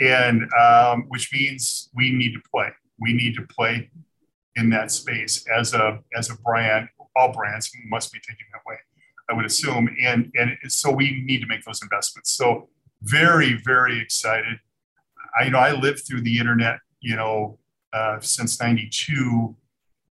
And 0.00 0.48
um, 0.60 1.04
which 1.08 1.32
means 1.32 1.90
we 1.94 2.12
need 2.12 2.32
to 2.32 2.40
play. 2.52 2.70
We 2.98 3.12
need 3.12 3.34
to 3.36 3.42
play 3.42 3.90
in 4.56 4.70
that 4.70 4.90
space 4.90 5.44
as 5.56 5.74
a 5.74 6.00
as 6.16 6.30
a 6.30 6.36
brand. 6.36 6.88
All 7.14 7.32
brands 7.32 7.70
must 7.86 8.12
be 8.12 8.18
thinking 8.26 8.46
that 8.52 8.62
way, 8.66 8.76
I 9.30 9.34
would 9.34 9.44
assume. 9.46 9.94
And 10.02 10.32
and 10.34 10.56
so 10.68 10.90
we 10.90 11.22
need 11.24 11.40
to 11.40 11.46
make 11.46 11.64
those 11.64 11.82
investments. 11.82 12.34
So 12.34 12.68
very 13.02 13.60
very 13.64 14.00
excited. 14.00 14.58
I 15.38 15.44
you 15.44 15.50
know 15.50 15.58
I 15.58 15.72
lived 15.72 16.06
through 16.06 16.22
the 16.22 16.38
internet 16.38 16.78
you 17.00 17.16
know 17.16 17.58
uh, 17.92 18.20
since 18.20 18.60
'92 18.60 19.56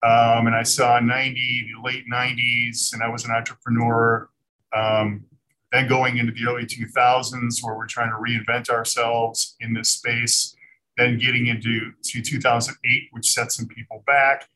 um, 0.03 0.47
and 0.47 0.55
I 0.55 0.63
saw 0.63 0.99
90, 0.99 1.71
the 1.75 1.87
late 1.87 2.05
90s, 2.11 2.93
and 2.93 3.03
I 3.03 3.09
was 3.09 3.25
an 3.25 3.31
entrepreneur. 3.31 4.29
Um, 4.75 5.25
then 5.71 5.87
going 5.87 6.17
into 6.17 6.31
the 6.31 6.49
early 6.49 6.65
2000s, 6.65 7.63
where 7.63 7.75
we're 7.75 7.85
trying 7.85 8.09
to 8.09 8.15
reinvent 8.15 8.69
ourselves 8.69 9.55
in 9.59 9.73
this 9.73 9.89
space. 9.89 10.55
Then 10.97 11.17
getting 11.17 11.47
into 11.47 11.91
to 12.03 12.21
2008, 12.21 13.09
which 13.11 13.31
set 13.31 13.51
some 13.51 13.67
people 13.67 14.03
back. 14.07 14.47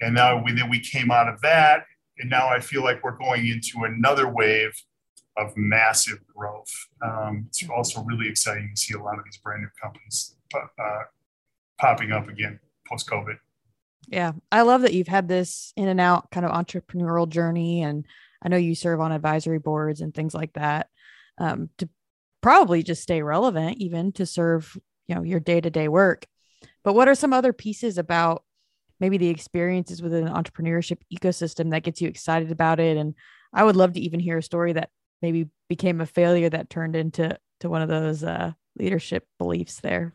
And 0.00 0.14
now 0.14 0.42
we, 0.42 0.52
then 0.52 0.68
we 0.68 0.80
came 0.80 1.10
out 1.10 1.28
of 1.28 1.40
that. 1.42 1.84
And 2.18 2.30
now 2.30 2.48
I 2.48 2.60
feel 2.60 2.82
like 2.82 3.02
we're 3.02 3.16
going 3.16 3.46
into 3.46 3.84
another 3.84 4.28
wave 4.28 4.72
of 5.36 5.56
massive 5.56 6.18
growth. 6.26 6.72
Um, 7.02 7.46
it's 7.48 7.68
also 7.68 8.02
really 8.02 8.28
exciting 8.28 8.72
to 8.74 8.80
see 8.80 8.94
a 8.94 9.02
lot 9.02 9.18
of 9.18 9.24
these 9.24 9.36
brand 9.38 9.62
new 9.62 9.68
companies 9.80 10.36
uh, 10.54 11.04
popping 11.80 12.12
up 12.12 12.28
again 12.28 12.58
post 12.88 13.08
COVID. 13.08 13.36
Yeah. 14.08 14.32
I 14.50 14.62
love 14.62 14.82
that 14.82 14.94
you've 14.94 15.08
had 15.08 15.28
this 15.28 15.72
in 15.76 15.88
and 15.88 16.00
out 16.00 16.30
kind 16.30 16.44
of 16.46 16.52
entrepreneurial 16.52 17.28
journey. 17.28 17.82
And 17.82 18.04
I 18.42 18.48
know 18.48 18.56
you 18.56 18.74
serve 18.74 19.00
on 19.00 19.12
advisory 19.12 19.58
boards 19.58 20.00
and 20.00 20.14
things 20.14 20.34
like 20.34 20.54
that 20.54 20.88
um, 21.38 21.68
to 21.78 21.88
probably 22.40 22.82
just 22.82 23.02
stay 23.02 23.22
relevant, 23.22 23.78
even 23.78 24.12
to 24.12 24.26
serve, 24.26 24.76
you 25.06 25.14
know, 25.14 25.22
your 25.22 25.40
day 25.40 25.60
to 25.60 25.70
day 25.70 25.88
work. 25.88 26.26
But 26.84 26.94
what 26.94 27.08
are 27.08 27.14
some 27.14 27.32
other 27.32 27.52
pieces 27.52 27.98
about 27.98 28.44
maybe 29.00 29.18
the 29.18 29.28
experiences 29.28 30.02
within 30.02 30.26
an 30.26 30.34
entrepreneurship 30.34 30.98
ecosystem 31.12 31.70
that 31.70 31.82
gets 31.82 32.00
you 32.00 32.08
excited 32.08 32.50
about 32.50 32.80
it? 32.80 32.96
And 32.96 33.14
I 33.52 33.64
would 33.64 33.76
love 33.76 33.92
to 33.94 34.00
even 34.00 34.20
hear 34.20 34.38
a 34.38 34.42
story 34.42 34.72
that 34.74 34.90
maybe 35.22 35.48
became 35.68 36.00
a 36.00 36.06
failure 36.06 36.50
that 36.50 36.70
turned 36.70 36.96
into 36.96 37.38
to 37.60 37.68
one 37.68 37.82
of 37.82 37.88
those 37.88 38.22
uh, 38.24 38.52
leadership 38.78 39.26
beliefs 39.38 39.80
there. 39.80 40.14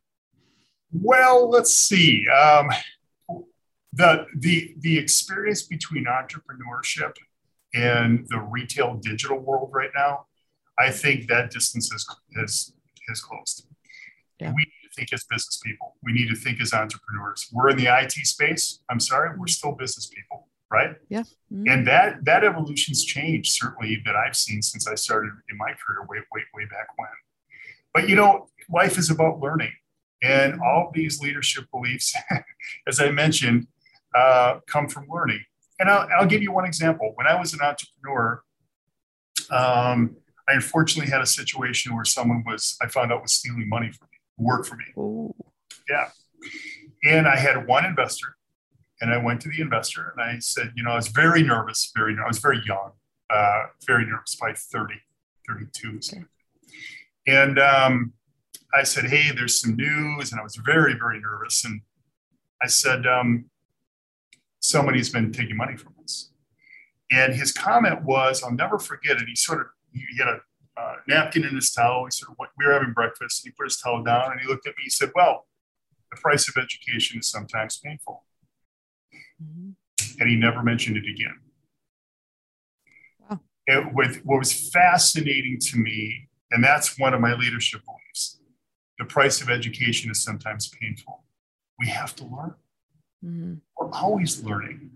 Well, 0.91 1.50
let's 1.50 1.76
see. 1.76 2.28
Um, 2.30 2.69
the 3.93 4.26
the 4.38 4.76
the 4.80 4.98
experience 4.98 5.63
between 5.63 6.06
entrepreneurship 6.06 7.13
and 7.74 8.28
the 8.30 8.39
retail 8.39 8.96
digital 8.96 9.39
world 9.39 9.72
right 9.74 9.89
now, 9.96 10.26
I 10.78 10.91
think 10.91 11.28
that 11.28 11.52
distance 11.52 11.91
has 11.91 12.06
has 12.36 12.74
has 13.10 13.22
closed. 13.22 13.67
Yeah. 14.39 14.54
We 14.56 14.65
think 14.95 15.13
as 15.13 15.23
business 15.25 15.60
people. 15.63 15.95
We 16.03 16.13
need 16.13 16.29
to 16.29 16.36
think 16.36 16.62
as 16.62 16.73
entrepreneurs. 16.73 17.49
We're 17.51 17.69
in 17.69 17.77
the 17.77 17.88
IT 17.88 18.12
space. 18.12 18.79
I'm 18.89 18.99
sorry, 18.99 19.38
we're 19.38 19.47
still 19.47 19.73
business 19.73 20.08
people, 20.08 20.47
right? 20.71 20.95
Yeah. 21.10 21.21
Mm-hmm. 21.51 21.67
And 21.67 21.88
that 21.88 22.25
that 22.25 22.43
evolution's 22.43 23.03
changed 23.03 23.53
certainly 23.53 24.01
that 24.06 24.15
I've 24.15 24.36
seen 24.36 24.62
since 24.62 24.88
I 24.88 24.95
started 24.95 25.32
in 25.49 25.58
my 25.58 25.73
career 25.73 26.06
way 26.08 26.19
way 26.32 26.41
way 26.53 26.65
back 26.65 26.88
when. 26.97 27.10
But 27.93 28.10
you 28.10 28.15
know, 28.15 28.47
life 28.69 28.97
is 28.97 29.10
about 29.10 29.39
learning. 29.39 29.71
And 30.21 30.62
all 30.62 30.89
these 30.93 31.19
leadership 31.19 31.65
beliefs, 31.69 32.15
as 32.88 33.01
I 33.01 33.12
mentioned, 33.12 33.67
uh, 34.15 34.60
come 34.67 34.88
from 34.88 35.06
learning. 35.10 35.41
And 35.79 35.89
I'll, 35.89 36.08
I'll, 36.17 36.27
give 36.27 36.41
you 36.41 36.51
one 36.51 36.65
example. 36.65 37.12
When 37.15 37.27
I 37.27 37.38
was 37.38 37.53
an 37.53 37.60
entrepreneur, 37.62 38.41
um, 39.51 40.15
I 40.47 40.53
unfortunately 40.53 41.12
had 41.12 41.21
a 41.21 41.25
situation 41.25 41.93
where 41.95 42.06
someone 42.06 42.43
was, 42.45 42.77
I 42.82 42.88
found 42.88 43.12
out 43.12 43.21
was 43.21 43.34
stealing 43.34 43.67
money 43.67 43.91
from 43.91 44.08
work 44.38 44.65
for 44.65 44.76
me. 44.76 44.86
Ooh. 44.98 45.36
Yeah. 45.89 46.10
And 47.04 47.28
I 47.28 47.36
had 47.36 47.67
one 47.67 47.86
investor 47.86 48.36
and 49.02 49.13
I 49.13 49.17
went 49.17 49.41
to 49.41 49.50
the 49.50 49.62
investor 49.62 50.13
and 50.15 50.22
I 50.22 50.39
said, 50.39 50.72
you 50.76 50.84
know, 50.84 50.91
I 50.91 50.96
was 50.96 51.10
very 51.10 51.43
nervous, 51.43 51.91
very, 51.96 52.15
I 52.24 52.28
was 52.28 52.39
very 52.39 52.62
young, 52.65 52.91
uh, 53.30 53.63
very 53.86 54.06
nervous, 54.06 54.36
by 54.36 54.54
30, 54.54 54.93
32. 55.48 56.00
Okay. 56.13 56.24
And 57.28 57.60
um, 57.60 58.13
I 58.74 58.84
said, 58.84 59.06
hey, 59.06 59.32
there's 59.36 59.60
some 59.60 59.76
news. 59.76 60.32
And 60.32 60.39
I 60.39 60.43
was 60.43 60.56
very, 60.56 60.93
very 60.93 61.19
nervous. 61.19 61.65
And 61.65 61.82
I 62.62 62.67
said, 62.67 63.06
um, 63.06 63.46
somebody's 64.60 65.10
been 65.10 65.32
taking 65.32 65.58
money 65.58 65.78
from 65.78 65.93
us. 66.02 66.32
And 67.12 67.34
his 67.34 67.52
comment 67.52 68.04
was, 68.04 68.41
I'll 68.41 68.52
never 68.52 68.80
forget 68.80 69.17
it. 69.17 69.28
He 69.28 69.36
sort 69.36 69.62
of, 69.62 69.67
he 69.91 70.17
had 70.17 70.28
a 70.28 70.39
uh, 70.77 70.95
napkin 71.07 71.45
in 71.45 71.55
his 71.55 71.71
towel. 71.71 72.05
He 72.05 72.12
sort 72.12 72.31
of, 72.31 72.38
we 72.57 72.65
were 72.65 72.73
having 72.73 72.93
breakfast. 72.93 73.43
And 73.43 73.51
he 73.51 73.55
put 73.55 73.65
his 73.65 73.77
towel 73.77 74.03
down 74.03 74.31
and 74.31 74.41
he 74.41 74.47
looked 74.47 74.67
at 74.67 74.75
me. 74.77 74.83
He 74.83 74.89
said, 74.89 75.12
well, 75.15 75.47
the 76.12 76.17
price 76.19 76.47
of 76.47 76.55
education 76.62 77.19
is 77.19 77.27
sometimes 77.27 77.77
painful. 77.77 78.23
Mm-hmm. 79.41 79.71
And 80.19 80.29
he 80.29 80.36
never 80.36 80.63
mentioned 80.63 80.97
it 80.97 81.07
again. 81.09 81.39
Wow. 83.19 83.39
It, 83.67 83.93
with, 83.93 84.21
what 84.25 84.39
was 84.39 84.69
fascinating 84.69 85.59
to 85.59 85.77
me, 85.77 86.29
and 86.51 86.63
that's 86.63 86.99
one 86.99 87.13
of 87.13 87.21
my 87.21 87.33
leadership 87.33 87.81
beliefs 87.86 88.39
the 88.99 89.05
price 89.05 89.41
of 89.41 89.49
education 89.49 90.12
is 90.12 90.23
sometimes 90.23 90.69
painful. 90.79 91.23
We 91.79 91.88
have 91.88 92.15
to 92.17 92.23
learn. 92.23 92.55
Mm-hmm. 93.25 93.53
We're 93.77 93.91
always 93.91 94.43
learning, 94.43 94.91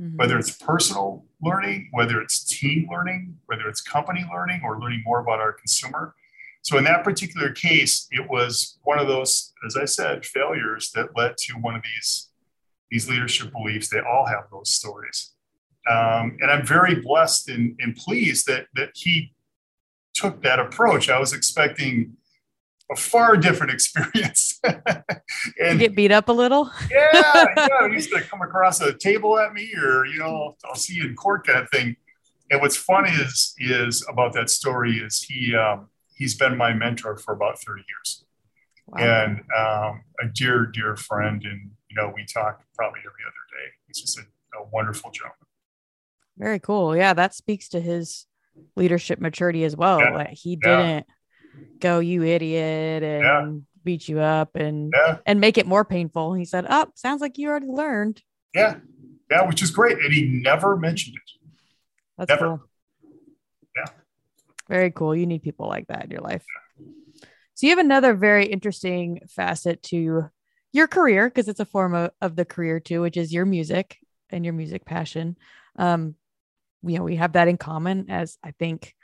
mm-hmm. 0.00 0.16
whether 0.16 0.38
it's 0.38 0.50
personal 0.50 1.24
learning, 1.42 1.88
whether 1.92 2.20
it's 2.20 2.44
team 2.44 2.88
learning, 2.90 3.36
whether 3.46 3.68
it's 3.68 3.80
company 3.80 4.24
learning, 4.32 4.60
or 4.64 4.78
learning 4.78 5.02
more 5.04 5.20
about 5.20 5.40
our 5.40 5.52
consumer. 5.52 6.14
So 6.62 6.78
in 6.78 6.84
that 6.84 7.04
particular 7.04 7.52
case, 7.52 8.08
it 8.10 8.28
was 8.28 8.78
one 8.82 8.98
of 8.98 9.06
those, 9.06 9.52
as 9.66 9.76
I 9.76 9.84
said, 9.84 10.26
failures 10.26 10.90
that 10.94 11.16
led 11.16 11.36
to 11.38 11.54
one 11.54 11.76
of 11.76 11.82
these 11.82 12.30
these 12.90 13.08
leadership 13.08 13.52
beliefs. 13.52 13.88
They 13.88 14.00
all 14.00 14.26
have 14.26 14.44
those 14.50 14.74
stories, 14.74 15.32
um, 15.90 16.36
and 16.40 16.50
I'm 16.50 16.66
very 16.66 16.96
blessed 16.96 17.48
and, 17.48 17.76
and 17.78 17.94
pleased 17.94 18.46
that 18.46 18.66
that 18.74 18.90
he 18.94 19.32
took 20.14 20.42
that 20.42 20.58
approach. 20.58 21.08
I 21.08 21.18
was 21.18 21.32
expecting 21.32 22.16
a 22.90 22.96
far 22.96 23.36
different 23.36 23.72
experience. 23.76 24.55
And 24.66 25.72
you 25.72 25.78
get 25.78 25.96
beat 25.96 26.12
up 26.12 26.28
a 26.28 26.32
little. 26.32 26.70
yeah, 26.90 27.44
yeah. 27.56 27.88
He's 27.90 28.06
gonna 28.08 28.24
come 28.24 28.42
across 28.42 28.80
a 28.80 28.92
table 28.92 29.38
at 29.38 29.52
me, 29.52 29.72
or 29.76 30.06
you 30.06 30.18
know, 30.18 30.56
I'll 30.64 30.74
see 30.74 30.94
you 30.94 31.04
in 31.04 31.14
court 31.14 31.46
kind 31.46 31.60
of 31.60 31.70
thing. 31.70 31.96
And 32.50 32.60
what's 32.60 32.76
funny 32.76 33.10
is 33.10 33.54
is 33.58 34.06
about 34.08 34.32
that 34.34 34.50
story 34.50 34.98
is 34.98 35.22
he 35.22 35.54
um, 35.54 35.88
he's 36.14 36.36
been 36.36 36.56
my 36.56 36.72
mentor 36.72 37.16
for 37.16 37.34
about 37.34 37.58
thirty 37.60 37.82
years, 37.88 38.24
wow. 38.86 38.98
and 39.00 39.40
um, 39.56 40.02
a 40.22 40.32
dear 40.32 40.66
dear 40.66 40.96
friend. 40.96 41.42
And 41.44 41.70
you 41.90 41.96
know, 41.96 42.12
we 42.14 42.24
talk 42.24 42.62
probably 42.76 43.00
every 43.00 43.24
other 43.26 43.64
day. 43.64 43.72
He's 43.86 44.00
just 44.00 44.18
a, 44.18 44.22
a 44.60 44.66
wonderful 44.72 45.10
gentleman. 45.10 45.36
Very 46.38 46.58
cool. 46.60 46.96
Yeah, 46.96 47.14
that 47.14 47.34
speaks 47.34 47.70
to 47.70 47.80
his 47.80 48.26
leadership 48.76 49.20
maturity 49.20 49.64
as 49.64 49.76
well. 49.76 50.00
Yeah. 50.00 50.10
Like 50.10 50.30
he 50.30 50.56
didn't 50.56 51.06
go, 51.80 51.98
you 52.00 52.22
idiot, 52.22 53.02
and 53.02 53.22
yeah. 53.22 53.50
Beat 53.86 54.08
you 54.08 54.20
up 54.20 54.56
and 54.56 54.92
yeah. 54.94 55.18
and 55.24 55.40
make 55.40 55.56
it 55.56 55.66
more 55.66 55.84
painful. 55.84 56.34
He 56.34 56.44
said, 56.44 56.66
Oh, 56.68 56.88
sounds 56.94 57.22
like 57.22 57.38
you 57.38 57.48
already 57.48 57.68
learned. 57.68 58.22
Yeah. 58.54 58.80
Yeah, 59.30 59.46
which 59.46 59.62
is 59.62 59.70
great. 59.70 59.98
And 59.98 60.12
he 60.12 60.24
never 60.24 60.76
mentioned 60.76 61.16
it. 61.16 61.48
That's 62.18 62.28
never. 62.28 62.58
cool. 62.58 62.68
Yeah. 63.74 63.92
Very 64.68 64.90
cool. 64.90 65.16
You 65.16 65.26
need 65.26 65.42
people 65.42 65.68
like 65.68 65.86
that 65.86 66.04
in 66.04 66.10
your 66.10 66.20
life. 66.20 66.44
Yeah. 66.44 66.86
So 67.54 67.66
you 67.66 67.70
have 67.70 67.78
another 67.78 68.12
very 68.12 68.44
interesting 68.44 69.20
facet 69.28 69.82
to 69.84 70.28
your 70.72 70.86
career 70.86 71.28
because 71.28 71.48
it's 71.48 71.60
a 71.60 71.64
form 71.64 71.94
of, 71.94 72.10
of 72.20 72.36
the 72.36 72.44
career 72.44 72.80
too, 72.80 73.00
which 73.00 73.16
is 73.16 73.32
your 73.32 73.46
music 73.46 73.96
and 74.28 74.44
your 74.44 74.52
music 74.52 74.84
passion. 74.84 75.38
Um, 75.76 76.16
you 76.82 76.98
know, 76.98 77.04
we 77.04 77.16
have 77.16 77.32
that 77.32 77.48
in 77.48 77.56
common 77.56 78.10
as 78.10 78.36
I 78.44 78.50
think 78.50 78.94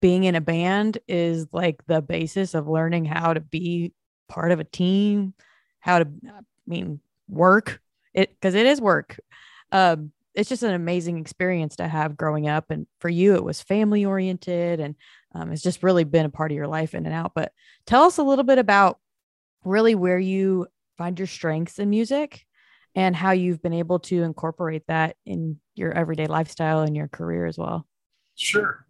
being 0.00 0.24
in 0.24 0.34
a 0.34 0.40
band 0.40 0.98
is 1.08 1.46
like 1.52 1.84
the 1.86 2.02
basis 2.02 2.54
of 2.54 2.68
learning 2.68 3.04
how 3.04 3.34
to 3.34 3.40
be 3.40 3.92
part 4.28 4.52
of 4.52 4.60
a 4.60 4.64
team, 4.64 5.34
how 5.80 6.00
to, 6.00 6.08
I 6.26 6.40
mean, 6.66 7.00
work 7.28 7.80
it 8.14 8.30
because 8.30 8.54
it 8.54 8.66
is 8.66 8.80
work. 8.80 9.18
Um, 9.72 10.12
it's 10.34 10.48
just 10.48 10.62
an 10.62 10.74
amazing 10.74 11.18
experience 11.18 11.76
to 11.76 11.88
have 11.88 12.16
growing 12.16 12.48
up. 12.48 12.70
And 12.70 12.86
for 13.00 13.08
you, 13.08 13.34
it 13.34 13.44
was 13.44 13.60
family 13.60 14.04
oriented 14.04 14.80
and 14.80 14.94
um, 15.34 15.52
it's 15.52 15.62
just 15.62 15.82
really 15.82 16.04
been 16.04 16.26
a 16.26 16.30
part 16.30 16.50
of 16.50 16.56
your 16.56 16.68
life 16.68 16.94
in 16.94 17.06
and 17.06 17.14
out. 17.14 17.32
But 17.34 17.52
tell 17.86 18.04
us 18.04 18.18
a 18.18 18.22
little 18.22 18.44
bit 18.44 18.58
about 18.58 18.98
really 19.64 19.94
where 19.94 20.18
you 20.18 20.66
find 20.96 21.18
your 21.18 21.26
strengths 21.26 21.78
in 21.78 21.90
music 21.90 22.46
and 22.94 23.14
how 23.14 23.32
you've 23.32 23.62
been 23.62 23.72
able 23.72 23.98
to 24.00 24.22
incorporate 24.22 24.84
that 24.88 25.16
in 25.26 25.58
your 25.74 25.92
everyday 25.92 26.26
lifestyle 26.26 26.80
and 26.80 26.96
your 26.96 27.08
career 27.08 27.46
as 27.46 27.58
well. 27.58 27.86
Sure. 28.34 28.86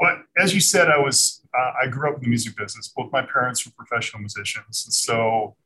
Well, 0.00 0.22
as 0.38 0.54
you 0.54 0.60
said, 0.60 0.88
I 0.88 0.98
was 0.98 1.42
uh, 1.56 1.72
I 1.82 1.86
grew 1.88 2.08
up 2.08 2.16
in 2.16 2.22
the 2.22 2.28
music 2.28 2.56
business. 2.56 2.92
Both 2.96 3.12
my 3.12 3.22
parents 3.22 3.64
were 3.66 3.72
professional 3.76 4.20
musicians, 4.20 4.84
and 4.86 4.94
so 4.94 5.56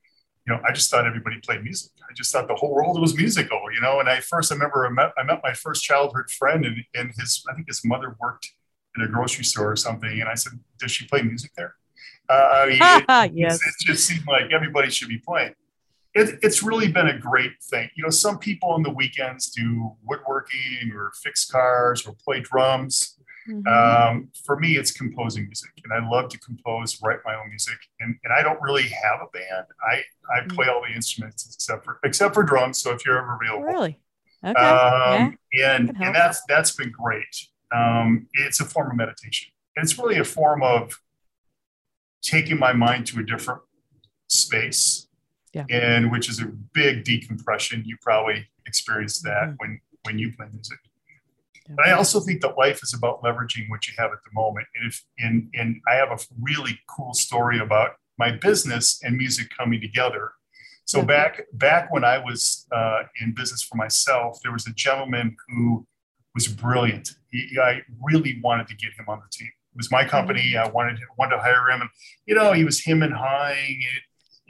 you 0.47 0.53
know 0.53 0.61
I 0.69 0.73
just 0.73 0.91
thought 0.91 1.07
everybody 1.07 1.37
played 1.41 1.63
music. 1.63 1.93
I 2.03 2.13
just 2.15 2.33
thought 2.33 2.49
the 2.49 2.55
whole 2.57 2.75
world 2.75 3.01
was 3.01 3.17
musical, 3.17 3.61
you 3.73 3.81
know. 3.81 4.01
And 4.01 4.09
I 4.09 4.21
first 4.21 4.51
I 4.51 4.57
remember 4.57 4.87
I 4.87 4.91
met, 4.91 5.13
I 5.17 5.23
met 5.23 5.41
my 5.43 5.53
first 5.53 5.85
childhood 5.85 6.31
friend, 6.31 6.65
and, 6.65 6.77
and 6.95 7.13
his 7.17 7.45
I 7.49 7.55
think 7.55 7.69
his 7.69 7.83
mother 7.85 8.17
worked 8.21 8.53
in 8.97 9.03
a 9.03 9.09
grocery 9.09 9.45
store 9.45 9.73
or 9.73 9.77
something, 9.77 10.21
and 10.21 10.29
I 10.29 10.35
said, 10.35 10.55
"Does 10.79 10.91
she 10.91 11.07
play 11.07 11.23
music 11.23 11.53
there?" 11.57 11.77
Uh, 12.29 12.33
I 12.53 12.67
mean, 12.67 12.79
it, 12.81 13.33
yes. 13.37 13.61
it 13.65 13.87
just 13.87 14.05
seemed 14.05 14.27
like 14.27 14.51
everybody 14.53 14.91
should 14.91 15.09
be 15.09 15.19
playing 15.19 15.55
it, 16.15 16.39
it's 16.43 16.63
really 16.63 16.91
been 16.91 17.09
a 17.09 17.19
great 17.19 17.53
thing. 17.63 17.91
You 17.97 18.05
know, 18.05 18.11
some 18.11 18.39
people 18.39 18.71
on 18.71 18.83
the 18.83 18.91
weekends 18.91 19.51
do 19.51 19.97
woodworking 20.05 20.93
or 20.95 21.13
fix 21.23 21.45
cars 21.45 22.07
or 22.07 22.15
play 22.25 22.41
drums. 22.41 23.19
Mm-hmm. 23.49 23.67
Um, 23.67 24.29
for 24.45 24.59
me, 24.59 24.77
it's 24.77 24.91
composing 24.91 25.45
music, 25.45 25.71
and 25.85 25.93
I 25.93 26.09
love 26.09 26.31
to 26.31 26.39
compose, 26.39 27.01
write 27.03 27.19
my 27.25 27.35
own 27.35 27.49
music. 27.51 27.77
And, 28.01 28.17
and 28.25 28.33
I 28.33 28.43
don't 28.43 28.61
really 28.63 28.85
have 28.89 29.21
a 29.23 29.31
band. 29.33 29.67
I 29.87 29.97
I 30.35 30.41
mm-hmm. 30.41 30.55
play 30.55 30.69
all 30.69 30.83
the 30.87 30.95
instruments 30.95 31.55
except 31.55 31.85
for 31.85 31.99
except 32.05 32.35
for 32.35 32.43
drums. 32.43 32.81
So 32.81 32.93
if 32.93 33.05
you're 33.05 33.19
ever 33.19 33.39
available, 33.41 33.65
really, 33.65 34.01
okay, 34.45 34.59
um, 34.59 35.39
yeah. 35.53 35.77
and 35.77 35.91
and 36.01 36.15
that's 36.15 36.43
that's 36.49 36.71
been 36.73 36.91
great. 36.91 37.49
Um, 37.75 38.29
it's 38.35 38.61
a 38.61 38.65
form 38.65 38.91
of 38.91 38.97
meditation. 38.97 39.53
It's 39.77 39.99
really 39.99 40.19
a 40.19 40.25
form 40.25 40.63
of 40.63 41.01
taking 42.23 42.59
my 42.59 42.73
mind 42.73 43.07
to 43.09 43.21
a 43.21 43.23
different 43.23 43.61
space 44.29 45.09
yeah. 45.55 45.65
and 45.71 46.11
which 46.11 46.29
is 46.29 46.41
a 46.41 46.47
big 46.73 47.05
decompression. 47.05 47.83
You 47.87 47.97
probably 48.01 48.47
experienced 48.67 49.23
that 49.25 49.45
mm-hmm. 49.45 49.55
when 49.59 49.81
when 50.03 50.19
you 50.19 50.33
play 50.33 50.47
music. 50.53 50.79
But 51.69 51.87
I 51.87 51.93
also 51.93 52.21
think 52.21 52.43
that 52.43 52.59
life 52.59 52.83
is 52.83 52.95
about 52.95 53.23
leveraging 53.23 53.69
what 53.69 53.87
you 53.87 53.95
have 53.99 54.13
at 54.13 54.19
the 54.25 54.31
moment. 54.33 54.67
And 54.75 54.91
if 54.91 55.03
and 55.19 55.49
and 55.55 55.81
I 55.89 55.95
have 55.95 56.11
a 56.11 56.19
really 56.41 56.79
cool 56.89 57.15
story 57.15 57.59
about 57.59 57.93
my 58.19 58.33
business 58.33 59.01
and 59.03 59.17
music 59.17 59.49
coming 59.57 59.81
together. 59.81 60.33
So 60.85 60.99
mm-hmm. 60.99 61.09
back 61.09 61.43
back 61.55 61.93
when 61.93 62.05
I 62.05 62.19
was 62.19 62.67
uh, 62.71 63.05
in 63.21 63.35
business 63.35 63.63
for 63.63 63.77
myself, 63.77 64.41
there 64.43 64.53
was 64.53 64.67
a 64.67 64.73
gentleman 64.73 65.37
who 65.49 65.87
was 66.35 66.49
brilliant. 66.49 67.11
He, 67.31 67.59
I 67.63 67.83
really 68.03 68.41
wanted 68.43 68.69
to 68.69 68.77
get 68.77 68.91
him 68.99 69.07
on 69.09 69.21
the 69.21 69.31
team. 69.31 69.49
It 69.49 69.77
was 69.77 69.91
my 69.91 70.05
company. 70.05 70.53
Mm-hmm. 70.55 70.69
I 70.69 70.71
wanted 70.71 70.99
wanted 71.17 71.37
to 71.37 71.43
hire 71.43 71.71
him, 71.71 71.81
and 71.81 71.91
you 72.27 72.35
know, 72.35 72.53
he 72.53 72.65
was 72.65 72.81
him 72.81 73.03
and 73.03 73.15
high 73.15 73.79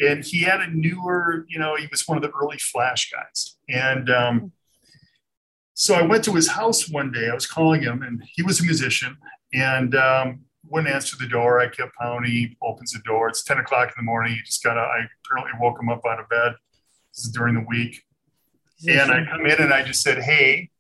and 0.00 0.24
he 0.24 0.42
had 0.42 0.60
a 0.60 0.66
newer, 0.66 1.46
you 1.48 1.58
know, 1.58 1.76
he 1.76 1.86
was 1.90 2.06
one 2.06 2.16
of 2.16 2.22
the 2.22 2.30
early 2.30 2.58
Flash 2.58 3.10
guys. 3.10 3.56
And 3.68 4.10
um, 4.10 4.52
so 5.74 5.94
I 5.94 6.02
went 6.02 6.24
to 6.24 6.32
his 6.32 6.48
house 6.48 6.88
one 6.88 7.10
day. 7.10 7.28
I 7.28 7.34
was 7.34 7.46
calling 7.46 7.82
him, 7.82 8.02
and 8.02 8.22
he 8.32 8.42
was 8.42 8.60
a 8.60 8.64
musician, 8.64 9.16
and 9.52 9.94
um, 9.94 10.40
wouldn't 10.68 10.92
answer 10.92 11.16
the 11.18 11.26
door. 11.26 11.60
I 11.60 11.68
kept 11.68 11.94
pounding. 12.00 12.30
He 12.30 12.56
opens 12.62 12.92
the 12.92 13.00
door. 13.00 13.28
It's 13.28 13.42
ten 13.42 13.58
o'clock 13.58 13.88
in 13.88 13.94
the 13.96 14.02
morning. 14.04 14.34
He 14.34 14.40
just 14.42 14.62
got. 14.62 14.78
I 14.78 15.00
apparently 15.24 15.52
woke 15.60 15.80
him 15.80 15.88
up 15.88 16.02
out 16.06 16.20
of 16.20 16.28
bed. 16.28 16.52
This 17.14 17.24
is 17.24 17.32
during 17.32 17.54
the 17.54 17.64
week, 17.68 18.02
and 18.88 19.10
I 19.10 19.24
come 19.24 19.46
in 19.46 19.60
and 19.60 19.72
I 19.72 19.82
just 19.82 20.02
said, 20.02 20.22
"Hey, 20.22 20.70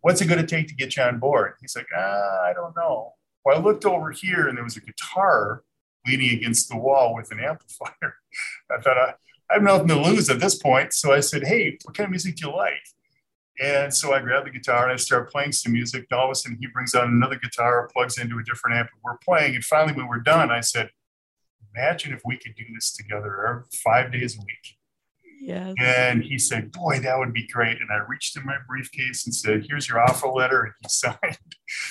what's 0.00 0.20
it 0.20 0.26
going 0.26 0.40
to 0.40 0.46
take 0.46 0.68
to 0.68 0.74
get 0.74 0.96
you 0.96 1.02
on 1.02 1.18
board?" 1.18 1.54
He's 1.60 1.76
like, 1.76 1.88
ah, 1.96 2.42
"I 2.44 2.52
don't 2.54 2.74
know." 2.76 3.14
Well, 3.44 3.58
I 3.58 3.60
looked 3.60 3.84
over 3.84 4.12
here, 4.12 4.46
and 4.46 4.56
there 4.56 4.64
was 4.64 4.76
a 4.76 4.80
guitar 4.80 5.64
leaning 6.06 6.30
against 6.36 6.68
the 6.68 6.76
wall 6.76 7.14
with 7.14 7.30
an 7.32 7.40
amplifier. 7.40 8.16
I 8.70 8.80
thought, 8.80 8.98
I, 8.98 9.14
I 9.50 9.54
have 9.54 9.62
nothing 9.62 9.88
to 9.88 10.00
lose 10.00 10.30
at 10.30 10.40
this 10.40 10.56
point. 10.56 10.92
So 10.92 11.12
I 11.12 11.20
said, 11.20 11.44
Hey, 11.46 11.78
what 11.84 11.96
kind 11.96 12.06
of 12.06 12.10
music 12.10 12.36
do 12.36 12.48
you 12.48 12.56
like? 12.56 12.82
And 13.62 13.94
so 13.94 14.12
I 14.12 14.20
grabbed 14.20 14.46
the 14.46 14.50
guitar 14.50 14.84
and 14.84 14.92
I 14.92 14.96
started 14.96 15.30
playing 15.30 15.52
some 15.52 15.72
music. 15.72 16.06
And 16.10 16.18
all 16.18 16.26
of 16.26 16.32
a 16.32 16.34
sudden, 16.34 16.58
he 16.60 16.66
brings 16.66 16.94
out 16.94 17.06
another 17.06 17.36
guitar, 17.36 17.88
plugs 17.94 18.18
into 18.18 18.38
a 18.38 18.42
different 18.42 18.76
amp, 18.76 18.88
and 18.92 19.00
we're 19.04 19.18
playing. 19.18 19.54
And 19.54 19.64
finally, 19.64 19.94
when 19.94 20.08
we're 20.08 20.20
done, 20.20 20.50
I 20.50 20.60
said, 20.60 20.90
Imagine 21.74 22.12
if 22.12 22.20
we 22.26 22.36
could 22.36 22.54
do 22.54 22.64
this 22.74 22.92
together 22.92 23.64
five 23.82 24.12
days 24.12 24.36
a 24.36 24.40
week. 24.40 24.76
Yes. 25.40 25.74
And 25.80 26.22
he 26.22 26.38
said, 26.38 26.70
Boy, 26.70 26.98
that 27.00 27.18
would 27.18 27.32
be 27.32 27.46
great. 27.46 27.78
And 27.80 27.88
I 27.90 28.04
reached 28.08 28.36
in 28.36 28.44
my 28.44 28.56
briefcase 28.68 29.26
and 29.26 29.34
said, 29.34 29.64
Here's 29.68 29.88
your 29.88 30.00
offer 30.00 30.28
letter. 30.28 30.62
And 30.64 30.72
he 30.82 30.88
signed. 30.88 31.38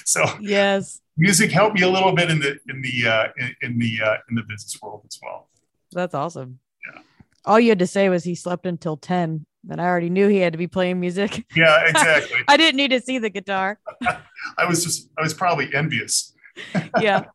So, 0.06 0.26
yes, 0.40 1.02
music 1.18 1.52
helped 1.52 1.76
me 1.76 1.84
a 1.84 1.90
little 1.90 2.14
bit 2.14 2.30
in 2.30 2.40
the 2.40 2.60
in 2.70 2.82
the 2.82 3.10
uh, 3.10 3.28
in, 3.38 3.56
in 3.62 3.80
the 3.80 4.00
uh, 4.06 4.18
in 4.30 4.36
the 4.36 4.44
business 4.44 4.78
world 4.82 5.04
as 5.06 5.18
well. 5.22 5.50
That's 5.94 6.14
awesome. 6.14 6.60
Yeah. 6.86 7.02
All 7.46 7.60
you 7.60 7.70
had 7.70 7.80
to 7.80 7.88
say 7.88 8.10
was 8.10 8.24
he 8.24 8.36
slept 8.36 8.66
until 8.66 8.98
ten. 8.98 9.46
Then 9.64 9.80
I 9.80 9.86
already 9.86 10.10
knew 10.10 10.28
he 10.28 10.38
had 10.38 10.54
to 10.54 10.58
be 10.58 10.68
playing 10.68 11.00
music. 11.00 11.46
Yeah, 11.56 11.86
exactly. 11.88 12.40
I 12.48 12.58
didn't 12.58 12.78
need 12.78 12.92
to 12.92 13.02
see 13.02 13.20
the 13.20 13.30
guitar. 13.30 13.80
I 14.58 14.66
was 14.66 14.84
just 14.84 15.10
I 15.18 15.22
was 15.22 15.34
probably 15.34 15.74
envious. 15.74 16.34
yeah. 17.00 17.26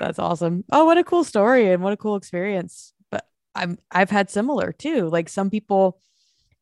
That's 0.00 0.18
awesome. 0.18 0.64
Oh, 0.72 0.84
what 0.84 0.98
a 0.98 1.04
cool 1.04 1.22
story 1.22 1.70
and 1.70 1.82
what 1.82 1.92
a 1.92 1.96
cool 1.96 2.16
experience. 2.16 2.92
But 3.10 3.26
I'm 3.54 3.78
I've 3.90 4.10
had 4.10 4.30
similar 4.30 4.72
too. 4.72 5.08
Like 5.08 5.28
some 5.28 5.50
people 5.50 6.00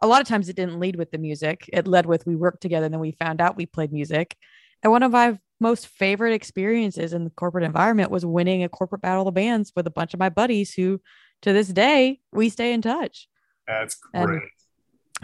a 0.00 0.06
lot 0.06 0.20
of 0.20 0.26
times 0.26 0.48
it 0.48 0.56
didn't 0.56 0.80
lead 0.80 0.96
with 0.96 1.12
the 1.12 1.18
music. 1.18 1.70
It 1.72 1.86
led 1.86 2.06
with 2.06 2.26
we 2.26 2.34
worked 2.34 2.60
together 2.60 2.86
and 2.86 2.92
then 2.92 3.00
we 3.00 3.12
found 3.12 3.40
out 3.40 3.56
we 3.56 3.66
played 3.66 3.92
music. 3.92 4.36
And 4.82 4.90
one 4.90 5.04
of 5.04 5.12
my 5.12 5.38
most 5.60 5.86
favorite 5.86 6.34
experiences 6.34 7.12
in 7.12 7.22
the 7.22 7.30
corporate 7.30 7.62
environment 7.62 8.10
was 8.10 8.26
winning 8.26 8.64
a 8.64 8.68
corporate 8.68 9.00
battle 9.00 9.22
of 9.22 9.26
the 9.26 9.40
bands 9.40 9.72
with 9.76 9.86
a 9.86 9.90
bunch 9.90 10.12
of 10.12 10.18
my 10.18 10.28
buddies 10.28 10.74
who 10.74 11.00
to 11.42 11.52
this 11.52 11.68
day 11.68 12.20
we 12.32 12.48
stay 12.48 12.72
in 12.72 12.82
touch. 12.82 13.28
That's 13.68 13.94
great. 13.94 14.24
And 14.24 14.42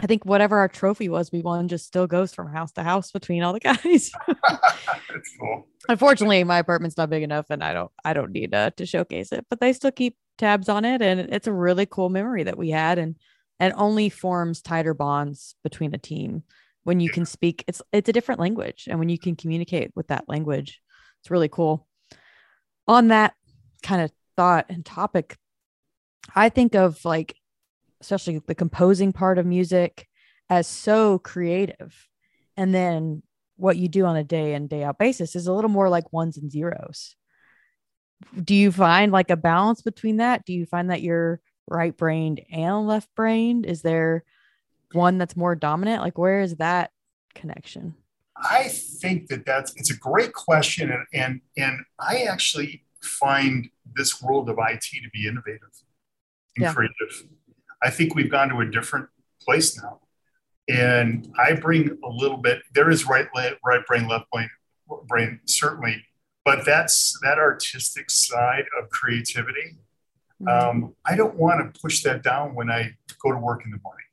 I 0.01 0.07
think 0.07 0.25
whatever 0.25 0.57
our 0.59 0.69
trophy 0.69 1.09
was, 1.09 1.31
we 1.31 1.41
won 1.41 1.67
just 1.67 1.85
still 1.85 2.07
goes 2.07 2.33
from 2.33 2.51
house 2.51 2.71
to 2.73 2.83
house 2.83 3.11
between 3.11 3.43
all 3.43 3.53
the 3.53 3.59
guys. 3.59 4.11
That's 4.27 5.35
cool. 5.39 5.67
Unfortunately, 5.87 6.43
my 6.43 6.59
apartment's 6.59 6.97
not 6.97 7.09
big 7.09 7.23
enough 7.23 7.47
and 7.49 7.63
I 7.63 7.73
don't 7.73 7.91
I 8.05 8.13
don't 8.13 8.31
need 8.31 8.53
uh, 8.53 8.71
to 8.71 8.85
showcase 8.85 9.31
it, 9.31 9.45
but 9.49 9.59
they 9.59 9.73
still 9.73 9.91
keep 9.91 10.15
tabs 10.39 10.69
on 10.69 10.85
it 10.85 11.01
and 11.01 11.19
it's 11.19 11.47
a 11.47 11.53
really 11.53 11.85
cool 11.85 12.09
memory 12.09 12.43
that 12.43 12.57
we 12.57 12.69
had 12.69 12.97
and 12.97 13.15
and 13.59 13.73
only 13.75 14.09
forms 14.09 14.61
tighter 14.61 14.93
bonds 14.93 15.55
between 15.63 15.93
a 15.93 15.97
team 15.97 16.43
when 16.83 17.01
you 17.01 17.09
can 17.09 17.25
speak 17.25 17.63
it's 17.67 17.81
it's 17.91 18.07
a 18.07 18.13
different 18.13 18.39
language 18.39 18.87
and 18.89 18.97
when 18.97 19.09
you 19.09 19.19
can 19.19 19.35
communicate 19.35 19.91
with 19.95 20.07
that 20.07 20.23
language 20.29 20.81
it's 21.19 21.29
really 21.29 21.49
cool 21.49 21.85
on 22.87 23.09
that 23.09 23.33
kind 23.83 24.01
of 24.01 24.11
thought 24.37 24.65
and 24.69 24.85
topic 24.85 25.35
i 26.35 26.47
think 26.47 26.73
of 26.73 27.03
like 27.03 27.35
especially 28.01 28.41
the 28.47 28.55
composing 28.55 29.13
part 29.13 29.37
of 29.37 29.45
music 29.45 30.07
as 30.49 30.67
so 30.67 31.19
creative 31.19 32.07
and 32.57 32.73
then 32.73 33.21
what 33.55 33.77
you 33.77 33.87
do 33.87 34.05
on 34.05 34.15
a 34.15 34.23
day 34.23 34.53
in 34.53 34.67
day 34.67 34.83
out 34.83 34.97
basis 34.97 35.35
is 35.35 35.47
a 35.47 35.53
little 35.53 35.69
more 35.69 35.89
like 35.89 36.11
ones 36.13 36.37
and 36.37 36.51
zeros 36.51 37.15
do 38.43 38.55
you 38.55 38.71
find 38.71 39.11
like 39.11 39.29
a 39.29 39.37
balance 39.37 39.81
between 39.81 40.17
that 40.17 40.45
do 40.45 40.53
you 40.53 40.65
find 40.65 40.89
that 40.89 41.01
you're 41.01 41.39
right 41.67 41.95
brained 41.95 42.41
and 42.51 42.87
left 42.87 43.09
brained 43.15 43.65
is 43.65 43.81
there 43.81 44.23
one 44.93 45.17
that's 45.17 45.35
more 45.35 45.55
dominant? 45.55 46.01
Like, 46.01 46.17
where 46.17 46.41
is 46.41 46.55
that 46.57 46.91
connection? 47.35 47.95
I 48.37 48.69
think 48.69 49.27
that 49.27 49.45
that's 49.45 49.73
it's 49.75 49.91
a 49.91 49.97
great 49.97 50.33
question, 50.33 50.91
and 50.91 51.05
and 51.13 51.41
and 51.57 51.79
I 51.99 52.23
actually 52.23 52.85
find 53.01 53.69
this 53.95 54.21
world 54.21 54.49
of 54.49 54.57
IT 54.59 54.81
to 54.81 55.09
be 55.11 55.27
innovative 55.27 55.61
and 56.55 56.63
yeah. 56.63 56.73
creative. 56.73 57.27
I 57.81 57.89
think 57.89 58.15
we've 58.15 58.31
gone 58.31 58.49
to 58.49 58.59
a 58.59 58.65
different 58.65 59.07
place 59.41 59.81
now, 59.81 59.99
and 60.67 61.33
I 61.37 61.53
bring 61.53 61.97
a 62.03 62.09
little 62.09 62.37
bit. 62.37 62.61
There 62.73 62.89
is 62.89 63.05
right 63.07 63.27
right 63.65 63.85
brain, 63.85 64.07
left 64.07 64.29
brain, 64.31 64.49
brain 65.07 65.39
certainly, 65.45 66.03
but 66.45 66.65
that's 66.65 67.17
that 67.23 67.37
artistic 67.37 68.09
side 68.09 68.65
of 68.79 68.89
creativity. 68.89 69.77
Mm-hmm. 70.41 70.47
Um, 70.47 70.95
I 71.05 71.15
don't 71.15 71.35
want 71.35 71.73
to 71.73 71.81
push 71.81 72.03
that 72.03 72.23
down 72.23 72.55
when 72.55 72.69
I 72.69 72.95
go 73.21 73.31
to 73.31 73.37
work 73.37 73.63
in 73.65 73.71
the 73.71 73.79
morning. 73.83 74.05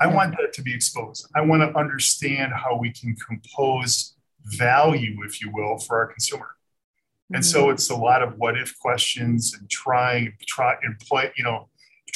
I 0.00 0.06
want 0.06 0.36
that 0.38 0.52
to 0.54 0.62
be 0.62 0.74
exposed. 0.74 1.28
I 1.34 1.42
want 1.42 1.62
to 1.62 1.78
understand 1.78 2.52
how 2.52 2.76
we 2.76 2.92
can 2.92 3.14
compose 3.16 4.16
value, 4.44 5.18
if 5.24 5.40
you 5.40 5.50
will, 5.52 5.78
for 5.78 5.98
our 5.98 6.06
consumer. 6.06 6.48
And 7.32 7.44
so 7.44 7.64
mm-hmm. 7.64 7.72
it's 7.72 7.90
a 7.90 7.96
lot 7.96 8.22
of 8.22 8.36
what 8.38 8.58
if 8.58 8.76
questions 8.78 9.54
and 9.58 9.70
trying, 9.70 10.34
try 10.46 10.74
and 10.82 10.98
play, 10.98 11.32
you 11.36 11.44
know, 11.44 11.68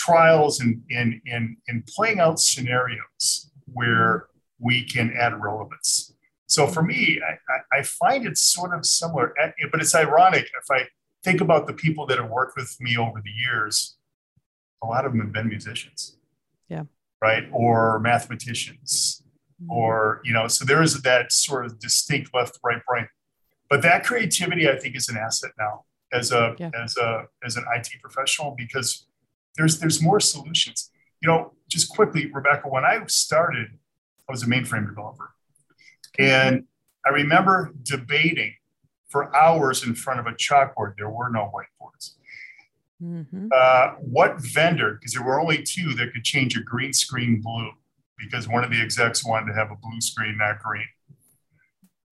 trials 0.05 0.61
and 0.61 0.83
and 0.91 1.21
and, 1.27 1.57
and 1.69 1.87
playing 1.87 2.21
out 2.21 2.39
scenarios 2.39 3.51
where 3.73 4.29
we 4.59 4.85
can 4.85 5.15
add 5.19 5.41
relevance. 5.43 6.13
So 6.47 6.67
for 6.67 6.83
me, 6.83 7.21
I, 7.27 7.79
I 7.79 7.83
find 7.83 8.27
it 8.27 8.39
sort 8.39 8.75
of 8.75 8.87
similar, 8.87 9.35
but 9.71 9.81
it's 9.81 9.95
ironic 9.95 10.45
if 10.45 10.71
I 10.71 10.87
think 11.25 11.41
about 11.41 11.67
the 11.67 11.73
people 11.73 12.07
that 12.07 12.19
have 12.19 12.31
worked 12.31 12.57
with 12.57 12.77
me 12.81 12.97
over 12.97 13.21
the 13.23 13.31
years. 13.31 13.97
A 14.83 14.87
lot 14.87 15.07
of 15.07 15.13
them 15.13 15.23
have 15.23 15.33
been 15.33 15.49
musicians. 15.49 16.19
Yeah 16.69 16.85
right? 17.25 17.45
Or 17.53 17.99
mathematicians, 18.01 19.23
mm-hmm. 19.61 19.73
or, 19.73 20.21
you 20.25 20.33
know, 20.35 20.47
so 20.47 20.65
there 20.65 20.83
is 20.83 21.01
that 21.03 21.33
sort 21.33 21.65
of 21.65 21.79
distinct 21.79 22.35
left, 22.35 22.59
right 22.63 22.83
brain. 22.87 23.09
But 23.71 23.81
that 23.81 24.05
creativity, 24.05 24.69
I 24.69 24.77
think, 24.77 24.95
is 24.95 25.09
an 25.09 25.17
asset 25.17 25.53
now 25.59 25.85
as 26.13 26.33
a 26.33 26.55
yeah. 26.59 26.71
as 26.85 26.97
a 26.99 27.25
as 27.43 27.57
an 27.57 27.65
IT 27.75 27.89
professional 28.03 28.55
because 28.57 29.07
there's 29.57 29.79
there's 29.79 30.03
more 30.03 30.21
solutions. 30.21 30.91
You 31.21 31.29
know, 31.29 31.53
just 31.69 31.89
quickly, 31.89 32.31
Rebekah, 32.33 32.69
when 32.69 32.85
I 32.85 33.01
started, 33.07 33.69
I 34.29 34.33
was 34.33 34.43
a 34.43 34.47
mainframe 34.47 34.87
developer. 34.87 35.31
And 36.19 36.65
I 37.05 37.11
remember 37.11 37.73
debating 37.83 38.55
for 39.09 39.35
hours 39.35 39.85
in 39.85 39.95
front 39.95 40.21
of 40.21 40.27
a 40.27 40.33
chalkboard. 40.33 40.97
There 40.97 41.09
were 41.09 41.31
no 41.31 41.53
whiteboards. 41.55 42.13
Mm-hmm. 43.03 43.49
Uh, 43.55 43.89
what 44.01 44.41
vendor, 44.41 44.95
because 44.95 45.13
there 45.13 45.25
were 45.25 45.41
only 45.41 45.63
two 45.63 45.95
that 45.95 46.13
could 46.13 46.25
change 46.25 46.57
a 46.57 46.63
green 46.63 46.93
screen 46.93 47.41
blue, 47.41 47.71
because 48.19 48.49
one 48.49 48.65
of 48.65 48.71
the 48.71 48.81
execs 48.81 49.25
wanted 49.25 49.47
to 49.47 49.55
have 49.55 49.71
a 49.71 49.77
blue 49.77 50.01
screen, 50.01 50.39
not 50.39 50.61
green. 50.61 50.87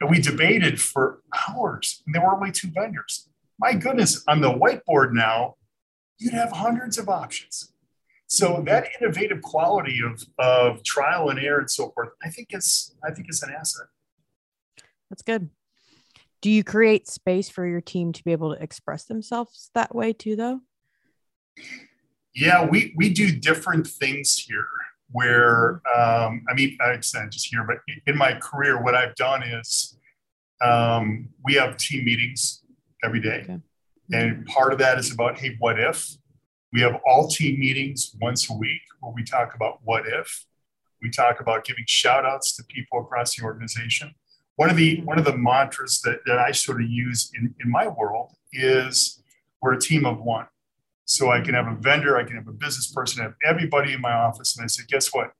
And 0.01 0.11
we 0.11 0.21
debated 0.21 0.81
for 0.81 1.21
hours, 1.49 2.03
and 2.05 2.15
there 2.15 2.23
were 2.23 2.35
only 2.35 2.51
two 2.51 2.71
vendors. 2.71 3.29
My 3.59 3.75
goodness, 3.75 4.25
on 4.27 4.41
the 4.41 4.53
whiteboard 4.53 5.13
now, 5.13 5.57
you'd 6.23 6.35
have 6.35 6.53
hundreds 6.53 6.99
of 6.99 7.09
options. 7.09 7.73
So 8.27 8.63
that 8.67 8.89
innovative 8.99 9.43
quality 9.43 10.01
of, 10.03 10.25
of 10.39 10.83
trial 10.85 11.29
and 11.29 11.39
error 11.39 11.61
and 11.61 11.71
so 11.71 11.91
forth, 11.91 12.11
I 12.25 12.31
think 12.31 12.49
is 12.53 12.95
I 13.05 13.11
think 13.11 13.27
is 13.29 13.43
an 13.43 13.51
asset. 13.51 13.87
That's 15.11 15.23
good. 15.23 15.51
Do 16.41 16.51
you 16.51 16.65
create 16.65 17.07
space 17.07 17.51
for 17.51 17.67
your 17.67 17.81
team 17.81 18.13
to 18.13 18.25
be 18.25 18.33
able 18.33 18.55
to 18.55 18.63
express 18.63 19.05
themselves 19.05 19.71
that 19.75 19.95
way 19.95 20.13
too, 20.13 20.35
though? 20.35 20.61
Yeah, 22.35 22.65
we 22.65 22.95
we 22.97 23.13
do 23.13 23.31
different 23.39 23.87
things 23.87 24.39
here. 24.39 24.67
Where 25.11 25.83
um, 25.95 26.43
I 26.49 26.55
mean, 26.55 26.79
I 26.81 26.99
said 27.01 27.31
just 27.31 27.49
here, 27.49 27.65
but 27.65 27.79
in 28.07 28.17
my 28.17 28.33
career, 28.35 28.83
what 28.83 28.95
I've 28.95 29.15
done 29.15 29.43
is 29.43 29.99
um, 30.65 31.29
we 31.45 31.55
have 31.55 31.77
team 31.77 32.07
meetings 32.07 32.65
every 33.05 33.21
day, 33.21 33.43
okay. 33.43 33.61
And 34.11 34.33
mm-hmm. 34.33 34.45
part 34.45 34.73
of 34.73 34.79
that 34.81 34.99
is 34.99 35.13
about 35.13 35.39
hey, 35.39 35.57
what 35.59 35.79
if? 35.79 36.17
We 36.73 36.81
have 36.81 37.01
all 37.07 37.29
team 37.29 37.61
meetings 37.61 38.17
once 38.21 38.49
a 38.49 38.55
week 38.55 38.81
where 39.01 39.13
we 39.13 39.25
talk 39.25 39.55
about 39.55 39.81
what 39.85 40.07
if. 40.07 40.47
We 41.03 41.11
talk 41.11 41.41
about 41.41 41.65
giving 41.65 41.85
shout 41.87 42.25
outs 42.25 42.57
to 42.57 42.65
people 42.65 43.01
across 43.01 43.37
the 43.37 43.45
organization. 43.45 44.15
One 44.57 44.71
of 44.71 44.77
the 44.77 44.97
mm-hmm. 44.97 45.07
one 45.07 45.19
of 45.19 45.25
the 45.25 45.37
mantras 45.37 46.01
that, 46.03 46.21
that 46.27 46.39
I 46.39 46.53
sort 46.53 46.83
of 46.83 46.89
use 46.89 47.31
in, 47.39 47.55
in 47.63 47.71
my 47.71 47.89
world 47.89 48.33
is 48.53 49.23
we're 49.61 49.75
a 49.75 49.81
team 49.81 50.07
of 50.07 50.21
one. 50.21 50.47
So 51.05 51.31
I 51.31 51.41
can 51.41 51.55
have 51.55 51.67
a 51.67 51.71
mm-hmm. 51.71 51.83
vendor, 51.83 52.17
I 52.17 52.25
can 52.25 52.37
have 52.37 52.49
a 52.49 52.53
business 52.53 52.91
person, 52.91 53.21
I 53.21 53.25
have 53.25 53.35
everybody 53.45 53.93
in 53.93 54.01
my 54.01 54.13
office. 54.13 54.57
And 54.57 54.65
I 54.65 54.67
said, 54.67 54.87
guess 54.89 55.13
what? 55.13 55.33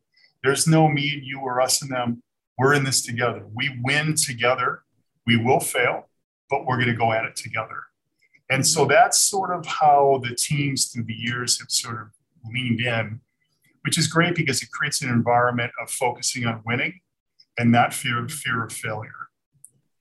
There's 0.43 0.67
no 0.67 0.89
me 0.89 1.15
and 1.15 1.25
you 1.25 1.41
or 1.41 1.61
us 1.61 1.83
and 1.83 1.91
them. 1.91 2.23
We're 2.59 2.75
in 2.75 2.85
this 2.85 3.03
together. 3.03 3.45
We 3.55 3.81
win 3.83 4.15
together. 4.15 4.83
We 5.27 5.37
will 5.37 5.61
fail, 5.61 6.09
but 6.51 6.67
we're 6.67 6.77
going 6.77 6.89
to 6.89 6.97
go 6.97 7.13
at 7.13 7.25
it 7.25 7.37
together. 7.37 7.85
And 8.53 8.67
so 8.67 8.85
that's 8.85 9.19
sort 9.19 9.51
of 9.51 9.65
how 9.65 10.21
the 10.23 10.35
teams 10.35 10.87
through 10.87 11.05
the 11.05 11.15
years 11.15 11.59
have 11.59 11.71
sort 11.71 12.03
of 12.03 12.09
leaned 12.53 12.83
in, 12.83 13.21
which 13.81 13.97
is 13.97 14.07
great 14.07 14.35
because 14.35 14.63
it 14.63 14.71
creates 14.71 15.01
an 15.01 15.09
environment 15.09 15.73
of 15.81 15.91
focusing 15.91 16.45
on 16.45 16.61
winning 16.67 17.01
and 17.59 17.73
not 17.73 17.95
fear, 17.95 18.29
fear 18.29 18.63
of 18.63 18.71
failure. 18.71 19.11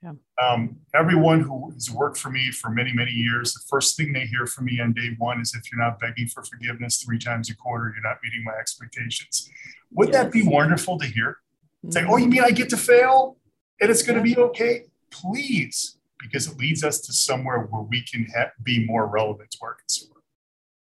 Yeah. 0.03 0.13
Um, 0.43 0.79
everyone 0.93 1.39
who 1.41 1.71
has 1.71 1.89
worked 1.89 2.17
for 2.17 2.29
me 2.29 2.51
for 2.51 2.69
many, 2.69 2.91
many 2.91 3.11
years, 3.11 3.53
the 3.53 3.61
first 3.69 3.95
thing 3.95 4.11
they 4.11 4.25
hear 4.25 4.45
from 4.45 4.65
me 4.65 4.81
on 4.81 4.91
day 4.91 5.15
one 5.17 5.39
is 5.39 5.55
if 5.55 5.71
you're 5.71 5.79
not 5.79 5.99
begging 5.99 6.27
for 6.27 6.43
forgiveness 6.43 7.01
three 7.01 7.19
times 7.19 7.49
a 7.49 7.55
quarter, 7.55 7.93
you're 7.95 8.03
not 8.03 8.17
meeting 8.21 8.43
my 8.43 8.53
expectations. 8.59 9.49
Wouldn't 9.91 10.13
yes. 10.13 10.23
that 10.23 10.31
be 10.33 10.43
wonderful 10.43 10.99
to 10.99 11.05
hear? 11.05 11.37
Mm-hmm. 11.85 11.91
Say, 11.91 12.05
oh, 12.05 12.17
you 12.17 12.27
mean 12.27 12.43
I 12.43 12.51
get 12.51 12.69
to 12.71 12.77
fail 12.77 13.37
and 13.79 13.89
it's 13.89 14.03
going 14.03 14.17
to 14.17 14.23
be 14.23 14.35
okay? 14.35 14.87
Please 15.09 15.97
because 16.21 16.47
it 16.47 16.57
leads 16.57 16.83
us 16.83 16.99
to 17.01 17.13
somewhere 17.13 17.67
where 17.69 17.83
we 17.83 18.03
can 18.03 18.27
ha- 18.35 18.51
be 18.63 18.85
more 18.85 19.07
relevant 19.07 19.51
to 19.51 19.57
our 19.63 19.75
consumer. 19.75 20.21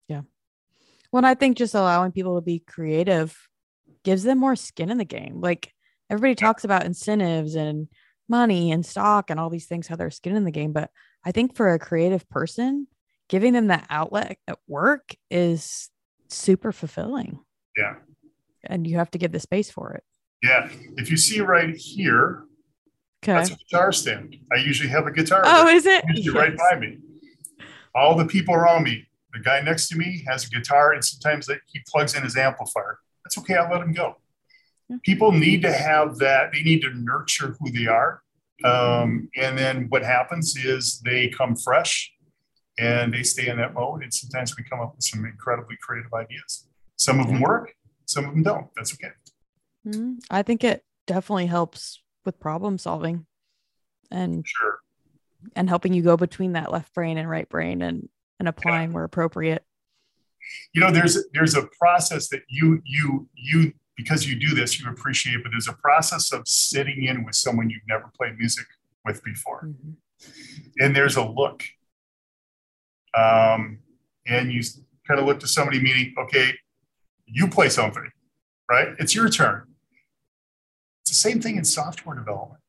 Yeah. 0.08 0.22
Well, 1.12 1.24
I 1.24 1.34
think 1.34 1.56
just 1.56 1.74
allowing 1.74 2.12
people 2.12 2.36
to 2.36 2.40
be 2.40 2.60
creative 2.60 3.36
gives 4.04 4.22
them 4.22 4.38
more 4.38 4.56
skin 4.56 4.90
in 4.90 4.98
the 4.98 5.04
game. 5.04 5.40
Like 5.40 5.72
everybody 6.10 6.34
talks 6.34 6.64
about 6.64 6.84
incentives 6.84 7.54
and 7.54 7.88
money 8.28 8.72
and 8.72 8.84
stock 8.84 9.30
and 9.30 9.38
all 9.38 9.50
these 9.50 9.66
things, 9.66 9.86
how 9.86 9.96
they're 9.96 10.10
skin 10.10 10.36
in 10.36 10.44
the 10.44 10.50
game. 10.50 10.72
But 10.72 10.90
I 11.24 11.32
think 11.32 11.56
for 11.56 11.72
a 11.72 11.78
creative 11.78 12.28
person, 12.28 12.86
giving 13.28 13.52
them 13.52 13.68
that 13.68 13.86
outlet 13.90 14.38
at 14.46 14.58
work 14.68 15.14
is 15.30 15.88
super 16.28 16.72
fulfilling. 16.72 17.40
Yeah. 17.76 17.94
And 18.64 18.86
you 18.86 18.98
have 18.98 19.10
to 19.12 19.18
give 19.18 19.32
the 19.32 19.40
space 19.40 19.70
for 19.70 19.92
it. 19.92 20.04
Yeah. 20.42 20.68
If 20.96 21.10
you 21.10 21.16
see 21.16 21.40
right 21.40 21.74
here, 21.74 22.44
Okay. 23.24 23.32
That's 23.32 23.50
a 23.50 23.56
guitar 23.56 23.90
stand. 23.90 24.36
I 24.52 24.56
usually 24.56 24.90
have 24.90 25.06
a 25.06 25.10
guitar. 25.10 25.42
Oh, 25.46 25.66
is 25.66 25.86
it? 25.86 26.04
Yes. 26.14 26.28
right 26.34 26.54
by 26.56 26.78
me. 26.78 26.98
All 27.94 28.14
the 28.14 28.26
people 28.26 28.54
around 28.54 28.84
me, 28.84 29.06
the 29.32 29.40
guy 29.40 29.62
next 29.62 29.88
to 29.88 29.96
me 29.96 30.22
has 30.28 30.46
a 30.46 30.50
guitar, 30.50 30.92
and 30.92 31.02
sometimes 31.02 31.48
he 31.48 31.80
plugs 31.88 32.14
in 32.14 32.22
his 32.22 32.36
amplifier. 32.36 32.98
That's 33.24 33.38
okay. 33.38 33.54
I'll 33.54 33.70
let 33.70 33.80
him 33.80 33.94
go. 33.94 34.16
People 35.02 35.32
need 35.32 35.62
to 35.62 35.72
have 35.72 36.18
that. 36.18 36.52
They 36.52 36.62
need 36.62 36.82
to 36.82 36.90
nurture 36.92 37.56
who 37.58 37.70
they 37.70 37.86
are. 37.86 38.20
Um, 38.62 39.30
and 39.36 39.56
then 39.56 39.86
what 39.88 40.04
happens 40.04 40.54
is 40.56 41.00
they 41.00 41.28
come 41.28 41.56
fresh 41.56 42.12
and 42.78 43.14
they 43.14 43.22
stay 43.22 43.48
in 43.48 43.56
that 43.56 43.72
mode. 43.72 44.02
And 44.02 44.12
sometimes 44.12 44.54
we 44.56 44.64
come 44.64 44.80
up 44.80 44.94
with 44.94 45.04
some 45.04 45.24
incredibly 45.24 45.76
creative 45.80 46.12
ideas. 46.12 46.68
Some 46.96 47.20
of 47.20 47.28
them 47.28 47.40
work, 47.40 47.74
some 48.04 48.26
of 48.26 48.32
them 48.32 48.42
don't. 48.42 48.66
That's 48.76 48.92
okay. 48.92 49.12
Mm-hmm. 49.86 50.16
I 50.30 50.42
think 50.42 50.62
it 50.62 50.84
definitely 51.06 51.46
helps 51.46 52.00
with 52.24 52.40
problem 52.40 52.78
solving 52.78 53.26
and 54.10 54.46
sure. 54.46 54.78
and 55.54 55.68
helping 55.68 55.92
you 55.92 56.02
go 56.02 56.16
between 56.16 56.52
that 56.52 56.72
left 56.72 56.92
brain 56.94 57.18
and 57.18 57.28
right 57.28 57.48
brain 57.48 57.82
and 57.82 58.08
and 58.38 58.48
applying 58.48 58.90
yeah. 58.90 58.94
where 58.94 59.04
appropriate. 59.04 59.64
You 60.72 60.80
know 60.80 60.90
there's 60.90 61.18
there's 61.32 61.54
a 61.54 61.66
process 61.78 62.28
that 62.28 62.42
you 62.48 62.80
you 62.84 63.28
you 63.34 63.72
because 63.96 64.26
you 64.26 64.36
do 64.38 64.54
this 64.54 64.80
you 64.80 64.88
appreciate 64.90 65.42
but 65.42 65.50
there's 65.50 65.68
a 65.68 65.72
process 65.74 66.32
of 66.32 66.46
sitting 66.46 67.04
in 67.04 67.24
with 67.24 67.34
someone 67.34 67.70
you've 67.70 67.86
never 67.88 68.10
played 68.16 68.36
music 68.38 68.66
with 69.04 69.22
before. 69.22 69.66
Mm-hmm. 69.66 70.30
and 70.80 70.94
there's 70.96 71.16
a 71.16 71.24
look. 71.24 71.62
Um, 73.16 73.78
and 74.26 74.52
you 74.52 74.60
kind 75.06 75.20
of 75.20 75.26
look 75.26 75.38
to 75.40 75.46
somebody 75.46 75.80
meaning 75.80 76.14
okay 76.18 76.50
you 77.26 77.46
play 77.48 77.68
something 77.68 78.10
right? 78.70 78.88
It's 78.98 79.14
your 79.14 79.28
turn 79.28 79.73
the 81.14 81.20
same 81.20 81.40
thing 81.40 81.56
in 81.56 81.64
software 81.64 82.16
development. 82.16 82.60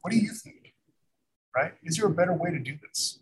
What 0.00 0.10
do 0.10 0.18
you 0.18 0.32
think? 0.32 0.74
Right? 1.56 1.72
Is 1.84 1.96
there 1.96 2.06
a 2.06 2.10
better 2.10 2.34
way 2.34 2.50
to 2.50 2.58
do 2.58 2.76
this? 2.82 3.20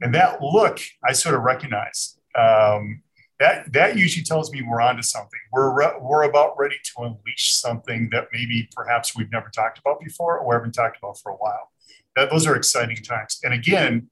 And 0.00 0.12
that 0.14 0.42
look, 0.42 0.80
I 1.08 1.12
sort 1.12 1.36
of 1.36 1.42
recognize. 1.42 2.18
Um, 2.36 3.02
that 3.38 3.72
that 3.72 3.96
usually 3.96 4.24
tells 4.24 4.52
me 4.52 4.62
we're 4.62 4.80
onto 4.80 5.02
something. 5.02 5.38
We're 5.52 5.72
re- 5.72 5.98
we're 6.00 6.24
about 6.24 6.58
ready 6.58 6.76
to 6.82 7.02
unleash 7.02 7.54
something 7.54 8.10
that 8.12 8.28
maybe 8.32 8.68
perhaps 8.74 9.16
we've 9.16 9.30
never 9.30 9.48
talked 9.48 9.78
about 9.78 10.00
before 10.00 10.38
or 10.38 10.54
haven't 10.54 10.72
talked 10.72 10.98
about 10.98 11.18
for 11.18 11.30
a 11.32 11.36
while. 11.36 11.70
That, 12.16 12.30
those 12.30 12.46
are 12.46 12.56
exciting 12.56 12.96
times. 12.96 13.40
And 13.44 13.54
again, 13.54 14.10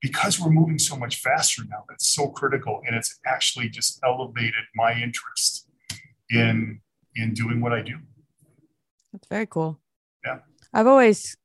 because 0.00 0.40
we're 0.40 0.50
moving 0.50 0.78
so 0.78 0.96
much 0.96 1.20
faster 1.20 1.62
now, 1.68 1.84
that's 1.88 2.08
so 2.08 2.28
critical, 2.28 2.80
and 2.86 2.96
it's 2.96 3.20
actually 3.26 3.68
just 3.68 4.00
elevated 4.02 4.64
my 4.74 4.92
interest 4.94 5.68
in 6.30 6.80
in 7.14 7.34
doing 7.34 7.60
what 7.60 7.72
I 7.72 7.82
do. 7.82 7.98
That's 9.18 9.28
very 9.28 9.46
cool. 9.46 9.80
Yeah. 10.24 10.38
I've 10.72 10.86
always 10.86 11.36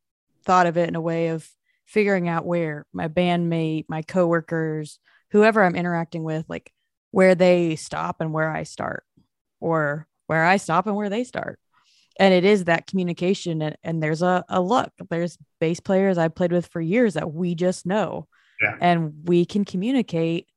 thought 0.46 0.68
of 0.68 0.78
it 0.78 0.88
in 0.88 0.96
a 0.96 1.02
way 1.02 1.30
of 1.30 1.48
figuring 1.86 2.28
out 2.28 2.46
where 2.46 2.86
my 2.94 3.08
bandmate, 3.08 3.86
my 3.88 4.04
coworkers, 4.04 5.00
whoever 5.32 5.64
I'm 5.64 5.76
interacting 5.76 6.24
with, 6.24 6.46
like 6.48 6.72
where 7.12 7.34
they 7.34 7.76
stop 7.76 8.21
and 8.21 8.32
where 8.32 8.50
I 8.50 8.63
start, 8.63 9.04
or 9.60 10.08
where 10.28 10.44
I 10.44 10.58
stop 10.58 10.86
and 10.88 10.96
where 10.96 11.10
they 11.10 11.24
start. 11.24 11.60
And 12.19 12.34
it 12.34 12.46
is 12.46 12.65
that 12.65 12.86
communication. 12.86 13.62
And, 13.62 13.78
and 13.84 14.04
there's 14.04 14.21
a, 14.21 14.46
a 14.48 14.62
look, 14.62 14.92
there's 15.10 15.38
bass 15.60 15.80
players 15.80 16.17
I've 16.17 16.36
played 16.36 16.52
with 16.52 16.67
for 16.67 16.82
years 16.82 17.15
that 17.15 17.34
we 17.34 17.56
just 17.56 17.86
know. 17.86 18.28
Yeah. 18.62 18.78
And 18.80 19.13
we 19.26 19.46
can 19.46 19.65
communicate 19.65 20.48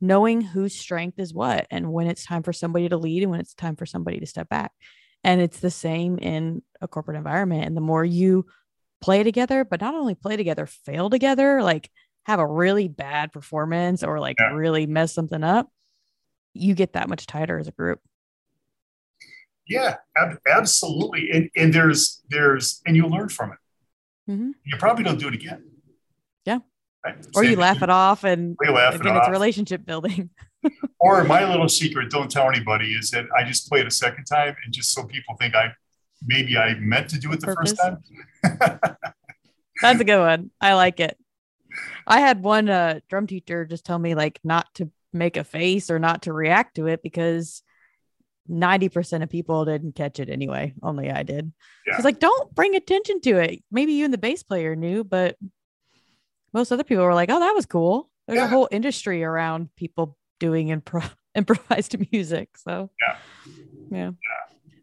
knowing 0.00 0.40
whose 0.40 0.78
strength 0.78 1.18
is 1.18 1.34
what 1.34 1.66
and 1.70 1.92
when 1.92 2.06
it's 2.06 2.24
time 2.24 2.42
for 2.42 2.52
somebody 2.52 2.88
to 2.88 2.96
lead 2.96 3.22
and 3.22 3.30
when 3.30 3.40
it's 3.40 3.54
time 3.54 3.76
for 3.76 3.86
somebody 3.86 4.20
to 4.20 4.26
step 4.26 4.48
back. 4.48 4.72
And 5.24 5.40
it's 5.40 5.60
the 5.60 5.70
same 5.70 6.18
in 6.18 6.62
a 6.80 6.88
corporate 6.88 7.16
environment. 7.16 7.64
And 7.64 7.76
the 7.76 7.80
more 7.80 8.04
you 8.04 8.46
play 9.00 9.22
together, 9.22 9.64
but 9.64 9.80
not 9.80 9.94
only 9.94 10.14
play 10.14 10.36
together, 10.36 10.66
fail 10.66 11.10
together, 11.10 11.62
like 11.62 11.90
have 12.24 12.40
a 12.40 12.46
really 12.46 12.88
bad 12.88 13.32
performance 13.32 14.02
or 14.02 14.20
like 14.20 14.36
yeah. 14.38 14.52
really 14.52 14.86
mess 14.86 15.12
something 15.12 15.42
up, 15.42 15.68
you 16.54 16.74
get 16.74 16.92
that 16.92 17.08
much 17.08 17.26
tighter 17.26 17.58
as 17.58 17.68
a 17.68 17.72
group. 17.72 18.00
Yeah, 19.66 19.96
ab- 20.16 20.38
absolutely. 20.46 21.30
And, 21.30 21.50
and 21.56 21.72
there's, 21.72 22.22
there's, 22.30 22.80
and 22.86 22.96
you'll 22.96 23.10
learn 23.10 23.28
from 23.28 23.52
it. 23.52 24.30
Mm-hmm. 24.30 24.50
You 24.64 24.76
probably 24.78 25.04
don't 25.04 25.18
do 25.18 25.28
it 25.28 25.34
again. 25.34 25.64
Yeah. 26.44 26.58
Right? 27.04 27.26
Or 27.34 27.44
you 27.44 27.56
laugh 27.56 27.82
it 27.82 27.90
off 27.90 28.24
and 28.24 28.56
laugh 28.60 28.94
again, 28.94 29.14
it 29.14 29.18
it's 29.18 29.28
relationship 29.28 29.84
building. 29.84 30.30
or 31.00 31.24
my 31.24 31.48
little 31.48 31.68
secret, 31.68 32.10
don't 32.10 32.30
tell 32.30 32.48
anybody, 32.48 32.92
is 32.92 33.10
that 33.10 33.26
I 33.36 33.44
just 33.44 33.68
play 33.68 33.80
it 33.80 33.86
a 33.86 33.90
second 33.90 34.24
time 34.24 34.56
and 34.64 34.72
just 34.72 34.92
so 34.92 35.04
people 35.04 35.36
think 35.38 35.54
I 35.54 35.72
maybe 36.24 36.56
I 36.56 36.74
meant 36.74 37.10
to 37.10 37.18
do 37.18 37.32
it 37.32 37.40
the 37.40 37.46
Purpose. 37.46 37.72
first 37.72 37.80
time. 37.80 38.02
That's 39.80 40.00
a 40.00 40.04
good 40.04 40.18
one. 40.18 40.50
I 40.60 40.74
like 40.74 41.00
it. 41.00 41.16
I 42.06 42.20
had 42.20 42.42
one 42.42 42.68
uh, 42.68 43.00
drum 43.08 43.26
teacher 43.26 43.64
just 43.64 43.84
tell 43.84 43.98
me 43.98 44.14
like 44.14 44.40
not 44.42 44.66
to 44.74 44.90
make 45.12 45.36
a 45.36 45.44
face 45.44 45.90
or 45.90 45.98
not 45.98 46.22
to 46.22 46.32
react 46.32 46.76
to 46.76 46.86
it 46.86 47.02
because 47.02 47.62
90% 48.50 49.22
of 49.22 49.28
people 49.28 49.64
didn't 49.64 49.94
catch 49.94 50.18
it 50.18 50.28
anyway. 50.28 50.74
Only 50.82 51.10
I 51.10 51.22
did. 51.22 51.52
Yeah. 51.86 51.96
It's 51.96 52.04
like, 52.04 52.18
don't 52.18 52.54
bring 52.54 52.74
attention 52.74 53.20
to 53.22 53.38
it. 53.38 53.62
Maybe 53.70 53.92
you 53.92 54.04
and 54.04 54.12
the 54.12 54.18
bass 54.18 54.42
player 54.42 54.74
knew, 54.74 55.04
but 55.04 55.36
most 56.52 56.72
other 56.72 56.84
people 56.84 57.04
were 57.04 57.14
like, 57.14 57.30
oh, 57.30 57.38
that 57.38 57.54
was 57.54 57.66
cool. 57.66 58.10
There's 58.26 58.38
yeah. 58.38 58.46
a 58.46 58.48
whole 58.48 58.68
industry 58.70 59.22
around 59.22 59.68
people 59.76 60.17
doing 60.38 60.68
impro- 60.68 61.10
improvised 61.34 61.96
music. 62.12 62.56
So, 62.56 62.90
yeah. 63.00 63.16
yeah. 63.90 63.98
yeah. 63.98 64.10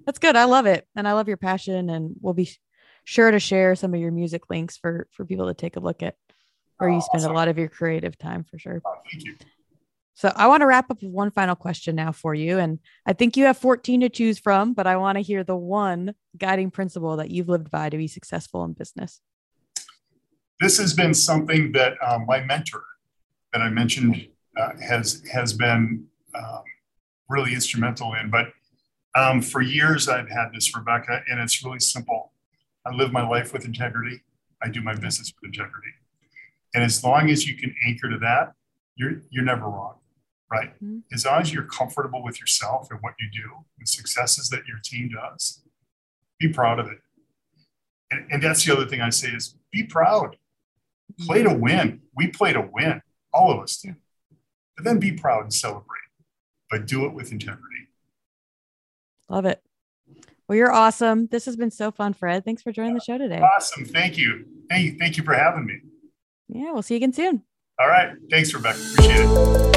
That's 0.06 0.20
good. 0.20 0.36
I 0.36 0.46
love 0.46 0.66
it. 0.66 0.88
And 0.96 1.08
I 1.08 1.14
love 1.14 1.28
your 1.28 1.38
passion. 1.38 1.90
And 1.90 2.16
we'll 2.22 2.34
be 2.34 2.50
sure 3.04 3.32
to 3.32 3.40
share 3.40 3.76
some 3.76 3.94
of 3.94 4.00
your 4.00 4.12
music 4.12 4.50
links 4.50 4.78
for 4.78 5.08
for 5.12 5.26
people 5.26 5.48
to 5.48 5.54
take 5.54 5.76
a 5.76 5.80
look 5.80 6.04
at 6.04 6.16
where 6.78 6.90
you 6.90 7.02
spend 7.02 7.22
awesome. 7.22 7.32
a 7.32 7.36
lot 7.36 7.48
of 7.48 7.58
your 7.58 7.70
creative 7.70 8.18
time 8.18 8.44
for 8.44 8.60
sure. 8.60 8.82
Oh, 8.86 8.94
thank 9.10 9.24
you. 9.24 9.36
So 10.16 10.32
I 10.34 10.48
want 10.48 10.62
to 10.62 10.66
wrap 10.66 10.90
up 10.90 11.04
with 11.04 11.12
one 11.12 11.30
final 11.30 11.56
question 11.56 11.96
now 11.96 12.14
for 12.14 12.34
you. 12.34 12.58
And 12.58 12.80
I 13.06 13.12
think 13.12 13.36
you 13.36 13.46
have 13.46 13.58
14 13.58 14.02
to 14.02 14.10
choose 14.10 14.40
from, 14.40 14.74
but 14.74 14.88
I 14.88 14.96
want 14.96 15.18
to 15.18 15.22
hear 15.22 15.44
the 15.44 15.58
one 15.58 16.16
guiding 16.38 16.72
principle 16.72 17.18
that 17.18 17.32
you've 17.32 17.50
lived 17.50 17.70
by 17.70 17.90
to 17.90 17.98
be 17.98 18.08
successful 18.08 18.64
in 18.64 18.72
business. 18.72 19.20
This 20.62 20.78
has 20.78 20.94
been 20.94 21.14
something 21.14 21.74
that 21.74 21.94
um, 22.02 22.26
my 22.26 22.40
mentor 22.42 22.84
that 23.52 23.62
I 23.62 23.70
mentioned 23.70 24.30
uh, 24.58 24.72
has 24.82 25.24
has 25.32 25.54
been 25.54 26.06
um, 26.36 26.64
really 27.30 27.54
instrumental 27.54 28.14
in. 28.14 28.30
But 28.30 28.48
um, 29.16 29.42
for 29.42 29.62
years 29.62 30.08
I've 30.08 30.30
had 30.30 30.50
this, 30.54 30.76
Rebekah, 30.76 31.24
and 31.30 31.40
it's 31.40 31.64
really 31.64 31.80
simple. 31.80 32.32
I 32.86 32.94
live 32.94 33.12
my 33.12 33.28
life 33.28 33.54
with 33.54 33.66
integrity. 33.66 34.22
I 34.62 34.70
do 34.70 34.82
my 34.82 34.94
business 34.94 35.34
with 35.42 35.50
integrity. 35.50 35.94
And 36.74 36.84
as 36.84 37.04
long 37.04 37.30
as 37.30 37.48
you 37.48 37.56
can 37.56 37.74
anchor 37.86 38.10
to 38.10 38.18
that, 38.20 38.54
you're 38.96 39.22
you're 39.30 39.44
never 39.44 39.66
wrong 39.66 39.96
right? 40.52 40.74
Mm-hmm. 40.76 41.00
As 41.14 41.26
long 41.26 41.42
as 41.42 41.54
you're 41.54 41.64
comfortable 41.64 42.24
with 42.24 42.40
yourself 42.40 42.88
and 42.92 43.00
what 43.02 43.14
you 43.20 43.30
do, 43.32 43.50
the 43.80 43.86
successes 43.86 44.50
that 44.50 44.62
your 44.68 44.80
team 44.84 45.10
does, 45.10 45.62
be 46.40 46.50
proud 46.50 46.80
of 46.80 46.88
it. 46.88 47.00
And, 48.12 48.32
and 48.32 48.44
that's 48.44 48.66
the 48.66 48.74
other 48.74 48.86
thing 48.86 49.02
I 49.02 49.10
say 49.10 49.30
is 49.30 49.56
be 49.72 49.84
proud. 49.84 50.38
Play 51.22 51.44
to 51.44 51.54
win. 51.54 52.02
We 52.16 52.28
play 52.28 52.54
to 52.54 52.68
win. 52.72 53.02
All 53.34 53.52
of 53.52 53.60
us 53.60 53.78
do. 53.78 53.96
But 54.76 54.84
then 54.86 55.00
be 55.00 55.14
proud 55.14 55.44
and 55.44 55.54
celebrate, 55.54 55.86
but 56.70 56.86
do 56.86 57.06
it 57.06 57.14
with 57.14 57.32
integrity. 57.32 57.88
Love 59.30 59.46
it. 59.46 59.62
Well, 60.48 60.58
you're 60.58 60.72
awesome. 60.72 61.28
This 61.28 61.46
has 61.46 61.56
been 61.56 61.72
so 61.72 61.92
fun, 61.92 62.14
Fred. 62.14 62.46
Thanks 62.46 62.62
for 62.62 62.72
joining 62.72 62.94
the 62.94 63.00
show 63.00 63.18
today. 63.18 63.42
Awesome. 63.42 63.86
Thank 63.86 64.18
you. 64.18 64.46
Hey, 64.70 64.92
thank 64.92 65.18
you 65.18 65.24
for 65.24 65.34
having 65.34 65.66
me. 65.66 65.80
Yeah, 66.50 66.72
we'll 66.74 66.84
see 66.84 66.94
you 66.94 66.98
again 66.98 67.14
soon. 67.14 67.42
All 67.80 67.88
right. 67.88 68.14
Thanks, 68.30 68.54
Rebekah. 68.54 68.78
Appreciate 68.94 69.26
it. 69.26 69.75